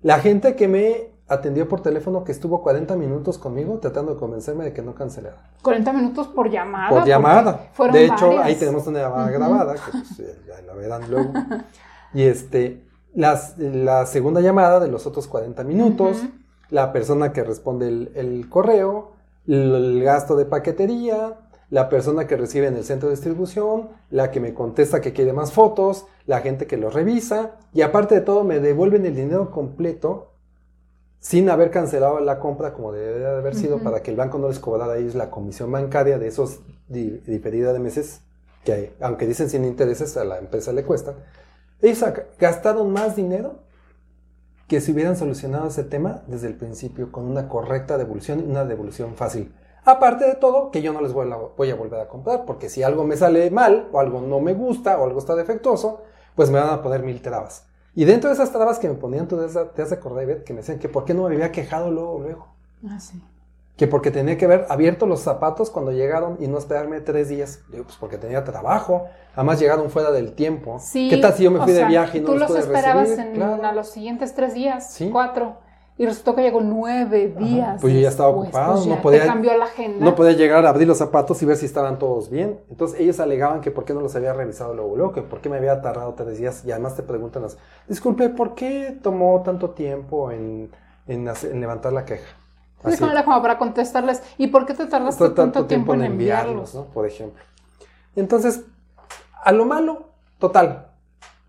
La 0.00 0.20
gente 0.20 0.56
que 0.56 0.68
me 0.68 1.10
atendió 1.28 1.68
por 1.68 1.82
teléfono 1.82 2.24
que 2.24 2.32
estuvo 2.32 2.62
40 2.62 2.96
minutos 2.96 3.36
conmigo 3.36 3.78
tratando 3.78 4.14
de 4.14 4.18
convencerme 4.18 4.64
de 4.64 4.72
que 4.72 4.80
no 4.80 4.94
cancelara. 4.94 5.50
40 5.60 5.92
minutos 5.92 6.28
por 6.28 6.50
llamada. 6.50 6.88
Por 6.88 7.04
llamada. 7.04 7.70
De 7.92 8.06
hecho, 8.06 8.40
ahí 8.40 8.54
tenemos 8.54 8.86
una 8.86 9.00
llamada 9.00 9.30
grabada, 9.30 9.74
que 9.74 9.80
pues, 9.90 10.16
ya 10.46 10.62
la 10.62 10.72
verán 10.72 11.10
luego. 11.10 11.30
y 12.14 12.22
este, 12.22 12.86
la 13.14 14.06
segunda 14.06 14.40
llamada 14.40 14.80
de 14.80 14.88
los 14.88 15.06
otros 15.06 15.28
40 15.28 15.62
minutos, 15.64 16.22
la 16.70 16.90
persona 16.90 17.34
que 17.34 17.44
responde 17.44 17.86
el, 17.86 18.46
correo, 18.48 19.11
el, 19.46 20.02
gasto 20.02 20.36
de 20.36 20.44
paquetería, 20.44 21.38
la 21.70 21.88
persona 21.88 22.26
que 22.26 22.36
recibe 22.36 22.66
en 22.66 22.76
el 22.76 22.84
centro 22.84 23.08
de 23.08 23.14
distribución, 23.14 23.90
la 24.10 24.30
que 24.30 24.40
me 24.40 24.54
contesta 24.54 25.00
que 25.00 25.12
quiere 25.12 25.32
más 25.32 25.52
fotos, 25.52 26.06
la 26.26 26.40
gente 26.40 26.66
que 26.66 26.76
lo 26.76 26.90
revisa 26.90 27.56
y 27.72 27.82
aparte 27.82 28.14
de 28.16 28.20
todo 28.20 28.44
me 28.44 28.60
devuelven 28.60 29.06
el 29.06 29.14
dinero 29.14 29.50
completo 29.50 30.32
sin 31.18 31.48
haber 31.50 31.70
cancelado 31.70 32.20
la 32.20 32.40
compra 32.40 32.72
como 32.74 32.92
debería 32.92 33.30
de 33.30 33.38
haber 33.38 33.54
sido 33.54 33.78
para 33.78 34.02
que 34.02 34.10
el 34.10 34.16
banco 34.16 34.38
no 34.38 34.48
les 34.48 34.58
cobrara 34.58 34.94
a 34.94 34.98
ellos 34.98 35.14
la 35.14 35.30
comisión 35.30 35.70
bancaria 35.70 36.18
de 36.18 36.26
esos 36.26 36.60
diferida 36.88 37.72
de 37.72 37.78
meses 37.78 38.22
que 38.64 38.94
aunque 39.00 39.26
dicen 39.26 39.48
sin 39.48 39.64
intereses 39.64 40.16
a 40.16 40.24
la 40.24 40.38
empresa 40.38 40.72
le 40.72 40.84
cuestan. 40.84 41.14
Ellos 41.80 42.04
gastaron 42.38 42.92
más 42.92 43.16
dinero 43.16 43.60
que 44.72 44.80
si 44.80 44.92
hubieran 44.92 45.18
solucionado 45.18 45.68
ese 45.68 45.84
tema 45.84 46.22
desde 46.28 46.46
el 46.46 46.54
principio 46.54 47.12
con 47.12 47.26
una 47.26 47.46
correcta 47.46 47.98
devolución 47.98 48.40
y 48.40 48.44
una 48.44 48.64
devolución 48.64 49.16
fácil. 49.16 49.54
Aparte 49.84 50.24
de 50.24 50.34
todo, 50.34 50.70
que 50.70 50.80
yo 50.80 50.94
no 50.94 51.02
les 51.02 51.12
voy 51.12 51.30
a, 51.30 51.36
voy 51.36 51.70
a 51.70 51.74
volver 51.74 52.00
a 52.00 52.08
comprar, 52.08 52.46
porque 52.46 52.70
si 52.70 52.82
algo 52.82 53.04
me 53.04 53.18
sale 53.18 53.50
mal, 53.50 53.90
o 53.92 54.00
algo 54.00 54.22
no 54.22 54.40
me 54.40 54.54
gusta, 54.54 54.98
o 54.98 55.04
algo 55.04 55.18
está 55.18 55.34
defectuoso, 55.34 56.00
pues 56.34 56.50
me 56.50 56.58
van 56.58 56.70
a 56.70 56.80
poner 56.80 57.02
mil 57.02 57.20
trabas. 57.20 57.66
Y 57.94 58.06
dentro 58.06 58.30
de 58.30 58.34
esas 58.34 58.50
trabas 58.50 58.78
que 58.78 58.88
me 58.88 58.94
ponían, 58.94 59.28
tú 59.28 59.38
te 59.74 59.82
has 59.82 59.92
acordado, 59.92 60.42
que 60.42 60.54
me 60.54 60.60
decían 60.60 60.78
que 60.78 60.88
por 60.88 61.04
qué 61.04 61.12
no 61.12 61.28
me 61.28 61.34
había 61.34 61.52
quejado 61.52 61.90
luego, 61.90 62.20
luego. 62.20 62.46
Ah, 62.88 62.98
sí. 62.98 63.22
Que 63.82 63.88
porque 63.88 64.12
tenía 64.12 64.38
que 64.38 64.44
haber 64.44 64.66
abierto 64.68 65.06
los 65.06 65.22
zapatos 65.22 65.68
cuando 65.68 65.90
llegaron 65.90 66.36
y 66.38 66.46
no 66.46 66.56
esperarme 66.56 67.00
tres 67.00 67.28
días. 67.28 67.62
Digo, 67.68 67.82
pues 67.82 67.96
porque 67.96 68.16
tenía 68.16 68.44
trabajo. 68.44 69.06
Además 69.34 69.58
llegaron 69.58 69.90
fuera 69.90 70.12
del 70.12 70.34
tiempo. 70.34 70.78
Sí, 70.78 71.08
¿Qué 71.10 71.16
tal 71.16 71.32
si 71.34 71.42
yo 71.42 71.50
me 71.50 71.58
fui 71.58 71.72
de 71.72 71.84
viaje 71.86 72.18
y 72.18 72.20
no 72.20 72.28
tú 72.28 72.36
los, 72.36 72.48
los 72.48 72.60
esperabas 72.60 73.10
en, 73.10 73.42
a 73.42 73.72
los 73.72 73.88
siguientes 73.88 74.36
tres 74.36 74.54
días, 74.54 74.96
cuatro. 75.10 75.56
Y 75.98 76.06
resultó 76.06 76.36
que 76.36 76.42
llegó 76.42 76.60
nueve 76.60 77.34
días. 77.36 77.80
Pues 77.80 77.92
yo 77.92 77.98
ya 77.98 78.08
estaba 78.10 78.28
después, 78.28 78.50
ocupado, 78.50 78.74
pues 78.74 78.86
no 78.86 78.94
ya 78.94 79.02
podía- 79.02 79.20
te 79.22 79.26
cambió 79.26 79.56
la 79.58 79.64
agenda. 79.64 80.04
No 80.04 80.14
podía 80.14 80.32
llegar 80.32 80.64
a 80.64 80.68
abrir 80.68 80.86
los 80.86 80.98
zapatos 80.98 81.42
y 81.42 81.46
ver 81.46 81.56
si 81.56 81.66
estaban 81.66 81.98
todos 81.98 82.30
bien. 82.30 82.60
Entonces 82.70 83.00
ellos 83.00 83.18
alegaban 83.18 83.62
que 83.62 83.72
por 83.72 83.84
qué 83.84 83.94
no 83.94 84.00
los 84.00 84.14
había 84.14 84.32
revisado 84.32 84.74
luego, 84.74 84.94
luego, 84.96 85.12
que 85.12 85.22
por 85.22 85.40
qué 85.40 85.48
me 85.48 85.56
había 85.56 85.80
tardado 85.82 86.14
tres 86.14 86.38
días. 86.38 86.64
Y 86.64 86.70
además 86.70 86.94
te 86.94 87.02
preguntan, 87.02 87.42
las, 87.42 87.58
disculpe, 87.88 88.28
¿por 88.28 88.54
qué 88.54 88.96
tomó 89.02 89.42
tanto 89.44 89.70
tiempo 89.70 90.30
en, 90.30 90.70
en 91.08 91.26
hacer- 91.26 91.50
en 91.50 91.60
levantar 91.60 91.92
la 91.92 92.04
queja? 92.04 92.28
Como 92.82 93.12
era 93.12 93.24
como 93.24 93.40
para 93.40 93.58
contestarles. 93.58 94.22
¿Y 94.38 94.48
por 94.48 94.66
qué 94.66 94.74
te 94.74 94.86
tardaste 94.86 95.18
Fue 95.18 95.30
tanto 95.30 95.66
tiempo 95.66 95.94
en 95.94 96.02
enviarlos? 96.02 96.74
¿no? 96.74 96.84
Por 96.86 97.06
ejemplo. 97.06 97.42
Entonces, 98.16 98.64
a 99.42 99.52
lo 99.52 99.64
malo, 99.64 100.10
total, 100.38 100.88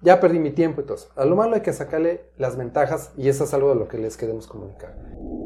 ya 0.02 0.19
perdí 0.19 0.39
mi 0.39 0.52
tiempo 0.52 0.82
y 0.82 0.84
todo 0.84 0.98
eso. 0.98 1.10
A 1.15 1.26
lo 1.26 1.36
malo 1.36 1.56
hay 1.56 1.62
que 1.62 1.74
sacarle 1.74 2.26
las 2.38 2.58
ventajas 2.58 3.12
y 3.17 3.30
eso 3.30 3.46
es 3.46 3.54
algo 3.54 3.69
de 3.69 3.76
lo 3.76 3.88
que 3.88 3.98
les 3.98 4.17
queremos 4.17 4.48
comunicar. 4.48 4.96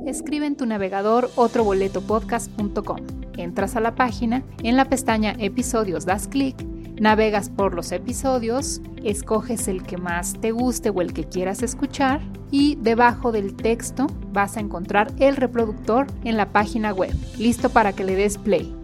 Escribe 0.05 0.45
en 0.45 0.55
tu 0.55 0.65
navegador 0.65 1.29
otroboletopodcast.com. 1.35 2.97
Entras 3.37 3.75
a 3.75 3.81
la 3.81 3.93
página, 3.93 4.43
en 4.63 4.75
la 4.75 4.85
pestaña 4.85 5.35
Episodios 5.37 6.05
das 6.05 6.27
clic, 6.27 6.55
navegas 6.99 7.49
por 7.49 7.73
los 7.73 7.91
episodios, 7.91 8.81
escoges 9.03 9.67
el 9.67 9.83
que 9.83 9.97
más 9.97 10.33
te 10.39 10.51
guste 10.51 10.89
o 10.89 11.01
el 11.01 11.13
que 11.13 11.25
quieras 11.25 11.61
escuchar 11.61 12.21
y 12.51 12.77
debajo 12.81 13.31
del 13.31 13.55
texto 13.55 14.07
vas 14.31 14.57
a 14.57 14.59
encontrar 14.59 15.11
el 15.19 15.35
reproductor 15.35 16.07
en 16.23 16.37
la 16.37 16.51
página 16.51 16.93
web, 16.93 17.13
listo 17.37 17.69
para 17.69 17.93
que 17.93 18.03
le 18.03 18.15
des 18.15 18.37
play. 18.37 18.75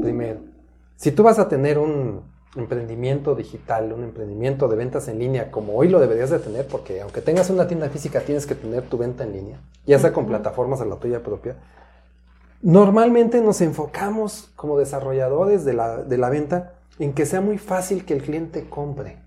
Primero, 0.00 0.40
si 0.96 1.12
tú 1.12 1.22
vas 1.22 1.38
a 1.38 1.48
tener 1.48 1.78
un 1.78 2.22
emprendimiento 2.56 3.34
digital, 3.34 3.92
un 3.92 4.04
emprendimiento 4.04 4.68
de 4.68 4.76
ventas 4.76 5.08
en 5.08 5.18
línea, 5.18 5.50
como 5.50 5.74
hoy 5.74 5.88
lo 5.88 6.00
deberías 6.00 6.30
de 6.30 6.38
tener, 6.38 6.66
porque 6.66 7.00
aunque 7.00 7.22
tengas 7.22 7.48
una 7.48 7.66
tienda 7.66 7.88
física, 7.88 8.20
tienes 8.20 8.46
que 8.46 8.54
tener 8.54 8.82
tu 8.82 8.98
venta 8.98 9.24
en 9.24 9.32
línea, 9.32 9.60
ya 9.86 9.98
sea 9.98 10.12
con 10.12 10.26
plataformas 10.26 10.80
a 10.80 10.84
la 10.84 10.96
tuya 10.96 11.22
propia. 11.22 11.56
Normalmente 12.62 13.40
nos 13.40 13.60
enfocamos 13.60 14.52
como 14.54 14.78
desarrolladores 14.78 15.64
de 15.64 15.72
la, 15.74 16.04
de 16.04 16.16
la 16.16 16.30
venta 16.30 16.74
en 17.00 17.12
que 17.12 17.26
sea 17.26 17.40
muy 17.40 17.58
fácil 17.58 18.04
que 18.04 18.14
el 18.14 18.22
cliente 18.22 18.68
compre. 18.68 19.18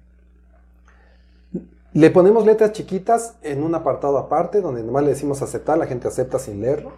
Le 1.92 2.10
ponemos 2.10 2.46
letras 2.46 2.72
chiquitas 2.72 3.36
en 3.42 3.64
un 3.64 3.76
apartado 3.76 4.18
aparte, 4.18 4.62
donde 4.62 4.84
nomás 4.84 5.04
le 5.04 5.12
decimos 5.12 5.42
aceptar, 5.42 5.78
la 5.78 5.86
gente 5.86 6.08
acepta 6.08 6.40
sin 6.40 6.62
leerlo. 6.62 6.94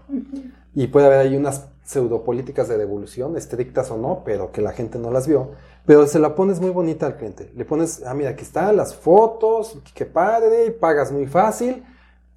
Y 0.73 0.87
puede 0.87 1.07
haber 1.07 1.19
ahí 1.19 1.35
unas 1.35 1.67
pseudopolíticas 1.83 2.67
de 2.67 2.77
devolución, 2.77 3.37
estrictas 3.37 3.89
o 3.91 3.97
no, 3.97 4.23
pero 4.25 4.51
que 4.51 4.61
la 4.61 4.73
gente 4.73 4.99
no 4.99 5.11
las 5.11 5.27
vio. 5.27 5.51
Pero 5.85 6.05
se 6.07 6.19
la 6.19 6.35
pones 6.35 6.59
muy 6.59 6.71
bonita 6.71 7.05
al 7.05 7.17
cliente. 7.17 7.51
Le 7.55 7.63
pones, 7.63 8.03
ah, 8.05 8.13
mira, 8.13 8.31
aquí 8.31 8.43
están 8.43 8.75
las 8.75 8.95
fotos, 8.95 9.79
qué 9.93 10.05
padre, 10.05 10.71
pagas 10.71 11.11
muy 11.11 11.25
fácil. 11.27 11.83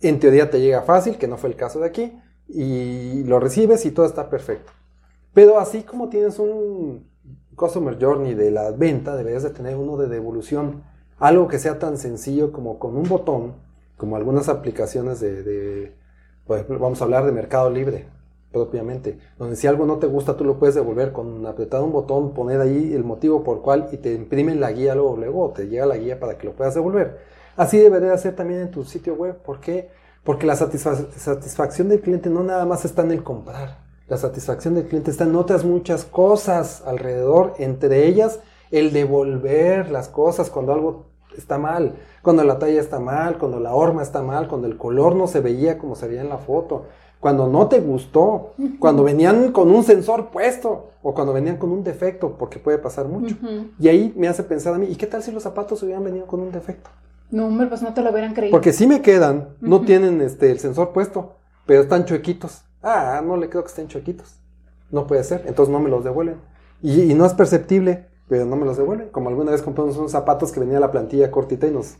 En 0.01 0.21
teoría 0.21 0.51
te 0.51 0.61
llega 0.61 0.83
fácil, 0.83 1.19
que 1.19 1.29
no 1.29 1.37
fue 1.37 1.51
el 1.51 1.57
caso 1.57 1.81
de 1.81 1.87
aquí. 1.87 2.19
Y 2.53 3.25
lo 3.25 3.39
recibes 3.39 3.87
y 3.87 3.93
todo 3.93 4.07
está 4.07 4.29
perfecto. 4.29 4.73
Pero 5.33 5.59
así 5.59 5.83
como 5.83 6.09
tienes 6.09 6.39
un 6.39 7.07
Customer 7.55 7.97
Journey 8.01 8.35
de 8.35 8.51
la 8.51 8.73
venta, 8.73 9.17
deberías 9.17 9.43
de 9.43 9.51
tener 9.51 9.77
uno 9.77 9.97
de 9.97 10.09
devolución. 10.09 10.83
Algo 11.19 11.49
que 11.49 11.59
sea 11.59 11.79
tan 11.79 11.99
sencillo 11.99 12.51
como 12.51 12.79
con 12.79 12.97
un 12.97 13.09
botón, 13.09 13.55
como 13.97 14.17
algunas 14.17 14.49
aplicaciones 14.49 15.21
de, 15.21 15.95
ejemplo, 16.49 16.79
vamos 16.79 17.01
a 17.01 17.05
hablar 17.05 17.25
de 17.27 17.33
Mercado 17.33 17.71
Libre 17.71 18.07
propiamente, 18.51 19.19
donde 19.39 19.55
si 19.55 19.69
algo 19.69 19.87
no 19.87 19.99
te 19.99 20.09
gusta 20.09 20.37
tú 20.37 20.45
lo 20.45 20.59
puedes 20.59 20.75
devolver 20.75 21.13
con 21.13 21.47
apretar 21.47 21.83
un 21.83 21.93
botón, 21.93 22.35
poner 22.35 22.61
ahí 22.61 22.93
el 22.95 23.05
motivo 23.05 23.45
por 23.45 23.63
cual 23.63 23.89
y 23.93 23.99
te 23.99 24.13
imprimen 24.13 24.59
la 24.59 24.73
guía 24.73 24.97
luego, 24.97 25.17
luego 25.17 25.51
te 25.51 25.69
llega 25.69 25.87
la 25.87 25.97
guía 25.97 26.19
para 26.19 26.37
que 26.37 26.47
lo 26.47 26.55
puedas 26.55 26.75
devolver. 26.75 27.19
Así 27.57 27.79
debería 27.79 28.17
ser 28.19 28.35
también 28.35 28.61
en 28.61 28.71
tu 28.71 28.85
sitio 28.85 29.15
web. 29.15 29.37
¿Por 29.37 29.61
qué? 29.61 29.91
Porque 30.25 30.47
la 30.47 30.55
satisfa- 30.57 31.11
satisfacción 31.17 31.89
del 31.89 32.01
cliente 32.01 32.29
no 32.31 32.43
nada 32.43 32.67
más 32.67 32.85
está 32.85 33.03
en 33.03 33.13
el 33.13 33.23
comprar. 33.23 33.79
La 34.09 34.17
satisfacción 34.17 34.75
del 34.75 34.87
cliente 34.87 35.11
está 35.11 35.25
en 35.25 35.37
otras 35.37 35.65
muchas 35.65 36.05
cosas 36.05 36.83
alrededor, 36.85 37.55
entre 37.59 38.07
ellas 38.07 38.41
el 38.71 38.93
devolver 38.93 39.91
las 39.91 40.09
cosas 40.09 40.51
cuando 40.51 40.73
algo 40.73 41.07
está 41.37 41.59
mal, 41.59 41.95
cuando 42.23 42.43
la 42.45 42.59
talla 42.59 42.81
está 42.81 42.99
mal, 42.99 43.39
cuando 43.39 43.61
la 43.61 43.73
horma 43.73 44.03
está 44.03 44.21
mal, 44.23 44.49
cuando 44.49 44.67
el 44.67 44.77
color 44.77 45.15
no 45.15 45.27
se 45.29 45.41
veía 45.41 45.79
como 45.79 45.95
se 45.95 46.09
veía 46.09 46.21
en 46.23 46.29
la 46.29 46.39
foto, 46.39 46.87
cuando 47.21 47.47
no 47.47 47.69
te 47.69 47.81
gustó, 47.81 48.53
cuando 48.79 49.05
venían 49.05 49.53
con 49.53 49.71
un 49.71 49.85
sensor 49.85 50.31
puesto 50.31 50.91
o 51.03 51.15
cuando 51.15 51.33
venían 51.33 51.57
con 51.59 51.71
un 51.71 51.85
defecto, 51.85 52.37
porque 52.37 52.59
puede 52.59 52.79
pasar 52.79 53.07
mucho. 53.07 53.37
Y 53.79 53.89
ahí 53.89 54.13
me 54.17 54.27
hace 54.27 54.43
pensar 54.43 54.75
a 54.75 54.79
mí, 54.79 54.87
¿y 54.91 54.97
qué 54.97 55.07
tal 55.07 55.23
si 55.23 55.31
los 55.31 55.43
zapatos 55.45 55.83
hubieran 55.83 56.03
venido 56.05 56.27
con 56.27 56.41
un 56.41 56.51
defecto? 56.51 56.91
No, 57.31 57.47
hombre, 57.47 57.67
pues 57.69 57.83
no 57.83 57.95
te 57.95 58.03
lo 58.03 58.11
hubieran 58.11 58.35
creído. 58.35 58.51
Porque 58.53 58.73
si 58.73 58.87
me 58.87 59.03
quedan, 59.03 59.51
no 59.61 59.83
tienen 59.83 60.21
este, 60.21 60.51
el 60.51 60.59
sensor 60.59 60.93
puesto, 60.93 61.37
pero 61.67 61.83
están 61.83 62.05
chuequitos. 62.05 62.63
Ah, 62.83 63.23
no 63.25 63.37
le 63.37 63.49
creo 63.49 63.63
que 63.63 63.69
estén 63.69 63.89
chuequitos. 63.89 64.37
No 64.91 65.07
puede 65.07 65.23
ser, 65.23 65.45
entonces 65.47 65.73
no 65.73 65.79
me 65.81 65.89
los 65.91 66.03
devuelven. 66.03 66.37
Y, 66.83 67.03
y 67.13 67.15
no 67.15 67.25
es 67.27 67.35
perceptible, 67.35 68.09
pero 68.29 68.45
no 68.47 68.57
me 68.57 68.65
los 68.65 68.77
devuelven. 68.77 69.11
Como 69.11 69.29
alguna 69.29 69.53
vez 69.53 69.63
compramos 69.63 69.97
unos 69.97 70.11
zapatos 70.11 70.51
que 70.51 70.61
venía 70.61 70.81
la 70.81 70.91
plantilla 70.91 71.31
cortita 71.31 71.67
y 71.67 71.71
nos, 71.71 71.97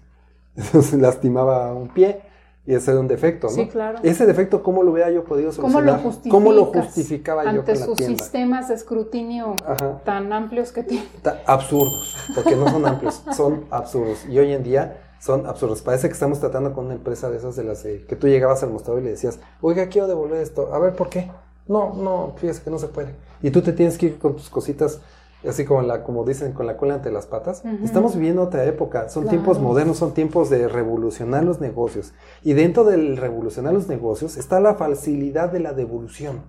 nos 0.73 0.93
lastimaba 0.95 1.73
un 1.75 1.89
pie. 1.89 2.23
Y 2.67 2.75
ese 2.75 2.91
era 2.91 3.01
un 3.01 3.09
defecto, 3.09 3.47
¿no? 3.47 3.55
Sí, 3.55 3.69
claro. 3.69 3.99
Ese 4.03 4.27
defecto, 4.27 4.63
¿cómo 4.63 4.83
lo 4.83 4.93
hubiera 4.93 5.11
yo 5.11 5.25
podido 5.25 5.51
¿Cómo 5.57 5.71
solucionar? 5.71 6.03
lo? 6.05 6.31
¿Cómo 6.31 6.53
lo 6.53 6.67
justificaba 6.67 7.45
yo 7.45 7.61
ante 7.61 7.75
la 7.75 7.87
sus 7.87 7.97
tienda? 7.97 8.19
sistemas 8.23 8.69
de 8.69 8.75
escrutinio 8.75 9.55
Ajá. 9.67 10.03
tan 10.05 10.33
amplios 10.33 10.71
que 10.71 10.83
tiene? 10.83 11.05
Absurdos, 11.47 12.17
porque 12.35 12.57
no 12.57 12.69
son 12.69 12.87
amplios, 12.87 13.23
son 13.35 13.65
absurdos. 13.71 14.25
Y 14.29 14.39
hoy 14.39 14.53
en 14.53 14.63
día 14.63 14.99
son 15.21 15.47
absurdos. 15.47 15.83
Parece 15.83 16.09
que 16.09 16.15
estamos 16.15 16.41
tratando 16.41 16.73
con 16.73 16.87
una 16.87 16.95
empresa 16.95 17.31
de 17.31 17.37
esas 17.37 17.55
de 17.57 17.65
las 17.65 17.83
de- 17.85 18.05
que 18.07 18.17
tú 18.17 18.27
llegabas 18.27 18.63
al 18.63 18.71
mostrador 18.71 19.03
y 19.03 19.05
le 19.05 19.11
decías, 19.11 19.39
oiga, 19.61 19.87
quiero 19.89 20.09
devolver 20.09 20.41
esto. 20.41 20.75
A 20.75 20.79
ver, 20.79 20.95
¿por 20.97 21.09
qué? 21.11 21.31
No, 21.69 21.95
no, 21.95 22.33
fíjese 22.37 22.63
que 22.63 22.71
no 22.71 22.79
se 22.79 22.89
puede. 22.89 23.15
Y 23.43 23.51
tú 23.51 23.61
te 23.63 23.73
tienes 23.73 23.97
que 23.99 24.07
ir 24.07 24.19
con 24.19 24.35
tus 24.35 24.49
cositas, 24.51 25.01
así 25.49 25.65
como, 25.65 25.83
la, 25.83 26.03
como 26.03 26.25
dicen, 26.25 26.53
con 26.53 26.67
la 26.67 26.77
cola 26.77 26.95
ante 26.95 27.11
las 27.13 27.27
patas. 27.27 27.63
Estamos 27.85 28.15
viviendo 28.17 28.43
otra 28.43 28.65
época. 28.65 29.09
Son 29.09 29.23
Claro. 29.25 29.37
tiempos 29.39 29.61
modernos, 29.61 29.99
son 29.99 30.13
tiempos 30.15 30.51
de 30.51 30.67
revolucionar 30.69 31.45
los 31.45 31.61
negocios. 31.61 32.13
Y 32.43 32.55
dentro 32.55 32.85
del 32.85 33.17
revolucionar 33.17 33.73
los 33.75 33.89
negocios 33.89 34.37
está 34.37 34.59
la 34.59 34.75
facilidad 34.75 35.53
de 35.53 35.61
la 35.61 35.73
devolución. 35.73 36.41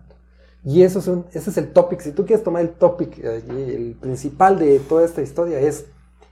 Y 0.64 0.84
eso 0.84 1.00
es 1.00 1.08
un, 1.08 1.26
ese 1.34 1.50
es 1.50 1.58
el 1.58 1.72
topic. 1.74 2.02
Si 2.02 2.12
tú 2.12 2.26
quieres 2.26 2.44
tomar 2.44 2.62
el 2.62 2.70
topic, 2.70 3.18
eh, 3.20 3.44
el 3.48 3.96
principal 4.00 4.58
de 4.60 4.80
toda 4.80 5.04
esta 5.06 5.22
historia 5.22 5.60
es, 5.60 5.86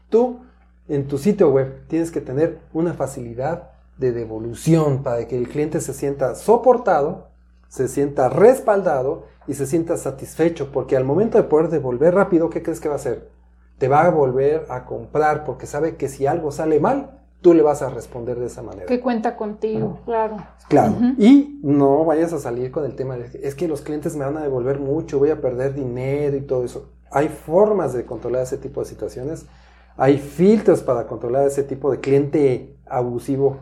tú 0.10 0.40
en 0.90 1.08
tu 1.08 1.18
sitio 1.18 1.50
web 1.52 1.88
tienes 1.88 2.12
que 2.12 2.20
tener 2.20 2.60
una 2.74 2.94
facilidad 2.94 3.72
de 3.98 4.12
devolución 4.12 5.04
para 5.04 5.28
que 5.28 5.38
el 5.38 5.48
cliente 5.48 5.82
se 5.82 5.94
sienta 5.94 6.36
soportado, 6.36 7.28
se 7.68 7.88
sienta 7.88 8.30
respaldado 8.30 9.26
y 9.48 9.54
se 9.54 9.68
sienta 9.68 9.98
satisfecho. 9.98 10.72
Porque 10.72 10.98
al 10.98 11.06
momento 11.06 11.38
de 11.38 11.44
poder 11.44 11.70
devolver 11.70 12.16
rápido, 12.16 12.50
¿qué 12.50 12.64
crees 12.64 12.80
que 12.80 12.88
va 12.88 12.96
a 12.96 12.98
hacer? 12.98 13.30
Te 13.78 13.88
va 13.88 14.06
a 14.06 14.10
volver 14.10 14.66
a 14.70 14.86
comprar 14.86 15.44
porque 15.44 15.68
sabe 15.68 15.96
que 15.96 16.10
si 16.10 16.26
algo 16.26 16.52
sale 16.52 16.80
mal, 16.80 17.20
tú 17.42 17.54
le 17.54 17.62
vas 17.62 17.82
a 17.82 17.90
responder 17.90 18.40
de 18.40 18.48
esa 18.48 18.62
manera. 18.62 18.86
Que 18.86 19.00
cuenta 19.00 19.36
contigo, 19.38 20.00
claro. 20.06 20.38
Claro. 20.68 20.96
Y 21.18 21.60
no 21.64 22.04
vayas 22.06 22.34
a 22.34 22.40
salir 22.40 22.72
con 22.72 22.86
el 22.86 22.96
tema 22.96 23.16
de 23.16 23.40
es 23.42 23.56
que 23.56 23.68
los 23.68 23.82
clientes 23.82 24.16
me 24.16 24.26
van 24.26 24.38
a 24.38 24.44
devolver 24.44 24.80
mucho, 24.80 25.20
voy 25.20 25.30
a 25.30 25.40
perder 25.40 25.74
dinero 25.74 26.36
y 26.36 26.42
todo 26.42 26.64
eso. 26.66 26.90
Hay 27.12 27.30
formas 27.30 27.94
de 27.94 28.06
controlar 28.06 28.44
ese 28.44 28.58
tipo 28.58 28.82
de 28.82 28.86
situaciones. 28.86 29.46
Hay 29.98 30.18
filtros 30.18 30.82
para 30.82 31.08
controlar 31.08 31.48
ese 31.48 31.64
tipo 31.64 31.92
de 31.92 32.00
cliente 32.00 32.76
abusivo. 32.88 33.58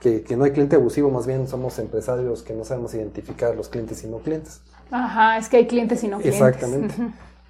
Que, 0.00 0.22
que 0.22 0.36
no 0.36 0.44
hay 0.44 0.52
cliente 0.52 0.76
abusivo, 0.76 1.10
más 1.10 1.26
bien 1.26 1.48
somos 1.48 1.76
empresarios 1.80 2.42
que 2.44 2.54
no 2.54 2.64
sabemos 2.64 2.94
identificar 2.94 3.56
los 3.56 3.68
clientes 3.68 4.04
y 4.04 4.06
no 4.06 4.18
clientes. 4.18 4.60
Ajá, 4.92 5.38
es 5.38 5.48
que 5.48 5.56
hay 5.56 5.66
clientes 5.66 6.04
y 6.04 6.08
no 6.08 6.18
clientes. 6.20 6.40
Exactamente. 6.40 6.94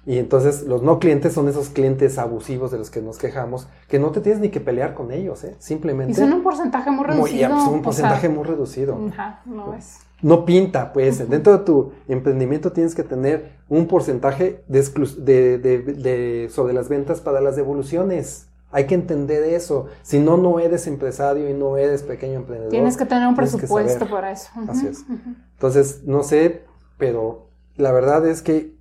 Y 0.07 0.17
entonces 0.17 0.63
los 0.63 0.81
no 0.81 0.97
clientes 0.97 1.33
son 1.33 1.47
esos 1.47 1.69
clientes 1.69 2.17
abusivos 2.17 2.71
de 2.71 2.79
los 2.79 2.89
que 2.89 3.01
nos 3.03 3.19
quejamos, 3.19 3.67
que 3.87 3.99
no 3.99 4.09
te 4.09 4.21
tienes 4.21 4.41
ni 4.41 4.49
que 4.49 4.59
pelear 4.59 4.95
con 4.95 5.11
ellos, 5.11 5.43
¿eh? 5.43 5.55
simplemente 5.59 6.13
Y 6.13 6.15
son 6.15 6.33
un 6.33 6.41
porcentaje 6.41 6.89
muy 6.89 7.05
muy- 7.05 7.07
reducido. 7.15 7.49
pues, 7.49 7.61
un 7.61 7.67
o 7.67 7.73
sea, 7.73 7.81
porcentaje 7.83 8.29
muy 8.29 8.43
reducido 8.45 8.97
Ajá, 9.11 9.41
no 9.45 9.75
es. 9.75 9.97
No 10.21 10.45
pinta, 10.45 10.91
pues. 10.93 11.29
Dentro 11.29 11.57
de 11.57 11.63
tu 11.63 11.91
emprendimiento 12.07 12.71
tienes 12.71 12.95
que 12.95 13.03
tener 13.03 13.57
un 13.69 13.87
porcentaje 13.87 14.63
de, 14.67 14.81
de- 15.19 15.57
de- 15.59 15.79
de- 15.81 16.49
sobre 16.49 16.73
las 16.73 16.89
ventas 16.89 17.21
para 17.21 17.39
las 17.41 17.55
devoluciones. 17.55 18.47
Hay 18.71 18.85
que 18.85 18.93
entender 18.95 19.43
eso. 19.43 19.87
Si 20.03 20.19
no, 20.19 20.37
no 20.37 20.59
eres 20.59 20.85
empresario 20.87 21.49
y 21.49 21.53
no 21.53 21.77
eres 21.77 22.03
pequeño 22.03 22.35
emprendedor. 22.35 22.69
Tienes 22.69 22.97
que 22.97 23.05
tener 23.05 23.27
un 23.27 23.35
presupuesto 23.35 24.07
para 24.07 24.31
eso. 24.31 24.49
Así 24.67 24.87
es. 24.87 25.05
Entonces, 25.53 26.03
no 26.05 26.21
sé, 26.23 26.63
pero 26.97 27.47
la 27.77 27.91
verdad 27.91 28.27
es 28.27 28.41
que 28.43 28.75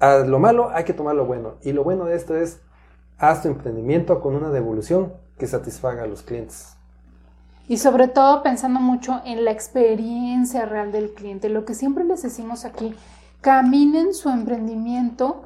a 0.00 0.18
lo 0.18 0.38
malo 0.40 0.70
hay 0.70 0.84
que 0.84 0.94
tomar 0.94 1.14
lo 1.14 1.26
bueno. 1.26 1.56
Y 1.62 1.72
lo 1.72 1.84
bueno 1.84 2.06
de 2.06 2.16
esto 2.16 2.34
es, 2.36 2.60
haz 3.18 3.42
tu 3.42 3.48
emprendimiento 3.48 4.20
con 4.20 4.34
una 4.34 4.50
devolución 4.50 5.12
que 5.38 5.46
satisfaga 5.46 6.02
a 6.02 6.06
los 6.06 6.22
clientes. 6.22 6.76
Y 7.70 7.76
sobre 7.76 8.08
todo 8.08 8.42
pensando 8.42 8.80
mucho 8.80 9.22
en 9.24 9.44
la 9.44 9.52
experiencia 9.52 10.66
real 10.66 10.90
del 10.90 11.14
cliente. 11.14 11.48
Lo 11.48 11.64
que 11.64 11.74
siempre 11.74 12.02
les 12.02 12.20
decimos 12.20 12.64
aquí, 12.64 12.96
caminen 13.42 14.12
su 14.12 14.28
emprendimiento 14.28 15.44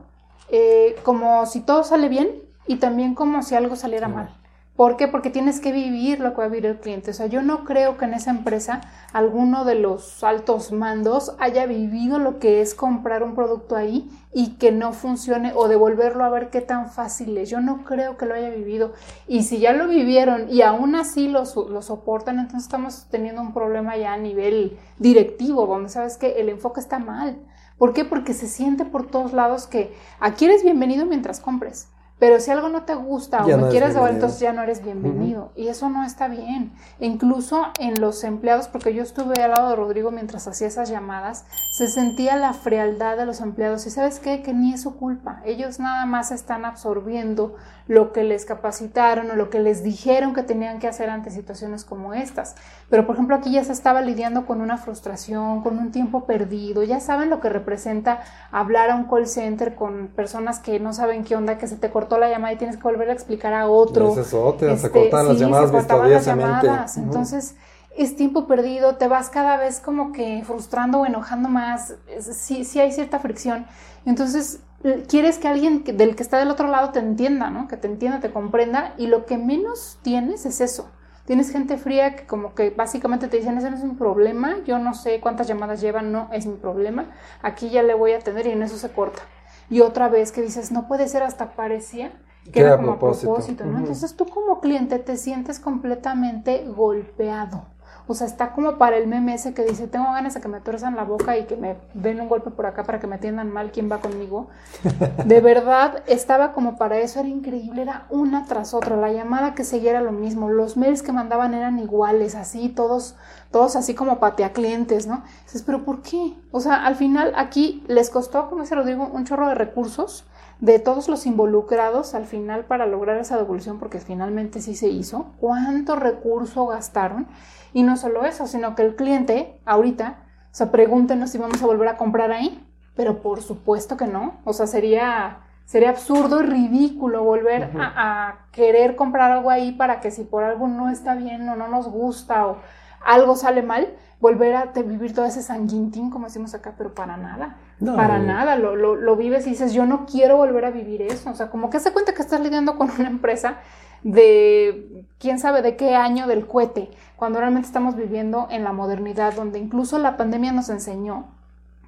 eh, 0.48 0.96
como 1.02 1.44
si 1.44 1.60
todo 1.60 1.84
sale 1.84 2.08
bien 2.08 2.30
y 2.66 2.76
también 2.76 3.14
como 3.14 3.42
si 3.42 3.56
algo 3.56 3.76
saliera 3.76 4.08
mal. 4.08 4.30
¿Por 4.76 4.96
qué? 4.96 5.06
Porque 5.06 5.30
tienes 5.30 5.60
que 5.60 5.70
vivir 5.70 6.18
lo 6.18 6.32
que 6.32 6.38
va 6.38 6.44
a 6.46 6.48
vivir 6.48 6.66
el 6.66 6.80
cliente. 6.80 7.12
O 7.12 7.14
sea, 7.14 7.26
yo 7.26 7.42
no 7.42 7.64
creo 7.64 7.96
que 7.96 8.06
en 8.06 8.14
esa 8.14 8.32
empresa 8.32 8.80
alguno 9.12 9.64
de 9.64 9.76
los 9.76 10.24
altos 10.24 10.72
mandos 10.72 11.36
haya 11.38 11.64
vivido 11.66 12.18
lo 12.18 12.40
que 12.40 12.60
es 12.60 12.74
comprar 12.74 13.22
un 13.22 13.36
producto 13.36 13.76
ahí 13.76 14.10
y 14.32 14.56
que 14.56 14.72
no 14.72 14.92
funcione 14.92 15.52
o 15.54 15.68
devolverlo 15.68 16.24
a 16.24 16.28
ver 16.28 16.50
qué 16.50 16.60
tan 16.60 16.90
fácil 16.90 17.38
es. 17.38 17.50
Yo 17.50 17.60
no 17.60 17.84
creo 17.84 18.16
que 18.16 18.26
lo 18.26 18.34
haya 18.34 18.50
vivido. 18.50 18.94
Y 19.28 19.44
si 19.44 19.60
ya 19.60 19.72
lo 19.72 19.86
vivieron 19.86 20.50
y 20.50 20.62
aún 20.62 20.96
así 20.96 21.28
lo, 21.28 21.46
soportan, 21.46 22.40
entonces 22.40 22.64
estamos 22.64 23.06
teniendo 23.08 23.42
un 23.42 23.54
problema 23.54 23.96
ya 23.96 24.14
a 24.14 24.18
nivel 24.18 24.76
directivo, 24.98 25.66
donde 25.68 25.88
sabes 25.88 26.16
que 26.16 26.40
el 26.40 26.48
enfoque 26.48 26.80
está 26.80 26.98
mal. 26.98 27.38
¿Por 27.78 27.92
qué? 27.92 28.04
Porque 28.04 28.34
se 28.34 28.48
siente 28.48 28.84
por 28.84 29.06
todos 29.06 29.32
lados 29.32 29.68
que 29.68 29.94
aquí 30.18 30.46
eres 30.46 30.64
bienvenido 30.64 31.06
mientras 31.06 31.38
compres. 31.38 31.93
Pero 32.24 32.40
si 32.40 32.50
algo 32.50 32.70
no 32.70 32.84
te 32.84 32.94
gusta 32.94 33.44
o 33.44 33.56
no 33.58 33.68
quieres 33.68 33.92
devolver, 33.92 34.14
entonces 34.14 34.40
ya 34.40 34.54
no 34.54 34.62
eres 34.62 34.82
bienvenido. 34.82 35.52
Y 35.56 35.68
eso 35.68 35.90
no 35.90 36.06
está 36.06 36.26
bien. 36.26 36.72
incluso 36.98 37.66
en 37.78 38.00
los 38.00 38.24
empleados, 38.24 38.66
porque 38.66 38.94
yo 38.94 39.02
estuve 39.02 39.42
al 39.42 39.50
lado 39.50 39.68
de 39.68 39.76
Rodrigo 39.76 40.10
mientras 40.10 40.48
hacía 40.48 40.68
esas 40.68 40.88
llamadas, 40.88 41.44
se 41.70 41.86
sentía 41.86 42.36
la 42.36 42.54
frialdad 42.54 43.18
de 43.18 43.26
los 43.26 43.42
empleados. 43.42 43.86
Y 43.86 43.90
sabes 43.90 44.20
qué? 44.20 44.40
Que 44.40 44.54
ni 44.54 44.72
es 44.72 44.80
su 44.80 44.96
culpa. 44.96 45.42
Ellos 45.44 45.78
nada 45.80 46.06
más 46.06 46.32
están 46.32 46.64
absorbiendo 46.64 47.56
lo 47.88 48.14
que 48.14 48.24
les 48.24 48.46
capacitaron 48.46 49.30
o 49.30 49.36
lo 49.36 49.50
que 49.50 49.60
les 49.60 49.82
dijeron 49.82 50.32
que 50.32 50.42
tenían 50.42 50.78
que 50.78 50.88
hacer 50.88 51.10
ante 51.10 51.30
situaciones 51.30 51.84
como 51.84 52.14
estas. 52.14 52.54
Pero 52.94 53.06
por 53.06 53.16
ejemplo 53.16 53.34
aquí 53.34 53.50
ya 53.50 53.64
se 53.64 53.72
estaba 53.72 54.02
lidiando 54.02 54.46
con 54.46 54.60
una 54.60 54.76
frustración, 54.76 55.62
con 55.62 55.78
un 55.78 55.90
tiempo 55.90 56.26
perdido. 56.26 56.84
Ya 56.84 57.00
saben 57.00 57.28
lo 57.28 57.40
que 57.40 57.48
representa 57.48 58.20
hablar 58.52 58.88
a 58.90 58.94
un 58.94 59.08
call 59.08 59.26
center 59.26 59.74
con 59.74 60.12
personas 60.14 60.60
que 60.60 60.78
no 60.78 60.92
saben 60.92 61.24
qué 61.24 61.34
onda, 61.34 61.58
que 61.58 61.66
se 61.66 61.74
te 61.74 61.90
cortó 61.90 62.18
la 62.18 62.28
llamada 62.28 62.52
y 62.52 62.56
tienes 62.56 62.76
que 62.76 62.84
volver 62.84 63.10
a 63.10 63.12
explicar 63.12 63.52
a 63.52 63.66
otro. 63.66 64.16
Es 64.16 64.32
otra, 64.32 64.68
se 64.68 64.74
este, 64.74 64.90
cortan 64.92 65.26
las 65.26 65.40
llamadas 65.40 66.92
se 66.92 67.00
Entonces, 67.00 67.56
es 67.96 68.14
tiempo 68.14 68.46
perdido, 68.46 68.94
te 68.94 69.08
vas 69.08 69.28
cada 69.28 69.56
vez 69.56 69.80
como 69.80 70.12
que 70.12 70.44
frustrando 70.46 71.00
o 71.00 71.06
enojando 71.06 71.48
más, 71.48 71.96
sí, 72.20 72.64
sí 72.64 72.78
hay 72.78 72.92
cierta 72.92 73.18
fricción. 73.18 73.66
Entonces, 74.06 74.60
quieres 75.08 75.38
que 75.38 75.48
alguien 75.48 75.82
del 75.82 76.14
que 76.14 76.22
está 76.22 76.38
del 76.38 76.52
otro 76.52 76.68
lado 76.68 76.90
te 76.90 77.00
entienda, 77.00 77.50
¿no? 77.50 77.66
Que 77.66 77.76
te 77.76 77.88
entienda, 77.88 78.20
te 78.20 78.30
comprenda, 78.30 78.94
y 78.98 79.08
lo 79.08 79.26
que 79.26 79.36
menos 79.36 79.98
tienes 80.02 80.46
es 80.46 80.60
eso. 80.60 80.88
Tienes 81.24 81.50
gente 81.50 81.78
fría 81.78 82.16
que 82.16 82.26
como 82.26 82.54
que 82.54 82.70
básicamente 82.70 83.28
te 83.28 83.38
dicen, 83.38 83.56
ese 83.56 83.70
no 83.70 83.76
es 83.76 83.84
mi 83.84 83.94
problema, 83.94 84.58
yo 84.66 84.78
no 84.78 84.92
sé 84.94 85.20
cuántas 85.20 85.48
llamadas 85.48 85.80
llevan, 85.80 86.12
no 86.12 86.28
es 86.32 86.46
mi 86.46 86.56
problema, 86.56 87.10
aquí 87.42 87.70
ya 87.70 87.82
le 87.82 87.94
voy 87.94 88.12
a 88.12 88.18
atender 88.18 88.46
y 88.46 88.50
en 88.50 88.62
eso 88.62 88.76
se 88.76 88.90
corta 88.90 89.22
y 89.70 89.80
otra 89.80 90.08
vez 90.08 90.32
que 90.32 90.42
dices, 90.42 90.72
no 90.72 90.86
puede 90.86 91.08
ser, 91.08 91.22
hasta 91.22 91.52
parecía 91.52 92.12
que 92.52 92.60
era 92.60 92.76
como 92.76 92.92
a 92.92 92.98
propósito, 92.98 93.64
¿no? 93.64 93.78
Entonces 93.78 94.16
tú 94.16 94.26
como 94.26 94.60
cliente 94.60 94.98
te 94.98 95.16
sientes 95.16 95.58
completamente 95.58 96.66
golpeado. 96.66 97.68
O 98.06 98.14
sea, 98.14 98.26
está 98.26 98.52
como 98.52 98.76
para 98.76 98.98
el 98.98 99.06
meme 99.06 99.32
ese 99.32 99.54
que 99.54 99.64
dice, 99.64 99.86
tengo 99.86 100.04
ganas 100.12 100.34
de 100.34 100.40
que 100.42 100.48
me 100.48 100.60
tuerzan 100.60 100.94
la 100.94 101.04
boca 101.04 101.38
y 101.38 101.44
que 101.44 101.56
me 101.56 101.76
den 101.94 102.20
un 102.20 102.28
golpe 102.28 102.50
por 102.50 102.66
acá 102.66 102.84
para 102.84 103.00
que 103.00 103.06
me 103.06 103.16
atiendan 103.16 103.50
mal 103.50 103.72
quién 103.72 103.90
va 103.90 104.00
conmigo. 104.00 104.48
De 105.24 105.40
verdad, 105.40 106.02
estaba 106.06 106.52
como 106.52 106.76
para 106.76 106.98
eso, 106.98 107.20
era 107.20 107.28
increíble, 107.28 107.80
era 107.80 108.06
una 108.10 108.44
tras 108.44 108.74
otra. 108.74 108.96
La 108.96 109.10
llamada 109.10 109.54
que 109.54 109.64
seguía 109.64 109.92
era 109.92 110.02
lo 110.02 110.12
mismo, 110.12 110.50
los 110.50 110.76
mails 110.76 111.02
que 111.02 111.12
mandaban 111.12 111.54
eran 111.54 111.78
iguales, 111.78 112.34
así, 112.34 112.68
todos, 112.68 113.16
todos 113.50 113.74
así 113.74 113.94
como 113.94 114.18
patea 114.18 114.52
clientes, 114.52 115.06
¿no? 115.06 115.22
Dices, 115.44 115.62
pero 115.62 115.86
¿por 115.86 116.02
qué? 116.02 116.34
O 116.50 116.60
sea, 116.60 116.84
al 116.84 116.96
final 116.96 117.32
aquí 117.36 117.82
les 117.88 118.10
costó, 118.10 118.50
como 118.50 118.66
se 118.66 118.74
lo 118.74 118.84
digo, 118.84 119.08
un 119.10 119.24
chorro 119.24 119.48
de 119.48 119.54
recursos 119.54 120.26
de 120.60 120.78
todos 120.78 121.08
los 121.08 121.26
involucrados 121.26 122.14
al 122.14 122.26
final 122.26 122.64
para 122.64 122.86
lograr 122.86 123.18
esa 123.18 123.36
devolución, 123.36 123.78
porque 123.78 123.98
finalmente 123.98 124.60
sí 124.60 124.74
se 124.74 124.88
hizo, 124.88 125.26
cuánto 125.40 125.96
recurso 125.96 126.66
gastaron 126.66 127.26
y 127.74 127.82
no 127.82 127.98
solo 127.98 128.24
eso, 128.24 128.46
sino 128.46 128.74
que 128.74 128.82
el 128.82 128.94
cliente 128.94 129.60
ahorita, 129.66 130.20
o 130.44 130.54
sea, 130.54 130.70
pregúntenos 130.70 131.30
si 131.30 131.38
vamos 131.38 131.60
a 131.62 131.66
volver 131.66 131.88
a 131.88 131.96
comprar 131.96 132.30
ahí, 132.30 132.64
pero 132.94 133.20
por 133.20 133.42
supuesto 133.42 133.96
que 133.96 134.06
no. 134.06 134.36
O 134.44 134.52
sea, 134.52 134.68
sería, 134.68 135.38
sería 135.66 135.90
absurdo 135.90 136.40
y 136.40 136.46
ridículo 136.46 137.24
volver 137.24 137.70
a, 137.76 138.46
querer 138.52 138.94
comprar 138.94 139.32
algo 139.32 139.50
ahí 139.50 139.72
para 139.72 140.00
que 140.00 140.12
si 140.12 140.22
por 140.22 140.44
algo 140.44 140.68
no 140.68 140.88
está 140.88 141.16
bien 141.16 141.48
o 141.48 141.56
no 141.56 141.66
nos 141.66 141.88
gusta 141.88 142.46
o 142.46 142.58
algo 143.04 143.34
sale 143.34 143.62
mal, 143.62 143.88
volver 144.20 144.54
a 144.54 144.66
vivir 144.66 145.12
todo 145.12 145.24
ese 145.24 145.42
sanguintín, 145.42 146.10
como 146.10 146.26
decimos 146.26 146.54
acá, 146.54 146.74
pero 146.78 146.94
para 146.94 147.16
nada. 147.16 147.56
para 147.96 148.20
nada. 148.20 148.54
Lo, 148.54 148.76
lo, 148.76 148.94
lo, 148.94 149.16
vives 149.16 149.48
y 149.48 149.50
dices, 149.50 149.72
yo 149.72 149.84
no 149.84 150.06
quiero 150.06 150.36
volver 150.36 150.64
a 150.64 150.70
vivir 150.70 151.02
eso. 151.02 151.28
O 151.28 151.34
sea, 151.34 151.50
como 151.50 151.70
que 151.70 151.80
se 151.80 151.92
cuenta 151.92 152.14
que 152.14 152.22
estás 152.22 152.40
lidiando 152.40 152.78
con 152.78 152.88
una 152.92 153.08
empresa 153.08 153.58
de 154.04 155.06
quién 155.18 155.38
sabe 155.38 155.62
de 155.62 155.76
qué 155.76 155.96
año 155.96 156.26
del 156.26 156.46
cohete, 156.46 156.90
cuando 157.16 157.40
realmente 157.40 157.66
estamos 157.66 157.96
viviendo 157.96 158.48
en 158.50 158.64
la 158.64 158.72
modernidad, 158.72 159.34
donde 159.34 159.58
incluso 159.58 159.98
la 159.98 160.16
pandemia 160.16 160.52
nos 160.52 160.68
enseñó 160.68 161.26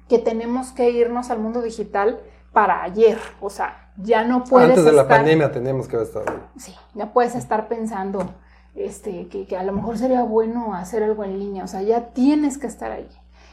que 0.07 0.19
tenemos 0.19 0.71
que 0.71 0.89
irnos 0.89 1.29
al 1.29 1.39
mundo 1.39 1.61
digital 1.61 2.19
para 2.53 2.83
ayer, 2.83 3.19
o 3.41 3.49
sea, 3.49 3.91
ya 3.97 4.23
no 4.23 4.43
puedes 4.43 4.69
Antes 4.69 4.85
de 4.85 4.93
la 4.93 5.07
pandemia 5.07 5.51
tenemos 5.51 5.87
que 5.87 6.01
estar 6.01 6.23
Sí, 6.57 6.73
ya 6.93 7.11
puedes 7.11 7.35
estar 7.35 7.67
pensando 7.67 8.33
este, 8.77 9.27
que, 9.27 9.57
a 9.57 9.63
lo 9.63 9.73
mejor 9.73 9.97
sería 9.97 10.23
bueno 10.23 10.73
hacer 10.75 11.03
algo 11.03 11.23
en 11.23 11.39
línea, 11.39 11.63
o 11.63 11.67
sea, 11.67 11.81
ya 11.81 12.09
tienes 12.13 12.57
que 12.57 12.67
estar 12.67 12.91
ahí. 12.91 13.09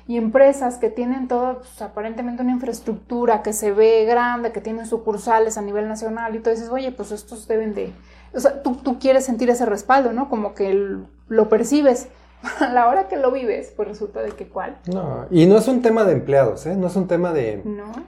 Y 0.07 0.19
empresas 0.19 0.77
que 0.77 0.91
tienen 0.91 1.29
todo, 1.29 1.59
pues, 1.59 1.81
aparentemente 1.81 2.43
una 2.43 2.53
infraestructura 2.53 3.43
que 3.43 3.55
se 3.55 3.73
ve 3.73 4.05
grande, 4.05 4.53
que 4.53 4.61
tienen 4.61 4.85
sucursales 4.87 5.57
a 5.57 5.63
nivel 5.63 5.89
nacional 5.89 6.37
y 6.37 6.41
todo, 6.41 6.53
dices, 6.53 6.69
oye, 6.69 6.93
pues 6.93 7.11
estos 7.11 7.49
deben 7.49 7.75
de, 7.75 7.91
o 8.35 8.41
sea, 8.41 8.63
tú, 8.63 8.77
tú 8.77 8.99
quieres 8.99 9.25
sentir 9.25 9.51
ese 9.51 9.67
respaldo, 9.67 10.13
¿no? 10.13 10.29
Como 10.29 10.55
que 10.55 10.99
lo 11.29 11.49
percibes. 11.49 12.09
A 12.61 12.69
la 12.69 12.89
hora 12.89 13.09
que 13.09 13.17
lo 13.17 13.31
vives, 13.31 13.73
pues 13.75 13.89
resulta 13.89 14.21
de 14.21 14.33
que 14.33 14.47
cuál. 14.47 14.77
No, 14.93 15.27
y 15.31 15.47
no 15.47 15.57
es 15.57 15.67
un 15.67 15.81
tema 15.81 16.05
de 16.05 16.13
empleados, 16.13 16.67
¿eh? 16.67 16.77
No 16.77 16.89
es 16.89 16.97
un 16.97 17.07
tema 17.07 17.33
de, 17.33 17.63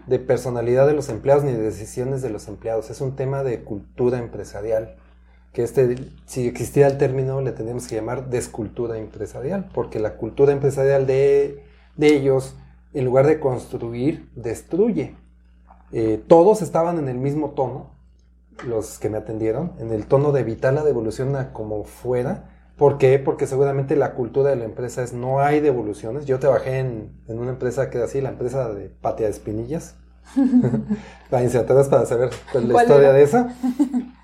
de 0.07 0.18
personalidad 0.18 0.87
de 0.87 0.93
los 0.93 1.09
empleados 1.09 1.43
ni 1.43 1.53
de 1.53 1.62
decisiones 1.62 2.20
de 2.20 2.29
los 2.29 2.47
empleados, 2.49 2.91
es 2.91 3.01
un 3.01 3.16
tema 3.16 3.43
de 3.43 3.62
cultura 3.62 4.18
empresarial. 4.18 4.97
Que 5.55 5.62
este, 5.62 5.97
si 6.27 6.47
existiera 6.47 6.87
el 6.89 6.99
término, 6.99 7.41
le 7.41 7.53
tenemos 7.53 7.89
que 7.89 7.95
llamar 7.95 8.29
descultura 8.29 8.99
empresarial, 8.99 9.70
porque 9.72 10.01
la 10.01 10.16
cultura 10.16 10.53
empresarial 10.53 11.07
de, 11.07 11.64
de 11.97 12.07
ellos, 12.09 12.57
en 12.93 13.07
lugar 13.07 13.27
de 13.27 13.41
construir, 13.41 14.29
destruye. 14.35 15.14
Eh, 15.93 16.22
todos 16.27 16.61
estaban 16.61 16.99
en 16.99 17.09
el 17.09 17.16
mismo 17.16 17.53
tono, 17.53 17.96
los 18.65 18.99
que 18.99 19.11
me 19.11 19.19
atendieron, 19.19 19.73
en 19.79 19.93
el 19.93 20.07
tono 20.07 20.33
de 20.33 20.41
evitar 20.41 20.73
la 20.73 20.85
devolución 20.85 21.37
a 21.37 21.53
como 21.53 21.85
fuera. 21.85 22.51
¿Por 22.77 22.99
qué? 22.99 23.19
Porque 23.19 23.47
seguramente 23.47 23.97
la 23.97 24.15
cultura 24.15 24.51
de 24.51 24.57
la 24.57 24.65
empresa 24.65 25.03
es 25.03 25.13
no 25.13 25.41
hay 25.41 25.61
devoluciones. 25.61 26.27
Yo 26.27 26.39
trabajé 26.39 26.79
en, 26.79 27.13
en 27.27 27.39
una 27.39 27.51
empresa 27.51 27.91
que 27.91 27.99
era 27.99 28.07
así, 28.07 28.21
la 28.21 28.31
empresa 28.31 28.73
de 28.73 28.89
Patia 28.89 29.27
de 29.27 29.33
Espinillas. 29.33 29.97
Váyanse 31.31 31.59
atrás 31.59 31.89
para 31.89 32.07
saber 32.07 32.31
cuál 32.53 32.69
la 32.69 32.83
historia 32.83 33.13
de 33.13 33.23
esa. 33.23 33.57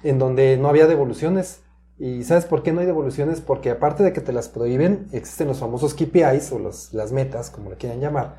En 0.03 0.19
donde 0.19 0.57
no 0.57 0.69
había 0.69 0.87
devoluciones. 0.87 1.61
¿Y 1.99 2.25
sabes 2.25 2.45
por 2.45 2.63
qué 2.63 2.73
no 2.73 2.81
hay 2.81 2.87
devoluciones? 2.87 3.41
Porque 3.41 3.71
aparte 3.71 4.03
de 4.03 4.13
que 4.13 4.21
te 4.21 4.33
las 4.33 4.49
prohíben, 4.49 5.07
existen 5.13 5.47
los 5.47 5.61
famosos 5.61 5.95
KPIs 5.95 6.51
o 6.53 6.59
los, 6.59 6.93
las 6.93 7.13
metas, 7.13 7.51
como 7.51 7.71
le 7.71 7.77
quieran 7.77 8.01
llamar, 8.01 8.37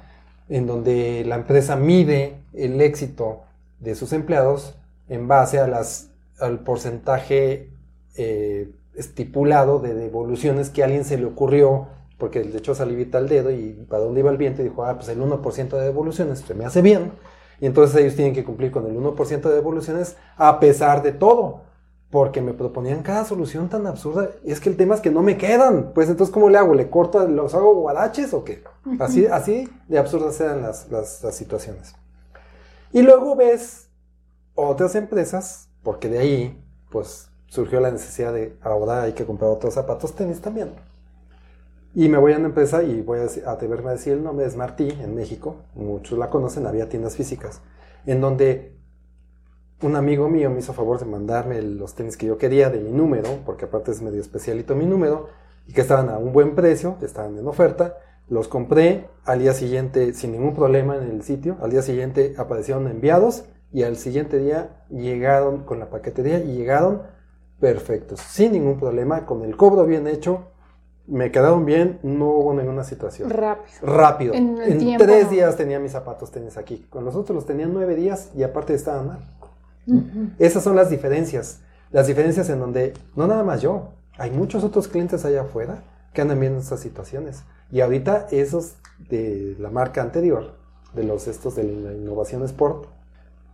en 0.49 0.67
donde 0.67 1.23
la 1.25 1.35
empresa 1.35 1.75
mide 1.75 2.41
el 2.53 2.81
éxito 2.81 3.43
de 3.79 3.95
sus 3.95 4.11
empleados 4.11 4.75
en 5.07 5.27
base 5.27 5.59
a 5.59 5.67
las, 5.67 6.11
al 6.39 6.59
porcentaje 6.59 7.71
eh, 8.15 8.71
estipulado 8.95 9.79
de 9.79 9.93
devoluciones 9.93 10.69
que 10.69 10.81
a 10.81 10.85
alguien 10.85 11.05
se 11.05 11.17
le 11.17 11.25
ocurrió, 11.25 11.87
porque 12.17 12.43
le 12.43 12.57
echó 12.57 12.75
salivita 12.75 13.17
al 13.17 13.27
dedo 13.27 13.51
y 13.51 13.85
para 13.89 14.03
dónde 14.03 14.21
iba 14.21 14.31
el 14.31 14.37
viento 14.37 14.61
y 14.61 14.65
dijo, 14.65 14.85
ah, 14.85 14.95
pues 14.95 15.09
el 15.09 15.19
1% 15.19 15.69
de 15.69 15.81
devoluciones 15.81 16.39
se 16.39 16.53
me 16.53 16.65
hace 16.65 16.81
bien. 16.81 17.11
Y 17.59 17.65
entonces 17.65 17.95
ellos 17.99 18.15
tienen 18.15 18.33
que 18.33 18.43
cumplir 18.43 18.71
con 18.71 18.85
el 18.85 18.95
1% 18.97 19.41
de 19.41 19.55
devoluciones 19.55 20.17
a 20.37 20.59
pesar 20.59 21.01
de 21.01 21.11
todo. 21.11 21.61
Porque 22.09 22.41
me 22.41 22.53
proponían 22.53 23.01
cada 23.01 23.25
solución 23.25 23.69
tan 23.69 23.87
absurda. 23.87 24.29
Y 24.43 24.51
es 24.51 24.59
que 24.59 24.69
el 24.69 24.77
tema 24.77 24.93
es 24.93 25.01
que 25.01 25.09
no 25.09 25.23
me 25.23 25.37
quedan. 25.37 25.93
Pues 25.95 26.09
entonces, 26.09 26.31
¿cómo 26.31 26.47
le 26.47 26.59
hago? 26.59 26.75
¿Le 26.75 26.89
corto, 26.89 27.27
los 27.27 27.55
hago 27.55 27.73
guadaches 27.73 28.33
o 28.35 28.43
qué? 28.43 28.63
Así, 28.99 29.25
así 29.25 29.67
de 29.87 29.97
absurdas 29.97 30.39
eran 30.39 30.61
las, 30.61 30.91
las, 30.91 31.23
las 31.23 31.35
situaciones. 31.35 31.95
Y 32.91 33.01
luego 33.01 33.35
ves 33.35 33.89
otras 34.55 34.95
empresas, 34.95 35.69
porque 35.83 36.09
de 36.09 36.19
ahí, 36.19 36.63
pues, 36.89 37.29
surgió 37.47 37.79
la 37.79 37.91
necesidad 37.91 38.33
de 38.33 38.57
ahora 38.61 39.03
hay 39.03 39.13
que 39.13 39.25
comprar 39.25 39.51
otros 39.51 39.75
zapatos 39.75 40.15
tenis 40.15 40.41
también. 40.41 40.71
Y 41.95 42.09
me 42.09 42.17
voy 42.17 42.33
a 42.33 42.37
una 42.37 42.47
empresa 42.47 42.81
y 42.81 43.01
voy 43.01 43.19
a 43.19 43.51
atreverme 43.51 43.89
a 43.89 43.93
decir 43.93 44.13
el 44.13 44.23
nombre, 44.23 44.47
es 44.47 44.55
Martí, 44.55 44.89
en 44.89 45.13
México, 45.13 45.57
muchos 45.75 46.17
la 46.17 46.29
conocen, 46.31 46.65
había 46.65 46.89
tiendas 46.89 47.15
físicas, 47.15 47.61
en 48.07 48.19
donde 48.19 48.75
un 49.81 49.95
amigo 49.95 50.29
mío 50.29 50.49
me 50.49 50.59
hizo 50.59 50.73
favor 50.73 50.97
de 50.97 51.05
mandarme 51.05 51.61
los 51.61 51.93
tenis 51.93 52.17
que 52.17 52.25
yo 52.25 52.37
quería 52.37 52.69
de 52.71 52.79
mi 52.79 52.91
número, 52.91 53.29
porque 53.45 53.65
aparte 53.65 53.91
es 53.91 54.01
medio 54.01 54.21
especialito 54.21 54.75
mi 54.75 54.85
número, 54.85 55.27
y 55.67 55.73
que 55.73 55.81
estaban 55.81 56.09
a 56.09 56.17
un 56.17 56.33
buen 56.33 56.55
precio, 56.55 56.97
que 56.99 57.05
estaban 57.05 57.37
en 57.37 57.47
oferta, 57.47 57.97
los 58.27 58.47
compré 58.47 59.07
al 59.25 59.39
día 59.39 59.53
siguiente 59.53 60.13
sin 60.13 60.31
ningún 60.31 60.55
problema 60.55 60.95
en 60.95 61.11
el 61.11 61.21
sitio, 61.21 61.57
al 61.61 61.69
día 61.69 61.83
siguiente 61.83 62.33
aparecieron 62.37 62.87
enviados 62.87 63.45
y 63.73 63.83
al 63.83 63.97
siguiente 63.97 64.37
día 64.37 64.69
llegaron 64.89 65.63
con 65.63 65.79
la 65.79 65.89
paquetería 65.89 66.39
y 66.39 66.55
llegaron 66.55 67.01
perfectos, 67.59 68.19
sin 68.19 68.51
ningún 68.51 68.79
problema, 68.79 69.25
con 69.25 69.43
el 69.43 69.57
cobro 69.57 69.85
bien 69.85 70.07
hecho, 70.07 70.51
me 71.07 71.31
quedaron 71.31 71.65
bien, 71.65 71.99
no 72.03 72.29
hubo 72.29 72.53
ninguna 72.53 72.83
situación. 72.83 73.29
Rápido. 73.29 73.77
Rápido. 73.81 74.33
En 74.33 74.57
el 74.57 74.73
En, 74.73 74.79
tiempo, 74.79 75.03
tres 75.03 75.25
¿no? 75.25 75.31
días 75.31 75.57
tenía 75.57 75.79
mis 75.79 75.91
zapatos 75.91 76.31
tenis 76.31 76.55
aquí. 76.55 76.85
Con 76.89 77.03
los 77.03 77.15
otros 77.15 77.35
los 77.35 77.45
tenía 77.45 77.65
nueve 77.65 77.95
días 77.95 78.29
y 78.35 78.43
aparte 78.43 78.73
estaban 78.73 79.07
mal. 79.07 79.19
Esas 80.39 80.63
son 80.63 80.75
las 80.75 80.89
diferencias. 80.89 81.59
Las 81.91 82.07
diferencias 82.07 82.49
en 82.49 82.59
donde, 82.59 82.93
no 83.15 83.27
nada 83.27 83.43
más 83.43 83.61
yo, 83.61 83.89
hay 84.17 84.31
muchos 84.31 84.63
otros 84.63 84.87
clientes 84.87 85.25
allá 85.25 85.41
afuera 85.41 85.83
que 86.13 86.21
andan 86.21 86.39
viendo 86.39 86.59
estas 86.59 86.79
situaciones. 86.79 87.43
Y 87.71 87.81
ahorita 87.81 88.27
esos 88.31 88.75
de 89.09 89.55
la 89.59 89.69
marca 89.69 90.01
anterior, 90.01 90.55
de 90.93 91.03
los 91.03 91.27
estos 91.27 91.55
de 91.55 91.63
la 91.63 91.93
innovación 91.93 92.43
Sport, 92.43 92.87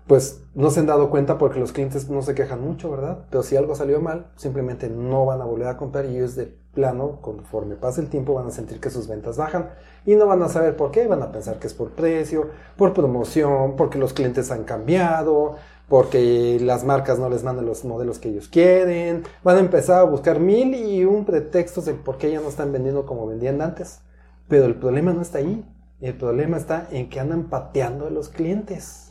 pues 0.09 0.41
no 0.55 0.71
se 0.71 0.79
han 0.79 0.87
dado 0.87 1.11
cuenta 1.11 1.37
porque 1.37 1.59
los 1.59 1.71
clientes 1.71 2.09
no 2.09 2.23
se 2.23 2.33
quejan 2.33 2.63
mucho, 2.63 2.89
¿verdad? 2.89 3.19
Pero 3.29 3.43
si 3.43 3.55
algo 3.55 3.75
salió 3.75 4.01
mal, 4.01 4.25
simplemente 4.37 4.89
no 4.89 5.27
van 5.27 5.39
a 5.39 5.45
volver 5.45 5.67
a 5.67 5.77
comprar 5.77 6.05
y 6.05 6.17
ellos 6.17 6.35
de 6.35 6.51
plano, 6.73 7.19
conforme 7.21 7.75
pase 7.75 8.01
el 8.01 8.09
tiempo, 8.09 8.33
van 8.33 8.47
a 8.47 8.51
sentir 8.51 8.79
que 8.79 8.89
sus 8.89 9.07
ventas 9.07 9.37
bajan 9.37 9.69
y 10.07 10.15
no 10.15 10.25
van 10.25 10.41
a 10.41 10.49
saber 10.49 10.75
por 10.75 10.89
qué, 10.89 11.05
van 11.05 11.21
a 11.21 11.31
pensar 11.31 11.59
que 11.59 11.67
es 11.67 11.75
por 11.75 11.91
precio, 11.91 12.49
por 12.75 12.95
promoción, 12.95 13.75
porque 13.75 13.99
los 13.99 14.13
clientes 14.13 14.49
han 14.49 14.63
cambiado, 14.63 15.57
porque 15.87 16.57
las 16.59 16.83
marcas 16.83 17.19
no 17.19 17.29
les 17.29 17.43
mandan 17.43 17.67
los 17.67 17.85
modelos 17.85 18.17
que 18.17 18.29
ellos 18.29 18.47
quieren, 18.47 19.25
van 19.43 19.57
a 19.57 19.59
empezar 19.59 19.99
a 19.99 20.05
buscar 20.05 20.39
mil 20.39 20.73
y 20.73 21.05
un 21.05 21.23
pretextos 21.23 21.85
de 21.85 21.93
por 21.93 22.17
qué 22.17 22.31
ya 22.31 22.41
no 22.41 22.49
están 22.49 22.71
vendiendo 22.71 23.05
como 23.05 23.27
vendían 23.27 23.61
antes. 23.61 23.99
Pero 24.47 24.65
el 24.65 24.73
problema 24.73 25.13
no 25.13 25.21
está 25.21 25.37
ahí, 25.37 25.63
el 26.01 26.13
problema 26.15 26.57
está 26.57 26.87
en 26.91 27.09
que 27.09 27.19
andan 27.19 27.45
pateando 27.45 28.07
a 28.07 28.09
los 28.09 28.29
clientes. 28.29 29.09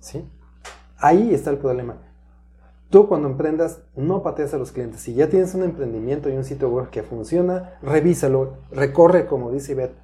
¿sí? 0.00 0.24
Ahí 0.98 1.34
está 1.34 1.50
el 1.50 1.58
problema. 1.58 1.96
Tú 2.90 3.08
cuando 3.08 3.28
emprendas, 3.28 3.80
no 3.96 4.22
pateas 4.22 4.54
a 4.54 4.58
los 4.58 4.72
clientes. 4.72 5.00
Si 5.00 5.14
ya 5.14 5.28
tienes 5.28 5.54
un 5.54 5.64
emprendimiento 5.64 6.28
y 6.28 6.36
un 6.36 6.44
sitio 6.44 6.68
web 6.70 6.88
que 6.90 7.02
funciona, 7.02 7.72
revísalo, 7.82 8.54
recorre, 8.70 9.26
como 9.26 9.50
dice 9.50 9.72
Ivette, 9.72 9.96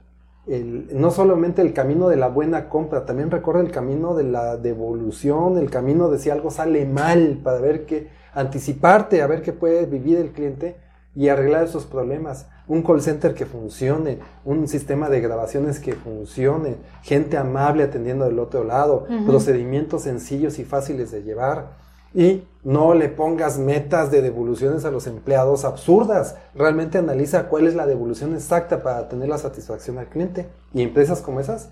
el- 0.49 0.89
no 1.01 1.13
solamente 1.13 1.63
el 1.63 1.73
camino 1.73 2.09
de 2.09 2.17
la 2.17 2.27
buena 2.29 2.69
compra, 2.69 3.07
también 3.07 3.31
recorre 3.31 3.61
el 3.61 3.71
camino 3.71 4.15
de 4.17 4.25
la 4.25 4.57
devolución, 4.57 5.59
el 5.59 5.71
camino 5.71 6.09
de 6.11 6.19
si 6.19 6.31
algo 6.31 6.51
sale 6.51 6.85
mal, 6.85 7.41
para 7.45 7.61
ver 7.61 7.87
qué, 7.87 8.09
anticiparte, 8.35 9.23
a 9.23 9.29
ver 9.29 9.43
qué 9.43 9.53
puede 9.53 9.87
vivir 9.87 10.19
el 10.19 10.33
cliente 10.33 10.77
y 11.15 11.29
arreglar 11.29 11.63
esos 11.65 11.87
problemas. 11.87 12.49
Un 12.69 12.83
call 12.83 13.03
center 13.03 13.35
que 13.35 13.45
funcione, 13.45 14.19
un 14.45 14.69
sistema 14.69 15.09
de 15.09 15.21
grabaciones 15.21 15.79
que 15.81 15.95
funcione, 15.95 16.77
gente 17.03 17.37
amable 17.37 17.83
atendiendo 17.83 18.25
del 18.25 18.39
otro 18.39 18.65
lado, 18.65 19.07
procedimientos 19.27 20.03
sencillos 20.03 20.59
y 20.59 20.65
fáciles 20.65 21.11
de 21.11 21.23
llevar. 21.23 21.83
Y 22.15 22.45
no 22.63 22.95
le 22.95 23.09
pongas 23.09 23.59
metas 23.59 24.11
de 24.11 24.23
devoluciones 24.23 24.85
a 24.85 24.91
los 24.91 25.07
empleados 25.07 25.65
absurdas. 25.65 26.37
Realmente 26.55 26.99
analiza 26.99 27.49
cuál 27.49 27.67
es 27.67 27.75
la 27.75 27.87
devolución 27.87 28.35
exacta 28.35 28.83
para 28.83 29.09
tener 29.09 29.29
la 29.29 29.39
satisfacción 29.39 29.99
al 29.99 30.09
cliente. 30.09 30.47
Y 30.75 30.83
empresas 30.83 31.21
como 31.23 31.41
esas, 31.41 31.71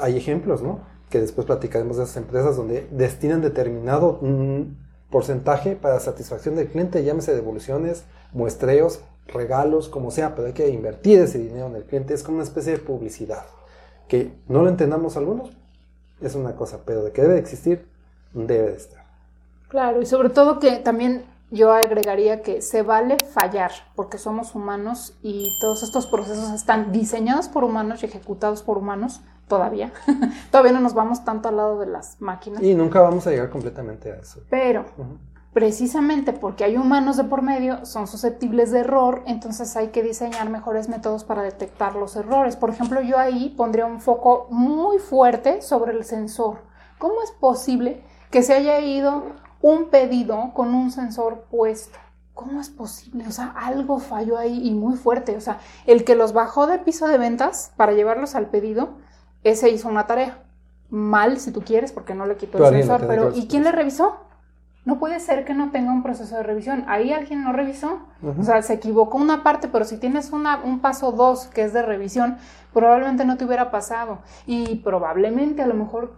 hay 0.00 0.16
ejemplos, 0.16 0.62
¿no? 0.62 0.80
Que 1.10 1.20
después 1.20 1.46
platicaremos 1.46 1.96
de 1.96 2.04
esas 2.04 2.16
empresas 2.16 2.56
donde 2.56 2.88
destinan 2.90 3.40
determinado 3.40 4.18
mm, 4.20 4.62
porcentaje 5.10 5.76
para 5.76 6.00
satisfacción 6.00 6.56
del 6.56 6.68
cliente, 6.68 7.02
llámese 7.04 7.34
devoluciones, 7.34 8.04
muestreos, 8.32 9.00
regalos, 9.28 9.88
como 9.88 10.10
sea, 10.10 10.34
pero 10.34 10.48
hay 10.48 10.54
que 10.54 10.68
invertir 10.68 11.20
ese 11.20 11.38
dinero 11.38 11.66
en 11.66 11.76
el 11.76 11.84
cliente. 11.84 12.14
Es 12.14 12.22
como 12.22 12.38
una 12.38 12.44
especie 12.44 12.72
de 12.72 12.78
publicidad. 12.78 13.44
Que 14.08 14.32
no 14.48 14.62
lo 14.62 14.68
entendamos 14.68 15.16
algunos, 15.16 15.50
es 16.20 16.34
una 16.34 16.56
cosa, 16.56 16.80
pero 16.84 17.04
de 17.04 17.12
que 17.12 17.22
debe 17.22 17.34
de 17.34 17.40
existir, 17.40 17.86
debe 18.32 18.70
de 18.70 18.76
estar. 18.76 19.04
Claro, 19.68 20.00
y 20.00 20.06
sobre 20.06 20.30
todo 20.30 20.58
que 20.58 20.76
también 20.76 21.24
yo 21.50 21.72
agregaría 21.72 22.42
que 22.42 22.62
se 22.62 22.82
vale 22.82 23.16
fallar, 23.32 23.70
porque 23.94 24.18
somos 24.18 24.54
humanos 24.54 25.16
y 25.22 25.50
todos 25.60 25.82
estos 25.82 26.06
procesos 26.06 26.50
están 26.52 26.92
diseñados 26.92 27.48
por 27.48 27.64
humanos 27.64 28.02
y 28.02 28.06
ejecutados 28.06 28.62
por 28.62 28.78
humanos 28.78 29.20
todavía. 29.46 29.92
todavía 30.50 30.72
no 30.72 30.80
nos 30.80 30.94
vamos 30.94 31.24
tanto 31.24 31.48
al 31.48 31.56
lado 31.56 31.78
de 31.78 31.86
las 31.86 32.20
máquinas, 32.20 32.62
Y 32.62 32.74
nunca 32.74 33.00
vamos 33.00 33.26
a 33.26 33.30
llegar 33.30 33.50
completamente 33.50 34.12
a 34.12 34.16
eso. 34.16 34.40
pero. 34.50 34.84
Precisamente 35.52 36.32
porque 36.32 36.64
hay 36.64 36.76
humanos 36.76 37.16
de 37.16 37.24
por 37.24 37.42
medio, 37.42 37.84
son 37.86 38.06
susceptibles 38.06 38.70
de 38.70 38.80
error, 38.80 39.22
entonces 39.26 39.76
hay 39.76 39.88
que 39.88 40.02
diseñar 40.02 40.48
mejores 40.50 40.88
métodos 40.88 41.24
para 41.24 41.42
detectar 41.42 41.94
los 41.96 42.16
errores. 42.16 42.56
Por 42.56 42.70
ejemplo, 42.70 43.00
yo 43.00 43.18
ahí 43.18 43.54
pondría 43.56 43.86
un 43.86 44.00
foco 44.00 44.46
muy 44.50 44.98
fuerte 44.98 45.62
sobre 45.62 45.92
el 45.92 46.04
sensor. 46.04 46.58
¿Cómo 46.98 47.22
es 47.22 47.30
posible 47.30 48.02
que 48.30 48.42
se 48.42 48.54
haya 48.54 48.80
ido 48.80 49.24
un 49.60 49.88
pedido 49.88 50.52
con 50.54 50.74
un 50.74 50.90
sensor 50.90 51.46
puesto? 51.50 51.98
¿Cómo 52.34 52.60
es 52.60 52.68
posible? 52.68 53.24
O 53.26 53.32
sea, 53.32 53.52
algo 53.56 53.98
falló 53.98 54.38
ahí 54.38 54.64
y 54.64 54.72
muy 54.72 54.96
fuerte. 54.96 55.36
O 55.36 55.40
sea, 55.40 55.58
el 55.86 56.04
que 56.04 56.14
los 56.14 56.32
bajó 56.32 56.66
de 56.68 56.78
piso 56.78 57.08
de 57.08 57.18
ventas 57.18 57.72
para 57.76 57.92
llevarlos 57.92 58.36
al 58.36 58.46
pedido, 58.46 58.90
ese 59.42 59.70
hizo 59.70 59.88
una 59.88 60.06
tarea. 60.06 60.44
Mal, 60.88 61.40
si 61.40 61.50
tú 61.50 61.62
quieres, 61.62 61.90
porque 61.90 62.14
no 62.14 62.26
le 62.26 62.36
quitó 62.36 62.58
el 62.58 62.82
sensor. 62.82 63.06
Pero, 63.08 63.32
¿y 63.34 63.48
quién 63.48 63.64
le 63.64 63.72
revisó? 63.72 64.27
No 64.88 64.98
puede 64.98 65.20
ser 65.20 65.44
que 65.44 65.52
no 65.52 65.70
tenga 65.70 65.92
un 65.92 66.02
proceso 66.02 66.34
de 66.36 66.42
revisión. 66.42 66.86
Ahí 66.88 67.12
alguien 67.12 67.44
no 67.44 67.52
revisó. 67.52 68.06
O 68.38 68.42
sea, 68.42 68.62
se 68.62 68.72
equivocó 68.72 69.18
una 69.18 69.42
parte, 69.42 69.68
pero 69.68 69.84
si 69.84 69.98
tienes 69.98 70.32
una, 70.32 70.62
un 70.64 70.80
paso 70.80 71.12
dos 71.12 71.46
que 71.48 71.60
es 71.60 71.74
de 71.74 71.82
revisión, 71.82 72.38
probablemente 72.72 73.26
no 73.26 73.36
te 73.36 73.44
hubiera 73.44 73.70
pasado. 73.70 74.20
Y 74.46 74.76
probablemente 74.76 75.60
a 75.60 75.66
lo 75.66 75.74
mejor, 75.74 76.14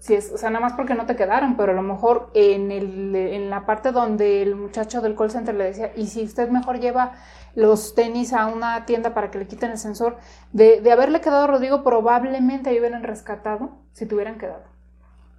si 0.00 0.14
es, 0.14 0.32
o 0.32 0.38
sea, 0.38 0.50
nada 0.50 0.60
más 0.60 0.72
porque 0.72 0.96
no 0.96 1.06
te 1.06 1.14
quedaron, 1.14 1.56
pero 1.56 1.70
a 1.70 1.74
lo 1.76 1.82
mejor 1.82 2.32
en, 2.34 2.72
el, 2.72 3.14
en 3.14 3.48
la 3.48 3.64
parte 3.64 3.92
donde 3.92 4.42
el 4.42 4.56
muchacho 4.56 5.00
del 5.02 5.14
call 5.14 5.30
center 5.30 5.54
le 5.54 5.66
decía, 5.66 5.92
y 5.94 6.08
si 6.08 6.24
usted 6.24 6.50
mejor 6.50 6.80
lleva 6.80 7.12
los 7.54 7.94
tenis 7.94 8.32
a 8.32 8.48
una 8.48 8.86
tienda 8.86 9.14
para 9.14 9.30
que 9.30 9.38
le 9.38 9.46
quiten 9.46 9.70
el 9.70 9.78
sensor, 9.78 10.16
de, 10.52 10.80
de 10.80 10.90
haberle 10.90 11.20
quedado 11.20 11.44
a 11.44 11.46
Rodrigo, 11.46 11.84
probablemente 11.84 12.70
ahí 12.70 12.80
hubieran 12.80 13.04
rescatado, 13.04 13.78
si 13.92 14.04
te 14.04 14.16
hubieran 14.16 14.36
quedado. 14.36 14.69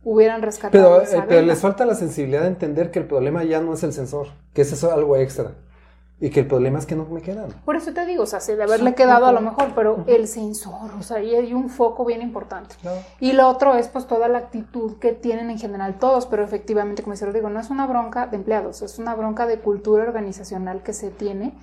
Hubieran 0.03 0.41
rescatado. 0.41 0.71
Pero, 0.71 1.01
esa 1.01 1.17
eh, 1.19 1.23
pero 1.27 1.41
les 1.41 1.59
falta 1.59 1.85
la 1.85 1.95
sensibilidad 1.95 2.41
de 2.41 2.47
entender 2.47 2.91
que 2.91 2.99
el 2.99 3.05
problema 3.05 3.43
ya 3.43 3.61
no 3.61 3.73
es 3.73 3.83
el 3.83 3.93
sensor, 3.93 4.27
que 4.53 4.63
es 4.63 4.71
eso 4.71 4.91
algo 4.91 5.15
extra. 5.15 5.51
Y 6.19 6.29
que 6.29 6.41
el 6.41 6.47
problema 6.47 6.77
es 6.77 6.85
que 6.85 6.95
no 6.95 7.05
me 7.05 7.19
quedan. 7.21 7.47
Por 7.65 7.75
eso 7.75 7.93
te 7.93 8.05
digo, 8.05 8.23
o 8.23 8.27
sea, 8.27 8.39
sí, 8.39 8.53
de 8.53 8.61
haberle 8.61 8.91
Sí, 8.91 8.95
quedado 8.95 9.25
a 9.25 9.31
lo 9.31 9.41
mejor, 9.41 9.69
pero 9.73 10.03
el 10.05 10.27
sensor, 10.27 10.91
o 10.99 11.01
sea, 11.01 11.17
ahí 11.17 11.33
hay 11.33 11.51
un 11.55 11.67
foco 11.67 12.05
bien 12.05 12.21
importante. 12.21 12.75
Claro. 12.79 12.99
Y 13.19 13.31
lo 13.33 13.47
otro 13.49 13.73
es 13.73 13.87
pues 13.87 14.05
toda 14.05 14.27
la 14.27 14.37
actitud 14.37 14.99
que 14.99 15.13
tienen 15.13 15.49
en 15.49 15.57
general 15.57 15.95
todos, 15.97 16.27
pero 16.27 16.43
efectivamente, 16.43 17.01
como 17.01 17.15
se 17.15 17.25
lo 17.25 17.33
digo, 17.33 17.49
no 17.49 17.59
es 17.59 17.71
una 17.71 17.87
bronca 17.87 18.27
de 18.27 18.37
empleados, 18.37 18.83
es 18.83 18.99
una 18.99 19.15
bronca 19.15 19.47
de 19.47 19.57
cultura 19.57 20.03
organizacional 20.03 20.83
que 20.83 20.93
se 20.93 21.09
tiene, 21.09 21.53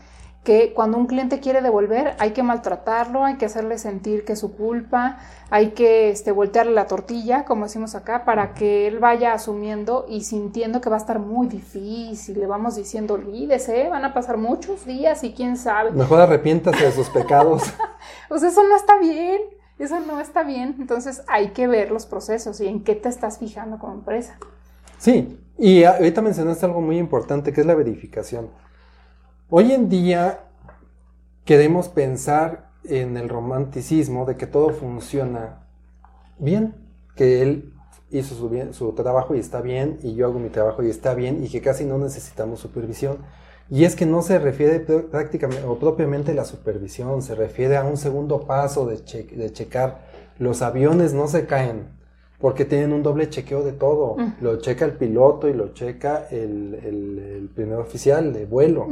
que 0.48 0.72
cuando 0.72 0.96
un 0.96 1.04
cliente 1.04 1.40
quiere 1.40 1.60
devolver 1.60 2.14
hay 2.18 2.30
que 2.30 2.42
maltratarlo, 2.42 3.22
hay 3.22 3.36
que 3.36 3.44
hacerle 3.44 3.76
sentir 3.76 4.24
que 4.24 4.32
es 4.32 4.38
su 4.38 4.56
culpa, 4.56 5.18
hay 5.50 5.72
que 5.72 6.08
este, 6.08 6.32
voltearle 6.32 6.72
la 6.72 6.86
tortilla, 6.86 7.44
como 7.44 7.66
decimos 7.66 7.94
acá, 7.94 8.24
para 8.24 8.54
que 8.54 8.86
él 8.86 8.98
vaya 8.98 9.34
asumiendo 9.34 10.06
y 10.08 10.22
sintiendo 10.22 10.80
que 10.80 10.88
va 10.88 10.96
a 10.96 11.00
estar 11.00 11.18
muy 11.18 11.48
difícil, 11.48 12.40
le 12.40 12.46
vamos 12.46 12.76
diciendo, 12.76 13.12
olvídese, 13.12 13.90
van 13.90 14.06
a 14.06 14.14
pasar 14.14 14.38
muchos 14.38 14.86
días 14.86 15.22
y 15.22 15.34
quién 15.34 15.58
sabe. 15.58 15.90
Mejor 15.90 16.18
arrepiéntase 16.18 16.82
de 16.82 16.92
sus 16.92 17.10
pecados. 17.10 17.64
Pues 18.28 18.42
eso 18.42 18.62
no 18.66 18.76
está 18.76 18.98
bien, 18.98 19.40
eso 19.78 20.00
no 20.00 20.20
está 20.20 20.44
bien. 20.44 20.76
Entonces 20.78 21.22
hay 21.28 21.48
que 21.48 21.66
ver 21.66 21.90
los 21.90 22.06
procesos 22.06 22.60
y 22.60 22.68
en 22.68 22.84
qué 22.84 22.94
te 22.94 23.10
estás 23.10 23.38
fijando 23.38 23.78
como 23.78 23.94
empresa. 23.94 24.38
Sí, 24.98 25.38
y 25.58 25.84
ahorita 25.84 26.22
mencionaste 26.22 26.64
algo 26.64 26.80
muy 26.80 26.96
importante 26.98 27.52
que 27.52 27.60
es 27.60 27.66
la 27.66 27.74
verificación. 27.74 28.48
Hoy 29.50 29.72
en 29.72 29.88
día 29.88 30.40
queremos 31.44 31.88
pensar 31.88 32.70
en 32.84 33.16
el 33.16 33.28
romanticismo 33.28 34.26
de 34.26 34.36
que 34.36 34.46
todo 34.46 34.70
funciona 34.70 35.66
bien, 36.38 36.74
que 37.16 37.42
él 37.42 37.72
hizo 38.10 38.34
su, 38.34 38.48
bien- 38.50 38.74
su 38.74 38.92
trabajo 38.92 39.34
y 39.34 39.38
está 39.38 39.60
bien, 39.60 39.98
y 40.02 40.14
yo 40.14 40.26
hago 40.26 40.38
mi 40.38 40.50
trabajo 40.50 40.82
y 40.82 40.90
está 40.90 41.14
bien, 41.14 41.42
y 41.44 41.48
que 41.48 41.62
casi 41.62 41.84
no 41.84 41.98
necesitamos 41.98 42.60
supervisión. 42.60 43.18
Y 43.70 43.84
es 43.84 43.96
que 43.96 44.06
no 44.06 44.22
se 44.22 44.38
refiere 44.38 44.86
pr- 44.86 45.08
prácticamente 45.10 45.64
o 45.66 45.78
propiamente 45.78 46.32
a 46.32 46.34
la 46.34 46.44
supervisión, 46.44 47.22
se 47.22 47.34
refiere 47.34 47.76
a 47.76 47.84
un 47.84 47.96
segundo 47.96 48.46
paso 48.46 48.86
de, 48.86 49.02
che- 49.04 49.24
de 49.24 49.52
checar. 49.52 50.06
Los 50.38 50.62
aviones 50.62 51.12
no 51.14 51.26
se 51.26 51.46
caen 51.46 51.88
porque 52.38 52.64
tienen 52.64 52.92
un 52.92 53.02
doble 53.02 53.28
chequeo 53.28 53.62
de 53.64 53.72
todo. 53.72 54.16
Lo 54.40 54.58
checa 54.60 54.84
el 54.84 54.92
piloto 54.92 55.48
y 55.48 55.54
lo 55.54 55.72
checa 55.74 56.26
el, 56.30 56.74
el- 56.84 57.18
el 57.18 57.48
primer 57.48 57.78
oficial 57.78 58.32
de 58.32 58.46
vuelo. 58.46 58.86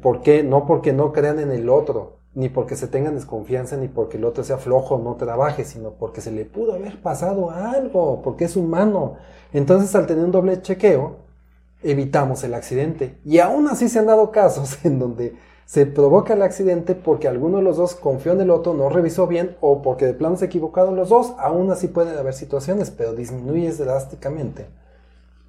¿Por 0.00 0.20
qué? 0.22 0.42
No 0.42 0.64
porque 0.66 0.92
no 0.92 1.12
crean 1.12 1.40
en 1.40 1.50
el 1.50 1.68
otro, 1.68 2.18
ni 2.34 2.48
porque 2.48 2.76
se 2.76 2.86
tengan 2.88 3.14
desconfianza, 3.16 3.76
ni 3.76 3.88
porque 3.88 4.16
el 4.16 4.24
otro 4.24 4.44
sea 4.44 4.58
flojo 4.58 4.98
no 4.98 5.16
trabaje, 5.16 5.64
sino 5.64 5.90
porque 5.90 6.20
se 6.20 6.30
le 6.30 6.44
pudo 6.44 6.74
haber 6.74 7.00
pasado 7.02 7.50
algo, 7.50 8.22
porque 8.22 8.44
es 8.44 8.56
humano. 8.56 9.16
Entonces, 9.52 9.94
al 9.96 10.06
tener 10.06 10.24
un 10.24 10.32
doble 10.32 10.62
chequeo, 10.62 11.16
evitamos 11.82 12.44
el 12.44 12.54
accidente. 12.54 13.18
Y 13.24 13.38
aún 13.38 13.68
así 13.68 13.88
se 13.88 13.98
han 13.98 14.06
dado 14.06 14.30
casos 14.30 14.78
en 14.84 14.98
donde 14.98 15.34
se 15.66 15.86
provoca 15.86 16.34
el 16.34 16.42
accidente 16.42 16.94
porque 16.94 17.28
alguno 17.28 17.58
de 17.58 17.64
los 17.64 17.76
dos 17.76 17.94
confió 17.94 18.32
en 18.32 18.40
el 18.40 18.50
otro, 18.50 18.74
no 18.74 18.88
revisó 18.88 19.26
bien 19.26 19.56
o 19.60 19.82
porque 19.82 20.06
de 20.06 20.14
plano 20.14 20.36
se 20.36 20.46
equivocaron 20.46 20.96
los 20.96 21.08
dos. 21.08 21.34
Aún 21.38 21.70
así 21.70 21.88
pueden 21.88 22.16
haber 22.18 22.34
situaciones, 22.34 22.90
pero 22.90 23.14
disminuyes 23.14 23.78
drásticamente 23.78 24.66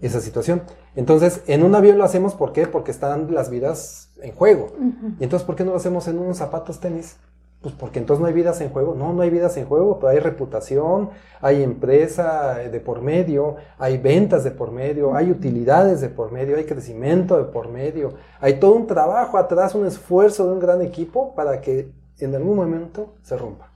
esa 0.01 0.21
situación. 0.21 0.61
Entonces, 0.95 1.41
en 1.47 1.63
un 1.63 1.75
avión 1.75 1.97
lo 1.97 2.03
hacemos, 2.03 2.33
¿por 2.35 2.53
qué? 2.53 2.67
Porque 2.67 2.91
están 2.91 3.33
las 3.33 3.49
vidas 3.49 4.09
en 4.21 4.33
juego. 4.33 4.71
Y 5.19 5.23
entonces, 5.23 5.45
¿por 5.45 5.55
qué 5.55 5.63
no 5.63 5.71
lo 5.71 5.77
hacemos 5.77 6.07
en 6.07 6.19
unos 6.19 6.37
zapatos 6.37 6.79
tenis? 6.79 7.17
Pues 7.65 7.73
porque 7.73 7.97
entonces 7.97 8.21
no 8.21 8.27
hay 8.27 8.33
vidas 8.33 8.61
en 8.61 8.69
juego. 8.69 8.93
No, 8.93 9.11
no 9.11 9.23
hay 9.23 9.31
vidas 9.31 9.57
en 9.57 9.65
juego, 9.65 9.97
pero 9.97 10.11
hay 10.11 10.19
reputación, 10.19 11.09
hay 11.41 11.63
empresa 11.63 12.57
de 12.59 12.79
por 12.79 13.01
medio, 13.01 13.55
hay 13.79 13.97
ventas 13.97 14.43
de 14.43 14.51
por 14.51 14.71
medio, 14.71 15.15
hay 15.15 15.31
utilidades 15.31 15.99
de 15.99 16.09
por 16.09 16.31
medio, 16.31 16.57
hay 16.57 16.65
crecimiento 16.65 17.37
de 17.37 17.45
por 17.45 17.69
medio. 17.69 18.13
Hay 18.39 18.59
todo 18.59 18.75
un 18.75 18.85
trabajo 18.85 19.39
atrás, 19.39 19.73
un 19.73 19.87
esfuerzo 19.87 20.45
de 20.45 20.53
un 20.53 20.59
gran 20.59 20.83
equipo 20.83 21.33
para 21.33 21.59
que 21.59 21.91
en 22.19 22.35
algún 22.35 22.55
momento 22.55 23.15
se 23.23 23.35
rompa. 23.35 23.71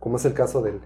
Como 0.00 0.16
es 0.16 0.24
el 0.24 0.34
caso 0.34 0.60
del, 0.60 0.80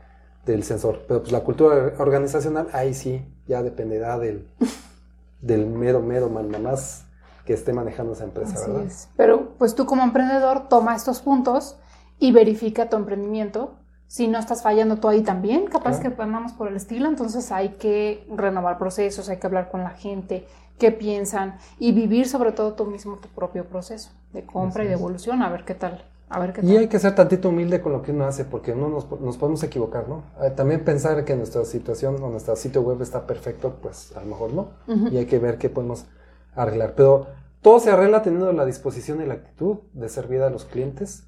del 0.45 0.65
sensor. 0.65 1.01
Pero 1.09 1.21
pues 1.21 1.33
la 1.33 1.41
cultura 1.41 1.95
organizacional, 1.97 2.69
ahí 2.75 2.93
sí, 2.93 3.25
ya 3.47 3.63
dependerá 3.63 4.19
del, 4.19 4.47
del 5.41 5.65
mero, 5.65 6.03
mero 6.03 6.29
mandamás 6.29 7.07
que 7.47 7.55
esté 7.55 7.73
manejando 7.73 8.13
esa 8.13 8.25
empresa, 8.25 8.53
Así 8.57 8.71
¿verdad? 8.71 8.87
es. 8.87 9.09
Pero 9.17 9.55
pues 9.57 9.75
tú 9.75 9.87
como 9.87 10.03
emprendedor 10.03 10.69
toma 10.69 10.95
estos 10.95 11.21
puntos 11.21 11.79
y 12.19 12.33
verifica 12.33 12.89
tu 12.89 12.97
emprendimiento. 12.97 13.75
Si 14.07 14.29
no 14.29 14.39
estás 14.39 14.63
fallando 14.63 14.97
tú 14.97 15.09
ahí 15.09 15.23
también, 15.23 15.67
capaz 15.67 15.99
Claro. 15.99 16.17
que 16.17 16.23
andamos 16.23 16.53
por 16.53 16.69
el 16.69 16.77
estilo, 16.77 17.09
entonces 17.09 17.51
hay 17.51 17.71
que 17.71 18.27
renovar 18.35 18.79
procesos, 18.79 19.29
hay 19.29 19.39
que 19.39 19.47
hablar 19.47 19.71
con 19.71 19.83
la 19.83 19.91
gente, 19.91 20.47
qué 20.79 20.93
piensan 20.93 21.57
y 21.79 21.93
vivir 21.93 22.29
sobre 22.29 22.53
todo 22.53 22.75
tú 22.75 22.85
mismo 22.87 23.17
tu 23.17 23.29
propio 23.29 23.65
proceso 23.65 24.11
de 24.33 24.45
compra 24.45 24.83
Así 24.83 24.87
y 24.87 24.89
de 24.89 24.95
evolución, 24.95 25.43
a 25.43 25.49
ver 25.49 25.65
qué 25.65 25.75
tal, 25.75 26.05
a 26.29 26.39
ver 26.39 26.53
qué 26.53 26.63
tal. 26.63 26.71
Y 26.71 26.77
hay 26.77 26.89
que 26.89 26.99
ser 26.99 27.15
tantito 27.15 27.49
humilde 27.49 27.81
con 27.81 27.93
lo 27.93 28.03
que 28.03 28.13
uno 28.13 28.25
hace, 28.27 28.45
porque 28.45 28.73
uno 28.73 28.89
nos, 28.89 29.11
nos 29.21 29.37
podemos 29.37 29.63
equivocar, 29.63 30.09
¿no? 30.09 30.23
Eh, 30.43 30.51
También 30.51 30.85
pensar 30.85 31.25
que 31.25 31.35
nuestra 31.37 31.65
situación 31.65 32.23
o 32.23 32.29
nuestro 32.31 32.55
sitio 32.57 32.83
web 32.83 33.01
está 33.03 33.27
perfecto, 33.27 33.75
pues 33.83 34.15
a 34.17 34.21
lo 34.21 34.27
mejor 34.27 34.53
no. 34.53 34.69
Y 35.11 35.17
hay 35.17 35.27
que 35.27 35.39
ver 35.39 35.59
qué 35.59 35.71
podemos 35.71 36.07
arreglar. 36.55 36.95
Pero 36.95 37.27
todo 37.63 37.81
se 37.81 37.91
arregla 37.91 38.23
teniendo 38.23 38.53
la 38.53 38.65
disposición 38.67 39.23
y 39.23 39.27
la 39.27 39.35
actitud 39.35 39.79
de 39.93 40.09
servir 40.09 40.43
a 40.43 40.51
los 40.51 40.65
clientes. 40.65 41.25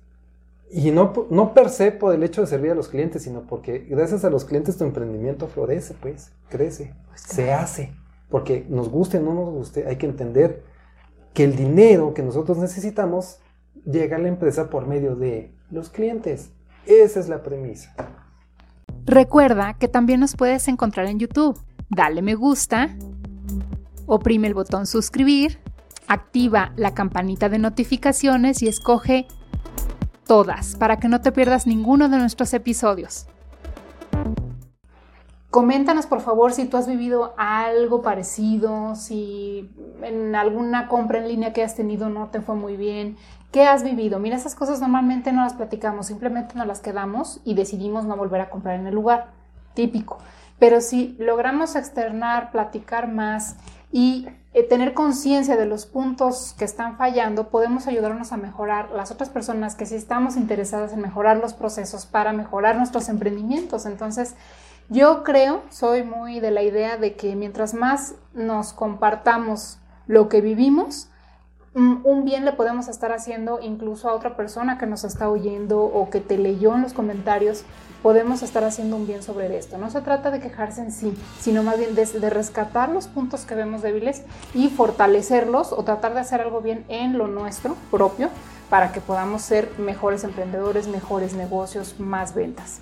Y 0.70 0.90
no, 0.90 1.12
no 1.30 1.54
per 1.54 1.68
se 1.70 1.92
por 1.92 2.14
el 2.14 2.22
hecho 2.22 2.40
de 2.40 2.46
servir 2.46 2.72
a 2.72 2.74
los 2.74 2.88
clientes, 2.88 3.22
sino 3.22 3.42
porque 3.42 3.78
gracias 3.88 4.24
a 4.24 4.30
los 4.30 4.44
clientes 4.44 4.76
tu 4.76 4.84
emprendimiento 4.84 5.46
florece, 5.46 5.94
pues, 5.94 6.32
crece, 6.48 6.94
Pues 7.08 7.20
se 7.20 7.44
claro. 7.44 7.62
hace. 7.62 7.92
Porque 8.28 8.66
nos 8.68 8.88
guste 8.88 9.18
o 9.18 9.22
no 9.22 9.34
nos 9.34 9.50
guste, 9.50 9.86
hay 9.86 9.96
que 9.96 10.06
entender 10.06 10.64
que 11.32 11.44
el 11.44 11.54
dinero 11.54 12.14
que 12.14 12.22
nosotros 12.22 12.58
necesitamos 12.58 13.38
llega 13.84 14.16
a 14.16 14.18
la 14.18 14.28
empresa 14.28 14.68
por 14.68 14.86
medio 14.86 15.14
de 15.14 15.54
los 15.70 15.90
clientes. 15.90 16.50
Esa 16.86 17.20
es 17.20 17.28
la 17.28 17.42
premisa. 17.42 17.94
Recuerda 19.04 19.74
que 19.74 19.86
también 19.86 20.18
nos 20.20 20.34
puedes 20.34 20.66
encontrar 20.66 21.06
en 21.06 21.18
YouTube. 21.20 21.58
Dale 21.88 22.22
me 22.22 22.34
gusta, 22.34 22.96
oprime 24.06 24.48
el 24.48 24.54
botón 24.54 24.86
suscribir, 24.86 25.58
activa 26.08 26.72
la 26.76 26.94
campanita 26.94 27.48
de 27.48 27.58
notificaciones 27.58 28.62
y 28.62 28.68
escoge 28.68 29.26
todas 30.26 30.76
para 30.76 30.98
que 30.98 31.08
no 31.08 31.20
te 31.20 31.32
pierdas 31.32 31.66
ninguno 31.66 32.08
de 32.08 32.18
nuestros 32.18 32.52
episodios. 32.52 33.26
Coméntanos 35.50 36.04
por 36.04 36.20
favor 36.20 36.52
si 36.52 36.66
tú 36.66 36.76
has 36.76 36.86
vivido 36.86 37.32
algo 37.38 38.02
parecido, 38.02 38.94
si 38.94 39.70
en 40.02 40.34
alguna 40.34 40.86
compra 40.86 41.18
en 41.18 41.28
línea 41.28 41.54
que 41.54 41.62
has 41.62 41.74
tenido 41.74 42.10
no 42.10 42.28
te 42.28 42.42
fue 42.42 42.56
muy 42.56 42.76
bien, 42.76 43.16
¿qué 43.52 43.64
has 43.64 43.82
vivido? 43.82 44.18
Mira, 44.18 44.36
esas 44.36 44.54
cosas 44.54 44.80
normalmente 44.80 45.32
no 45.32 45.42
las 45.42 45.54
platicamos, 45.54 46.08
simplemente 46.08 46.56
nos 46.56 46.66
las 46.66 46.80
quedamos 46.80 47.40
y 47.42 47.54
decidimos 47.54 48.04
no 48.04 48.16
volver 48.16 48.42
a 48.42 48.50
comprar 48.50 48.78
en 48.78 48.86
el 48.86 48.94
lugar, 48.94 49.28
típico. 49.72 50.18
Pero 50.58 50.82
si 50.82 51.16
logramos 51.18 51.74
externar, 51.74 52.50
platicar 52.50 53.10
más 53.10 53.56
y 53.96 54.28
eh, 54.52 54.62
tener 54.62 54.92
conciencia 54.92 55.56
de 55.56 55.64
los 55.64 55.86
puntos 55.86 56.54
que 56.58 56.66
están 56.66 56.98
fallando, 56.98 57.48
podemos 57.48 57.86
ayudarnos 57.86 58.30
a 58.30 58.36
mejorar 58.36 58.90
las 58.90 59.10
otras 59.10 59.30
personas 59.30 59.74
que 59.74 59.86
sí 59.86 59.94
estamos 59.94 60.36
interesadas 60.36 60.92
en 60.92 61.00
mejorar 61.00 61.38
los 61.38 61.54
procesos 61.54 62.04
para 62.04 62.34
mejorar 62.34 62.76
nuestros 62.76 63.08
emprendimientos. 63.08 63.86
Entonces, 63.86 64.34
yo 64.90 65.24
creo, 65.24 65.62
soy 65.70 66.02
muy 66.02 66.40
de 66.40 66.50
la 66.50 66.62
idea 66.62 66.98
de 66.98 67.14
que 67.14 67.36
mientras 67.36 67.72
más 67.72 68.16
nos 68.34 68.74
compartamos 68.74 69.78
lo 70.06 70.28
que 70.28 70.42
vivimos, 70.42 71.08
un 71.76 72.24
bien 72.24 72.44
le 72.46 72.52
podemos 72.52 72.88
estar 72.88 73.12
haciendo 73.12 73.60
incluso 73.60 74.08
a 74.08 74.14
otra 74.14 74.34
persona 74.34 74.78
que 74.78 74.86
nos 74.86 75.04
está 75.04 75.28
oyendo 75.28 75.82
o 75.82 76.08
que 76.08 76.20
te 76.20 76.38
leyó 76.38 76.74
en 76.74 76.82
los 76.82 76.94
comentarios, 76.94 77.64
podemos 78.02 78.42
estar 78.42 78.64
haciendo 78.64 78.96
un 78.96 79.06
bien 79.06 79.22
sobre 79.22 79.54
esto. 79.58 79.76
No 79.76 79.90
se 79.90 80.00
trata 80.00 80.30
de 80.30 80.40
quejarse 80.40 80.80
en 80.80 80.90
sí, 80.90 81.14
sino 81.38 81.62
más 81.62 81.78
bien 81.78 81.94
de, 81.94 82.30
rescatar 82.30 82.88
los 82.88 83.08
puntos 83.08 83.44
que 83.44 83.54
vemos 83.54 83.82
débiles 83.82 84.22
y 84.54 84.70
fortalecerlos 84.70 85.72
o 85.72 85.82
tratar 85.84 86.14
de 86.14 86.20
hacer 86.20 86.40
algo 86.40 86.62
bien 86.62 86.84
en 86.88 87.18
lo 87.18 87.26
nuestro 87.26 87.76
propio 87.90 88.30
para 88.70 88.92
que 88.92 89.00
podamos 89.00 89.42
ser 89.42 89.70
mejores 89.78 90.24
emprendedores, 90.24 90.88
mejores 90.88 91.34
negocios, 91.34 92.00
más 92.00 92.34
ventas. 92.34 92.80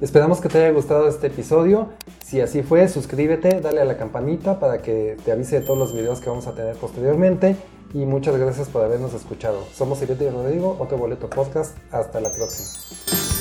Esperamos 0.00 0.40
que 0.40 0.48
te 0.48 0.58
haya 0.58 0.70
gustado 0.70 1.08
este 1.08 1.26
episodio. 1.26 1.90
Si 2.24 2.40
así 2.40 2.62
fue, 2.62 2.88
suscríbete, 2.88 3.60
dale 3.60 3.80
a 3.80 3.84
la 3.84 3.96
campanita 3.96 4.58
para 4.58 4.80
que 4.80 5.16
te 5.24 5.32
avise 5.32 5.60
de 5.60 5.66
todos 5.66 5.78
los 5.78 5.92
videos 5.92 6.20
que 6.20 6.30
vamos 6.30 6.46
a 6.46 6.54
tener 6.54 6.76
posteriormente. 6.76 7.56
Y 7.94 8.04
muchas 8.04 8.36
gracias 8.36 8.68
por 8.68 8.82
habernos 8.82 9.14
escuchado. 9.14 9.64
Somos 9.74 10.02
Ivette 10.02 10.22
y 10.22 10.30
Rodrigo, 10.30 10.76
otro 10.78 10.98
boleto 10.98 11.30
podcast. 11.30 11.76
Hasta 11.90 12.20
la 12.20 12.30
próxima. 12.30 13.35